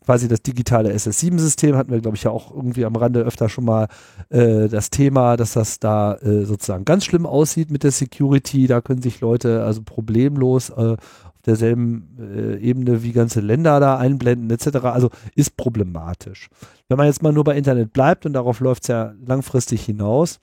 [0.06, 3.65] quasi das digitale SS7-System, hatten wir, glaube ich, ja auch irgendwie am Rande öfter schon
[3.65, 3.88] mal
[4.30, 8.68] äh, das Thema, dass das da äh, sozusagen ganz schlimm aussieht mit der Security.
[8.68, 13.98] Da können sich Leute also problemlos äh, auf derselben äh, Ebene wie ganze Länder da
[13.98, 14.77] einblenden, etc.
[14.86, 16.49] Also ist problematisch.
[16.88, 20.40] Wenn man jetzt mal nur bei Internet bleibt und darauf läuft es ja langfristig hinaus,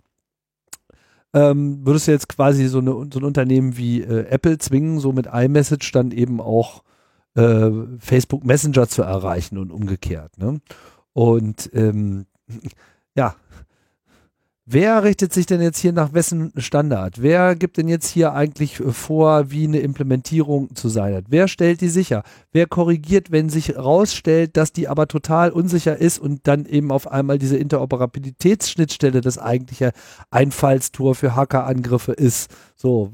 [1.35, 5.13] ähm, würdest du jetzt quasi so, eine, so ein Unternehmen wie äh, Apple zwingen, so
[5.13, 6.83] mit iMessage dann eben auch
[7.35, 10.39] äh, Facebook Messenger zu erreichen und umgekehrt.
[10.39, 10.61] Ne?
[11.13, 12.27] Und ähm,
[13.15, 13.37] ja,
[14.65, 17.21] Wer richtet sich denn jetzt hier nach wessen Standard?
[17.21, 21.25] Wer gibt denn jetzt hier eigentlich vor, wie eine Implementierung zu sein hat?
[21.31, 22.23] Wer stellt die sicher?
[22.53, 27.11] Wer korrigiert, wenn sich herausstellt, dass die aber total unsicher ist und dann eben auf
[27.11, 29.91] einmal diese Interoperabilitätsschnittstelle das eigentliche
[30.31, 32.49] Einfallstor für Hackerangriffe ist?
[32.77, 33.13] So,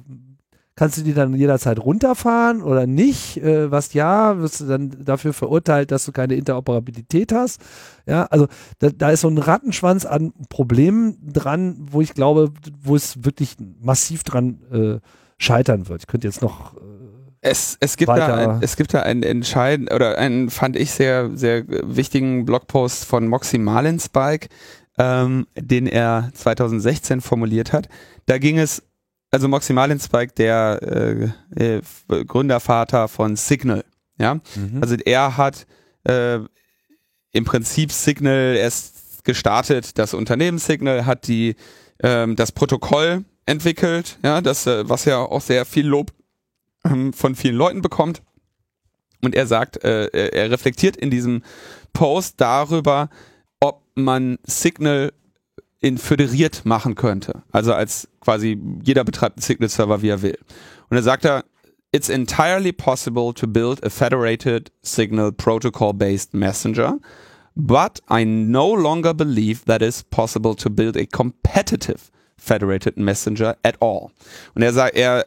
[0.79, 3.39] Kannst du die dann jederzeit runterfahren oder nicht?
[3.39, 7.61] Äh, was ja, wirst du dann dafür verurteilt, dass du keine Interoperabilität hast.
[8.07, 8.47] Ja, also
[8.79, 13.57] da, da ist so ein Rattenschwanz an Problemen dran, wo ich glaube, wo es wirklich
[13.81, 15.01] massiv dran äh,
[15.37, 16.03] scheitern wird.
[16.03, 16.79] Ich könnte jetzt noch äh,
[17.41, 21.37] es, es gibt da ein, es gibt da einen entscheidenden oder einen fand ich sehr
[21.37, 24.49] sehr wichtigen Blogpost von Moxie Marlinspike,
[24.97, 27.89] ähm, den er 2016 formuliert hat.
[28.27, 28.85] Da ging es
[29.31, 31.83] also Maximalin Spike, der äh, äh,
[32.25, 33.85] Gründervater von Signal.
[34.19, 34.79] Ja, mhm.
[34.81, 35.67] also er hat
[36.05, 36.41] äh,
[37.33, 39.99] im Prinzip Signal erst gestartet.
[39.99, 41.57] Das Unternehmen Signal hat die
[42.03, 46.13] ähm, das Protokoll entwickelt, ja, das äh, was ja auch sehr viel Lob
[46.85, 48.23] ähm, von vielen Leuten bekommt.
[49.21, 51.43] Und er sagt, äh, er reflektiert in diesem
[51.93, 53.11] Post darüber,
[53.61, 55.13] ob man Signal
[55.81, 57.43] in föderiert machen könnte.
[57.53, 60.39] Also als quasi jeder betreibt einen Signal-Server, wie er will.
[60.91, 61.45] Und dann sagt er,
[61.93, 66.99] it's entirely possible to build a federated signal protocol-based messenger,
[67.55, 73.81] but I no longer believe that it's possible to build a competitive federated messenger at
[73.81, 74.11] all.
[74.55, 75.27] Und er sagt, er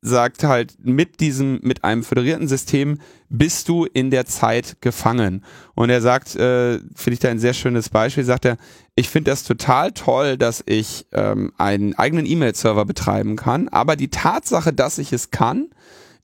[0.00, 2.98] sagt halt, mit diesem, mit einem föderierten System
[3.28, 5.44] bist du in der Zeit gefangen.
[5.74, 8.56] Und er sagt, äh, finde ich da ein sehr schönes Beispiel, sagt er,
[8.94, 14.08] ich finde das total toll, dass ich ähm, einen eigenen E-Mail-Server betreiben kann, aber die
[14.08, 15.68] Tatsache, dass ich es kann,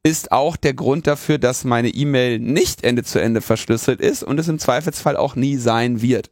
[0.05, 4.39] ist auch der Grund dafür, dass meine E-Mail nicht Ende zu Ende verschlüsselt ist und
[4.39, 6.31] es im Zweifelsfall auch nie sein wird.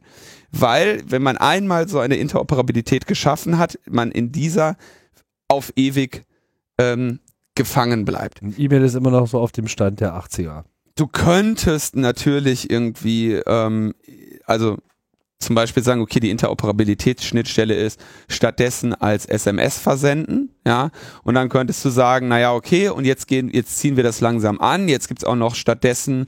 [0.51, 4.77] Weil, wenn man einmal so eine Interoperabilität geschaffen hat, man in dieser
[5.47, 6.23] auf ewig
[6.77, 7.19] ähm,
[7.55, 8.41] gefangen bleibt.
[8.57, 10.63] E-Mail ist immer noch so auf dem Stand der 80er.
[10.95, 13.93] Du könntest natürlich irgendwie, ähm,
[14.45, 14.77] also
[15.39, 20.89] zum Beispiel sagen, okay, die Interoperabilitätsschnittstelle ist stattdessen als SMS versenden, ja,
[21.23, 24.61] und dann könntest du sagen, naja, okay, und jetzt gehen, jetzt ziehen wir das langsam
[24.61, 26.27] an, jetzt gibt's auch noch stattdessen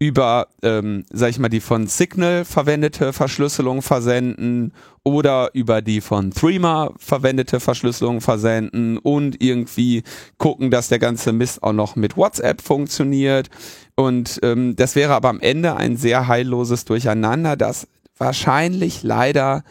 [0.00, 4.72] über, ähm, sag ich mal, die von Signal verwendete Verschlüsselung versenden
[5.02, 10.04] oder über die von Threema verwendete Verschlüsselung versenden und irgendwie
[10.36, 13.50] gucken, dass der ganze Mist auch noch mit WhatsApp funktioniert.
[13.96, 19.64] Und ähm, das wäre aber am Ende ein sehr heilloses Durcheinander, das wahrscheinlich leider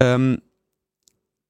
[0.00, 0.40] ähm,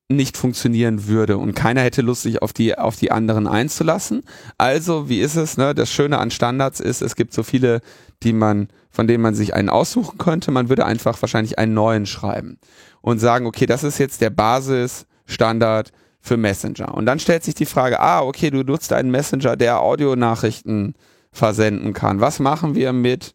[0.08, 4.22] nicht funktionieren würde und keiner hätte Lust, sich auf die, auf die anderen einzulassen.
[4.56, 5.56] Also, wie ist es?
[5.56, 5.74] Ne?
[5.74, 7.80] Das Schöne an Standards ist, es gibt so viele,
[8.22, 10.52] die man, von denen man sich einen aussuchen könnte.
[10.52, 12.58] Man würde einfach wahrscheinlich einen neuen schreiben
[13.00, 16.94] und sagen, okay, das ist jetzt der Basisstandard für Messenger.
[16.94, 20.94] Und dann stellt sich die Frage, ah, okay, du nutzt einen Messenger, der Audionachrichten
[21.32, 22.20] versenden kann.
[22.20, 23.34] Was machen wir mit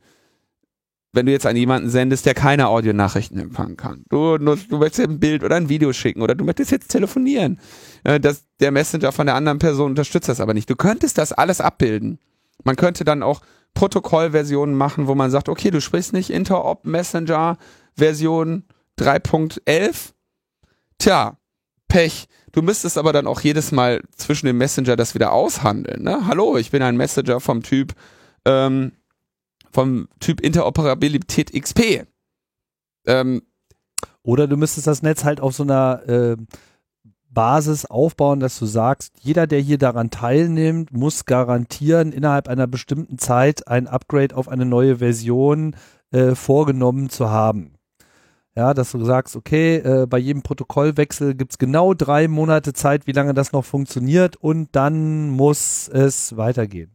[1.13, 4.03] wenn du jetzt an jemanden sendest, der keine Audionachrichten empfangen kann.
[4.09, 7.59] Du, du, du möchtest ein Bild oder ein Video schicken oder du möchtest jetzt telefonieren.
[8.03, 10.69] Äh, das, der Messenger von der anderen Person unterstützt das aber nicht.
[10.69, 12.19] Du könntest das alles abbilden.
[12.63, 13.41] Man könnte dann auch
[13.73, 17.57] Protokollversionen machen, wo man sagt, okay, du sprichst nicht Interop Messenger
[17.95, 18.63] Version
[18.99, 20.11] 3.11.
[20.97, 21.37] Tja,
[21.87, 22.27] Pech.
[22.53, 26.03] Du müsstest aber dann auch jedes Mal zwischen dem Messenger das wieder aushandeln.
[26.03, 26.27] Ne?
[26.27, 27.93] Hallo, ich bin ein Messenger vom Typ
[28.45, 28.91] ähm,
[29.71, 32.05] vom Typ Interoperabilität XP.
[33.05, 33.41] Ähm,
[34.23, 36.37] Oder du müsstest das Netz halt auf so einer äh,
[37.29, 43.17] Basis aufbauen, dass du sagst, jeder, der hier daran teilnimmt, muss garantieren, innerhalb einer bestimmten
[43.17, 45.75] Zeit ein Upgrade auf eine neue Version
[46.11, 47.75] äh, vorgenommen zu haben.
[48.53, 53.13] Ja, dass du sagst, okay, äh, bei jedem Protokollwechsel gibt's genau drei Monate Zeit, wie
[53.13, 56.93] lange das noch funktioniert und dann muss es weitergehen.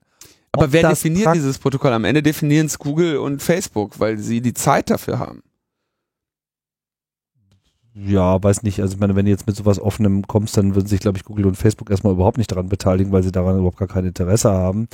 [0.52, 1.92] Aber wer definiert dieses Protokoll?
[1.92, 5.42] Am Ende definieren es Google und Facebook, weil sie die Zeit dafür haben.
[7.98, 8.80] Ja, weiß nicht.
[8.80, 11.24] Also ich meine, wenn du jetzt mit sowas offenem kommst, dann würden sich, glaube ich,
[11.24, 14.50] Google und Facebook erstmal überhaupt nicht daran beteiligen, weil sie daran überhaupt gar kein Interesse
[14.50, 14.88] haben.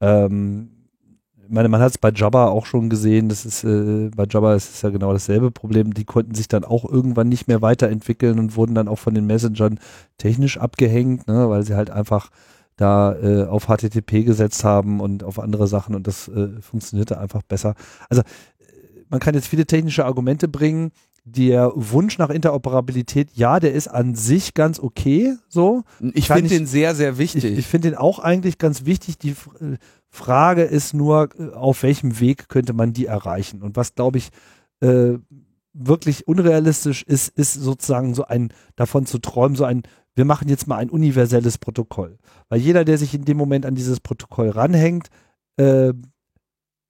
[0.00, 0.70] Ähm,
[1.46, 4.54] ich meine, man hat es bei Jabba auch schon gesehen, das ist, äh, bei Jabba
[4.54, 5.92] ist es ja genau dasselbe Problem.
[5.92, 9.26] Die konnten sich dann auch irgendwann nicht mehr weiterentwickeln und wurden dann auch von den
[9.26, 9.78] Messengern
[10.16, 12.30] technisch abgehängt, ne, weil sie halt einfach
[12.76, 17.42] da äh, auf HTTP gesetzt haben und auf andere Sachen und das äh, funktionierte einfach
[17.42, 17.74] besser.
[18.08, 18.24] Also äh,
[19.08, 20.92] man kann jetzt viele technische Argumente bringen.
[21.24, 25.82] Der Wunsch nach Interoperabilität, ja, der ist an sich ganz okay, so.
[26.14, 27.42] Ich finde den sehr, sehr wichtig.
[27.44, 29.18] Ich, ich finde den auch eigentlich ganz wichtig.
[29.18, 29.76] Die äh,
[30.08, 33.62] Frage ist nur, äh, auf welchem Weg könnte man die erreichen?
[33.62, 34.28] Und was, glaube ich,
[34.80, 35.14] äh,
[35.72, 39.82] wirklich unrealistisch ist, ist sozusagen so ein, davon zu träumen, so ein,
[40.16, 42.18] wir machen jetzt mal ein universelles Protokoll.
[42.48, 45.08] Weil jeder, der sich in dem Moment an dieses Protokoll ranhängt,
[45.56, 45.92] äh,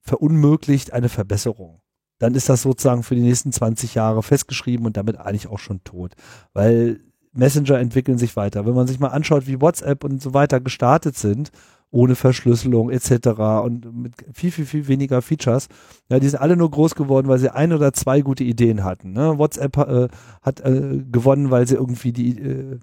[0.01, 1.81] verunmöglicht eine Verbesserung.
[2.19, 5.83] Dann ist das sozusagen für die nächsten 20 Jahre festgeschrieben und damit eigentlich auch schon
[5.83, 6.13] tot.
[6.53, 7.01] Weil
[7.33, 8.65] Messenger entwickeln sich weiter.
[8.65, 11.51] Wenn man sich mal anschaut, wie WhatsApp und so weiter gestartet sind,
[11.91, 13.27] ohne Verschlüsselung etc.
[13.63, 15.67] und mit viel, viel, viel weniger Features.
[16.09, 19.11] Ja, die sind alle nur groß geworden, weil sie ein oder zwei gute Ideen hatten.
[19.11, 19.37] Ne?
[19.37, 20.07] WhatsApp äh,
[20.41, 22.79] hat äh, gewonnen, weil sie irgendwie die äh,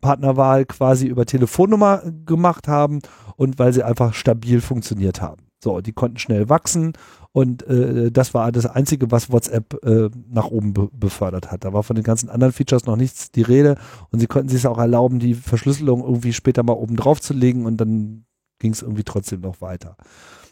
[0.00, 3.00] Partnerwahl quasi über Telefonnummer gemacht haben
[3.36, 5.48] und weil sie einfach stabil funktioniert haben.
[5.62, 6.92] So, die konnten schnell wachsen
[7.32, 11.64] und äh, das war das Einzige, was WhatsApp äh, nach oben be befördert hat.
[11.64, 13.76] Da war von den ganzen anderen Features noch nichts die Rede
[14.10, 17.66] und sie konnten sich auch erlauben, die Verschlüsselung irgendwie später mal oben drauf zu legen
[17.66, 18.24] und dann
[18.60, 19.96] ging es irgendwie trotzdem noch weiter.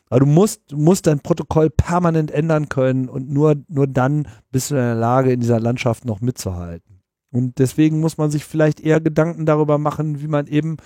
[0.08, 4.70] Aber du musst, du musst dein Protokoll permanent ändern können und nur, nur dann bist
[4.70, 6.95] du in der Lage, in dieser Landschaft noch mitzuhalten.
[7.36, 10.78] Und deswegen muss man sich vielleicht eher Gedanken darüber machen, wie man eben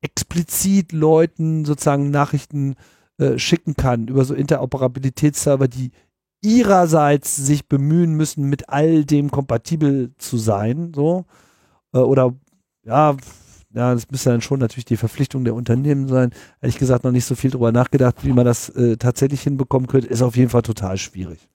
[0.00, 2.76] explizit Leuten sozusagen Nachrichten
[3.18, 5.90] äh, schicken kann über so Interoperabilitätsserver, die
[6.42, 11.24] ihrerseits sich bemühen müssen, mit all dem kompatibel zu sein, so
[11.92, 12.34] äh, oder
[12.84, 13.16] ja,
[13.74, 16.30] ja, das müsste dann schon natürlich die Verpflichtung der Unternehmen sein.
[16.62, 20.06] Ehrlich gesagt noch nicht so viel drüber nachgedacht, wie man das äh, tatsächlich hinbekommen könnte.
[20.06, 21.48] Ist auf jeden Fall total schwierig.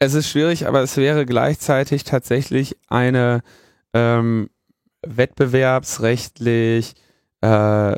[0.00, 3.42] Es ist schwierig, aber es wäre gleichzeitig tatsächlich eine
[3.94, 4.50] ähm,
[5.02, 6.94] wettbewerbsrechtlich
[7.40, 7.96] äh,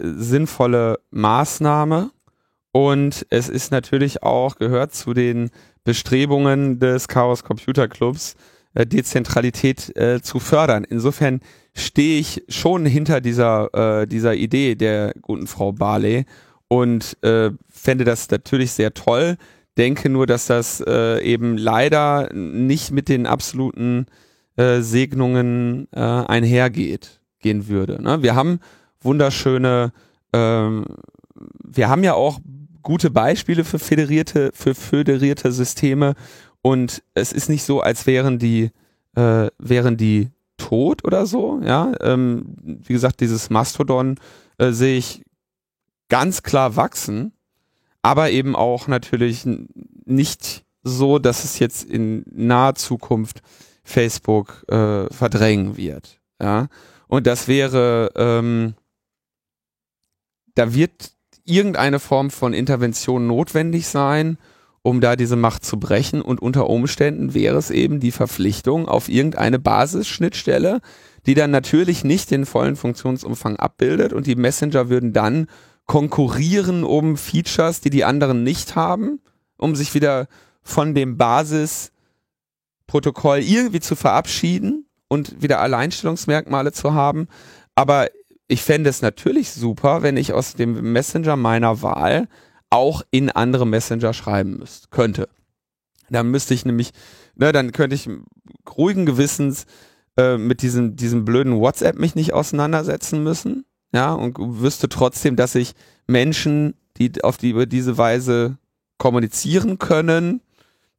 [0.00, 2.10] sinnvolle Maßnahme.
[2.72, 5.50] Und es ist natürlich auch, gehört zu den
[5.84, 8.36] Bestrebungen des Chaos Computer Clubs,
[8.74, 10.84] äh, Dezentralität äh, zu fördern.
[10.84, 11.40] Insofern
[11.74, 16.26] stehe ich schon hinter dieser, äh, dieser Idee der guten Frau Barley
[16.68, 19.36] und äh, fände das natürlich sehr toll.
[19.78, 24.06] Denke nur, dass das äh, eben leider nicht mit den absoluten
[24.56, 28.02] äh, Segnungen äh, einhergeht, gehen würde.
[28.02, 28.22] Ne?
[28.22, 28.60] Wir haben
[29.00, 29.92] wunderschöne,
[30.32, 30.84] ähm,
[31.62, 32.40] wir haben ja auch
[32.82, 36.14] gute Beispiele für föderierte, für föderierte Systeme
[36.62, 38.70] und es ist nicht so, als wären die,
[39.14, 41.60] äh, wären die tot oder so.
[41.62, 44.16] Ja, ähm, wie gesagt, dieses Mastodon
[44.58, 45.22] äh, sehe ich
[46.08, 47.32] ganz klar wachsen,
[48.02, 49.46] aber eben auch natürlich
[50.04, 53.42] nicht so, dass es jetzt in naher Zukunft
[53.86, 56.20] Facebook äh, verdrängen wird.
[56.42, 56.68] Ja,
[57.06, 58.74] und das wäre, ähm,
[60.54, 61.12] da wird
[61.44, 64.38] irgendeine Form von Intervention notwendig sein,
[64.82, 66.20] um da diese Macht zu brechen.
[66.20, 70.80] Und unter Umständen wäre es eben die Verpflichtung auf irgendeine Basisschnittstelle,
[71.24, 75.46] die dann natürlich nicht den vollen Funktionsumfang abbildet und die Messenger würden dann
[75.86, 79.20] konkurrieren um Features, die die anderen nicht haben,
[79.56, 80.26] um sich wieder
[80.62, 81.92] von dem Basis
[82.86, 87.28] Protokoll irgendwie zu verabschieden und wieder Alleinstellungsmerkmale zu haben.
[87.74, 88.08] Aber
[88.48, 92.28] ich fände es natürlich super, wenn ich aus dem Messenger meiner Wahl
[92.70, 95.28] auch in andere Messenger schreiben müsste, könnte.
[96.10, 96.92] Dann müsste ich nämlich,
[97.34, 98.08] ne, dann könnte ich
[98.76, 99.66] ruhigen Gewissens
[100.16, 103.64] äh, mit diesem, diesem blöden WhatsApp mich nicht auseinandersetzen müssen.
[103.92, 105.74] Ja, und wüsste trotzdem, dass ich
[106.06, 108.58] Menschen, die auf die über diese Weise
[108.98, 110.40] kommunizieren können,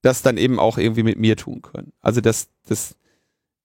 [0.08, 1.92] das dann eben auch irgendwie mit mir tun können.
[2.02, 2.96] Also das, das,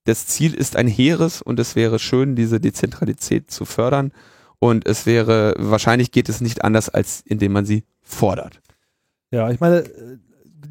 [0.03, 4.11] das Ziel ist ein hehres und es wäre schön, diese Dezentralität zu fördern.
[4.59, 8.61] Und es wäre, wahrscheinlich geht es nicht anders, als indem man sie fordert.
[9.31, 9.85] Ja, ich meine,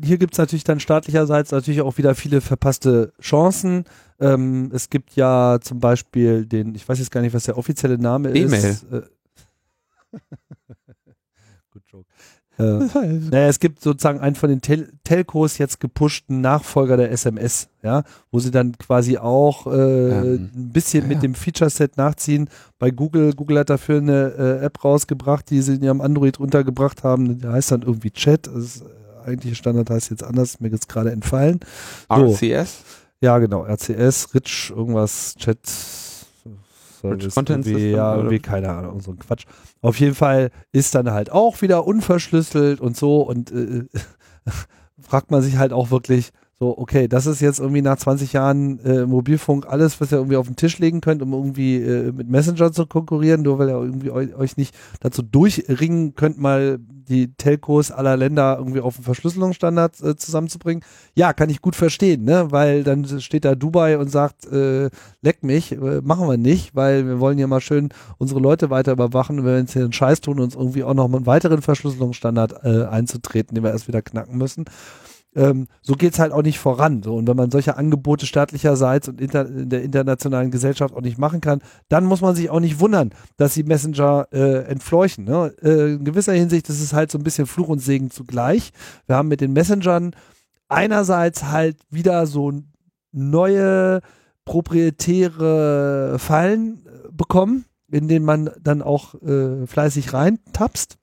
[0.04, 3.84] hier gibt es natürlich dann staatlicherseits natürlich auch wieder viele verpasste Chancen.
[4.20, 7.96] Ähm, es gibt ja zum Beispiel den, ich weiß jetzt gar nicht, was der offizielle
[7.96, 8.36] Name ist.
[8.36, 8.76] E-Mail.
[8.92, 10.18] Äh,
[12.58, 12.62] Äh,
[13.30, 18.02] naja, es gibt sozusagen einen von den Tel Telcos jetzt gepushten Nachfolger der SMS, ja,
[18.30, 22.48] wo sie dann quasi auch äh, ähm, ein bisschen ja, mit dem Feature-Set nachziehen.
[22.78, 27.04] Bei Google, Google hat dafür eine äh, App rausgebracht, die sie in ihrem Android runtergebracht
[27.04, 27.40] haben.
[27.40, 28.46] Der heißt dann irgendwie Chat.
[28.46, 31.60] Das ist, äh, eigentliche Standard heißt jetzt anders, mir ist gerade entfallen.
[32.08, 32.32] So.
[32.32, 32.82] RCS?
[33.20, 35.58] Ja, genau, RCS, Rich, irgendwas, Chat
[37.02, 37.34] Service.
[37.34, 39.44] Content irgendwie, ja, irgendwie, keine Ahnung, so ein Quatsch.
[39.80, 43.84] Auf jeden Fall ist dann halt auch wieder unverschlüsselt und so und äh,
[45.00, 46.32] fragt man sich halt auch wirklich,
[46.62, 50.36] so, okay, das ist jetzt irgendwie nach 20 Jahren äh, Mobilfunk alles, was ihr irgendwie
[50.36, 53.80] auf den Tisch legen könnt, um irgendwie äh, mit Messenger zu konkurrieren, nur weil ihr
[53.80, 59.04] irgendwie eu euch nicht dazu durchringen könnt, mal die Telcos aller Länder irgendwie auf einen
[59.04, 60.84] Verschlüsselungsstandard äh, zusammenzubringen.
[61.16, 62.52] Ja, kann ich gut verstehen, ne?
[62.52, 64.88] Weil dann steht da Dubai und sagt, äh,
[65.20, 68.92] leck mich, äh, machen wir nicht, weil wir wollen ja mal schön unsere Leute weiter
[68.92, 71.60] überwachen wenn wir uns hier einen Scheiß tun, uns irgendwie auch noch mal einen weiteren
[71.60, 74.64] Verschlüsselungsstandard äh, einzutreten, den wir erst wieder knacken müssen.
[75.34, 77.02] Ähm, so geht's halt auch nicht voran.
[77.02, 81.18] So, und wenn man solche Angebote staatlicherseits und inter, in der internationalen Gesellschaft auch nicht
[81.18, 85.24] machen kann, dann muss man sich auch nicht wundern, dass sie Messenger äh, entfleuchen.
[85.24, 85.54] Ne?
[85.62, 88.72] Äh, in gewisser Hinsicht ist es halt so ein bisschen Fluch und Segen zugleich.
[89.06, 90.14] Wir haben mit den Messengern
[90.68, 92.52] einerseits halt wieder so
[93.12, 94.00] neue
[94.44, 100.98] proprietäre Fallen äh, bekommen, in denen man dann auch äh, fleißig reintapst.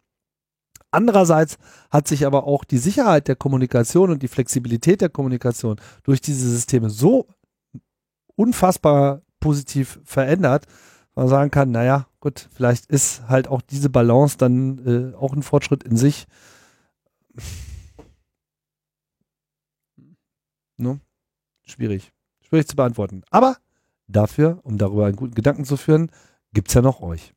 [0.92, 1.58] Andererseits
[1.92, 6.50] hat sich aber auch die Sicherheit der Kommunikation und die Flexibilität der Kommunikation durch diese
[6.50, 7.28] Systeme so
[8.36, 10.66] unfassbar positiv verändert,
[11.20, 15.44] man sagen kann, naja, gut, vielleicht ist halt auch diese Balance dann äh, auch ein
[15.44, 16.28] Fortschritt in sich.
[20.78, 21.02] Ne?
[21.66, 22.14] Schwierig.
[22.42, 23.24] Schwierig zu beantworten.
[23.30, 23.58] Aber
[24.08, 26.10] dafür, um darüber einen guten Gedanken zu führen,
[26.54, 27.34] gibt es ja noch euch.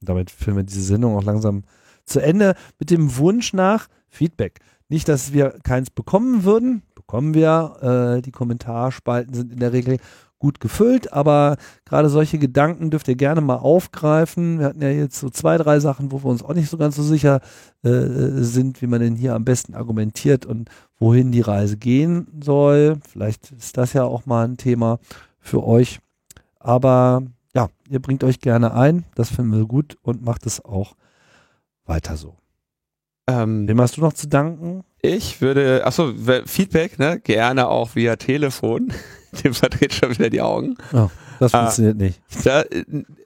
[0.00, 1.64] Damit führen wir diese Sendung auch langsam
[2.08, 4.60] zu Ende mit dem Wunsch nach Feedback.
[4.88, 8.16] Nicht, dass wir keins bekommen würden, bekommen wir.
[8.18, 9.98] Äh, die Kommentarspalten sind in der Regel
[10.38, 14.60] gut gefüllt, aber gerade solche Gedanken dürft ihr gerne mal aufgreifen.
[14.60, 16.96] Wir hatten ja jetzt so zwei, drei Sachen, wo wir uns auch nicht so ganz
[16.96, 17.40] so sicher
[17.82, 17.90] äh,
[18.42, 22.98] sind, wie man denn hier am besten argumentiert und wohin die Reise gehen soll.
[23.08, 25.00] Vielleicht ist das ja auch mal ein Thema
[25.40, 25.98] für euch.
[26.60, 27.22] Aber
[27.54, 30.94] ja, ihr bringt euch gerne ein, das finden wir gut und macht es auch
[31.88, 32.36] weiter so.
[33.28, 34.84] Ähm, Wem hast du noch zu danken?
[35.02, 36.12] Ich würde, achso,
[36.46, 37.20] Feedback, ne?
[37.20, 38.92] Gerne auch via Telefon.
[39.44, 40.76] Dem verdreht schon wieder die Augen.
[40.92, 41.08] Oh,
[41.38, 41.64] das ah.
[41.64, 42.20] funktioniert äh, nicht.
[42.44, 42.64] Da,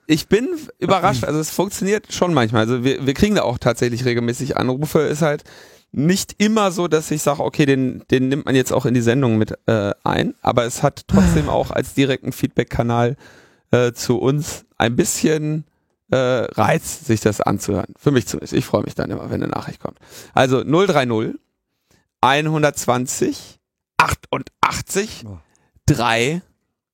[0.05, 0.49] ich bin
[0.79, 2.61] überrascht, also es funktioniert schon manchmal.
[2.61, 4.99] Also wir, wir kriegen da auch tatsächlich regelmäßig Anrufe.
[4.99, 5.43] Ist halt
[5.93, 9.01] nicht immer so, dass ich sage, okay, den, den nimmt man jetzt auch in die
[9.01, 13.15] Sendung mit äh, ein, aber es hat trotzdem auch als direkten Feedback-Kanal
[13.71, 15.65] äh, zu uns ein bisschen
[16.13, 17.93] äh, Reiz, sich das anzuhören.
[17.97, 18.53] Für mich zumindest.
[18.53, 19.97] Ich freue mich dann immer, wenn eine Nachricht kommt.
[20.33, 21.35] Also 030
[22.21, 23.59] 120
[23.97, 25.25] 88
[25.87, 26.41] 3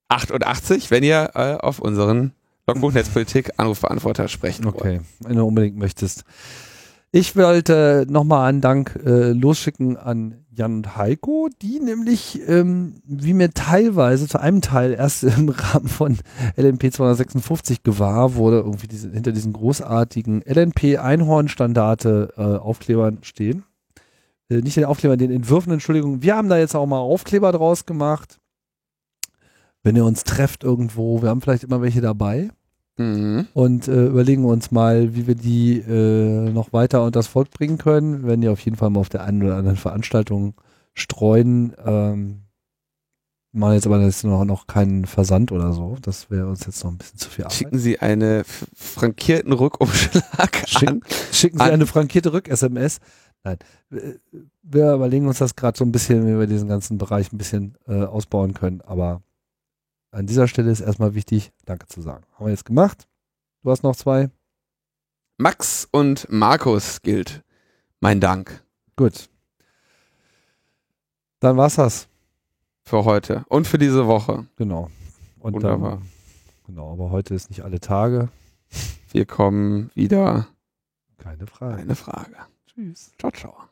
[0.08, 2.32] 88, wenn ihr äh, auf unseren
[2.66, 4.76] Logbuch Netzpolitik Anrufbeantworter sprechen wollt.
[4.76, 6.24] Okay, wenn du unbedingt möchtest.
[7.12, 13.34] Ich wollte nochmal einen Dank äh, losschicken an Jan und Heiko, die nämlich, ähm, wie
[13.34, 16.18] mir teilweise, zu einem Teil erst im Rahmen von
[16.56, 23.64] LNP 256 gewahr wurde, irgendwie diese, hinter diesen großartigen LNP-Einhorn-Standarte äh, Aufklebern stehen.
[24.48, 26.22] Äh, nicht den Aufkleber, den Entwürfen, Entschuldigung.
[26.22, 28.38] Wir haben da jetzt auch mal Aufkleber draus gemacht.
[29.82, 32.50] Wenn ihr uns trefft irgendwo, wir haben vielleicht immer welche dabei.
[32.96, 33.46] Mhm.
[33.54, 37.78] Und äh, überlegen uns mal, wie wir die äh, noch weiter unter das Volk bringen
[37.78, 38.22] können.
[38.22, 40.54] Wir werden die auf jeden Fall mal auf der einen oder anderen Veranstaltung
[40.94, 41.74] streuen.
[41.84, 42.42] Ähm,
[43.52, 45.96] machen jetzt aber jetzt noch, noch keinen Versand oder so.
[46.02, 47.56] Das wäre uns jetzt noch ein bisschen zu viel Arbeit.
[47.56, 48.44] Schicken Sie einen
[48.74, 51.00] frankierten Rückumschlag Schick, an.
[51.32, 51.70] Schicken Sie an.
[51.70, 52.98] eine frankierte Rück-SMS.
[53.42, 53.56] Nein.
[54.62, 57.76] Wir überlegen uns das gerade so ein bisschen, wie wir diesen ganzen Bereich ein bisschen
[57.88, 58.82] äh, ausbauen können.
[58.82, 59.22] Aber
[60.10, 62.24] an dieser Stelle ist erstmal wichtig, Danke zu sagen.
[62.34, 63.08] Haben wir jetzt gemacht.
[63.62, 64.30] Du hast noch zwei.
[65.36, 67.42] Max und Markus gilt.
[68.00, 68.64] Mein Dank.
[68.96, 69.28] Gut.
[71.38, 72.08] Dann war's das.
[72.82, 74.46] Für heute und für diese Woche.
[74.56, 74.90] Genau.
[75.38, 75.98] Und Wunderbar.
[75.98, 76.08] Dann,
[76.66, 78.28] genau, aber heute ist nicht alle Tage.
[79.12, 80.48] Wir kommen wieder.
[81.18, 81.76] Keine Frage.
[81.76, 82.36] Keine Frage.
[82.66, 83.12] Tschüss.
[83.18, 83.69] Ciao, ciao.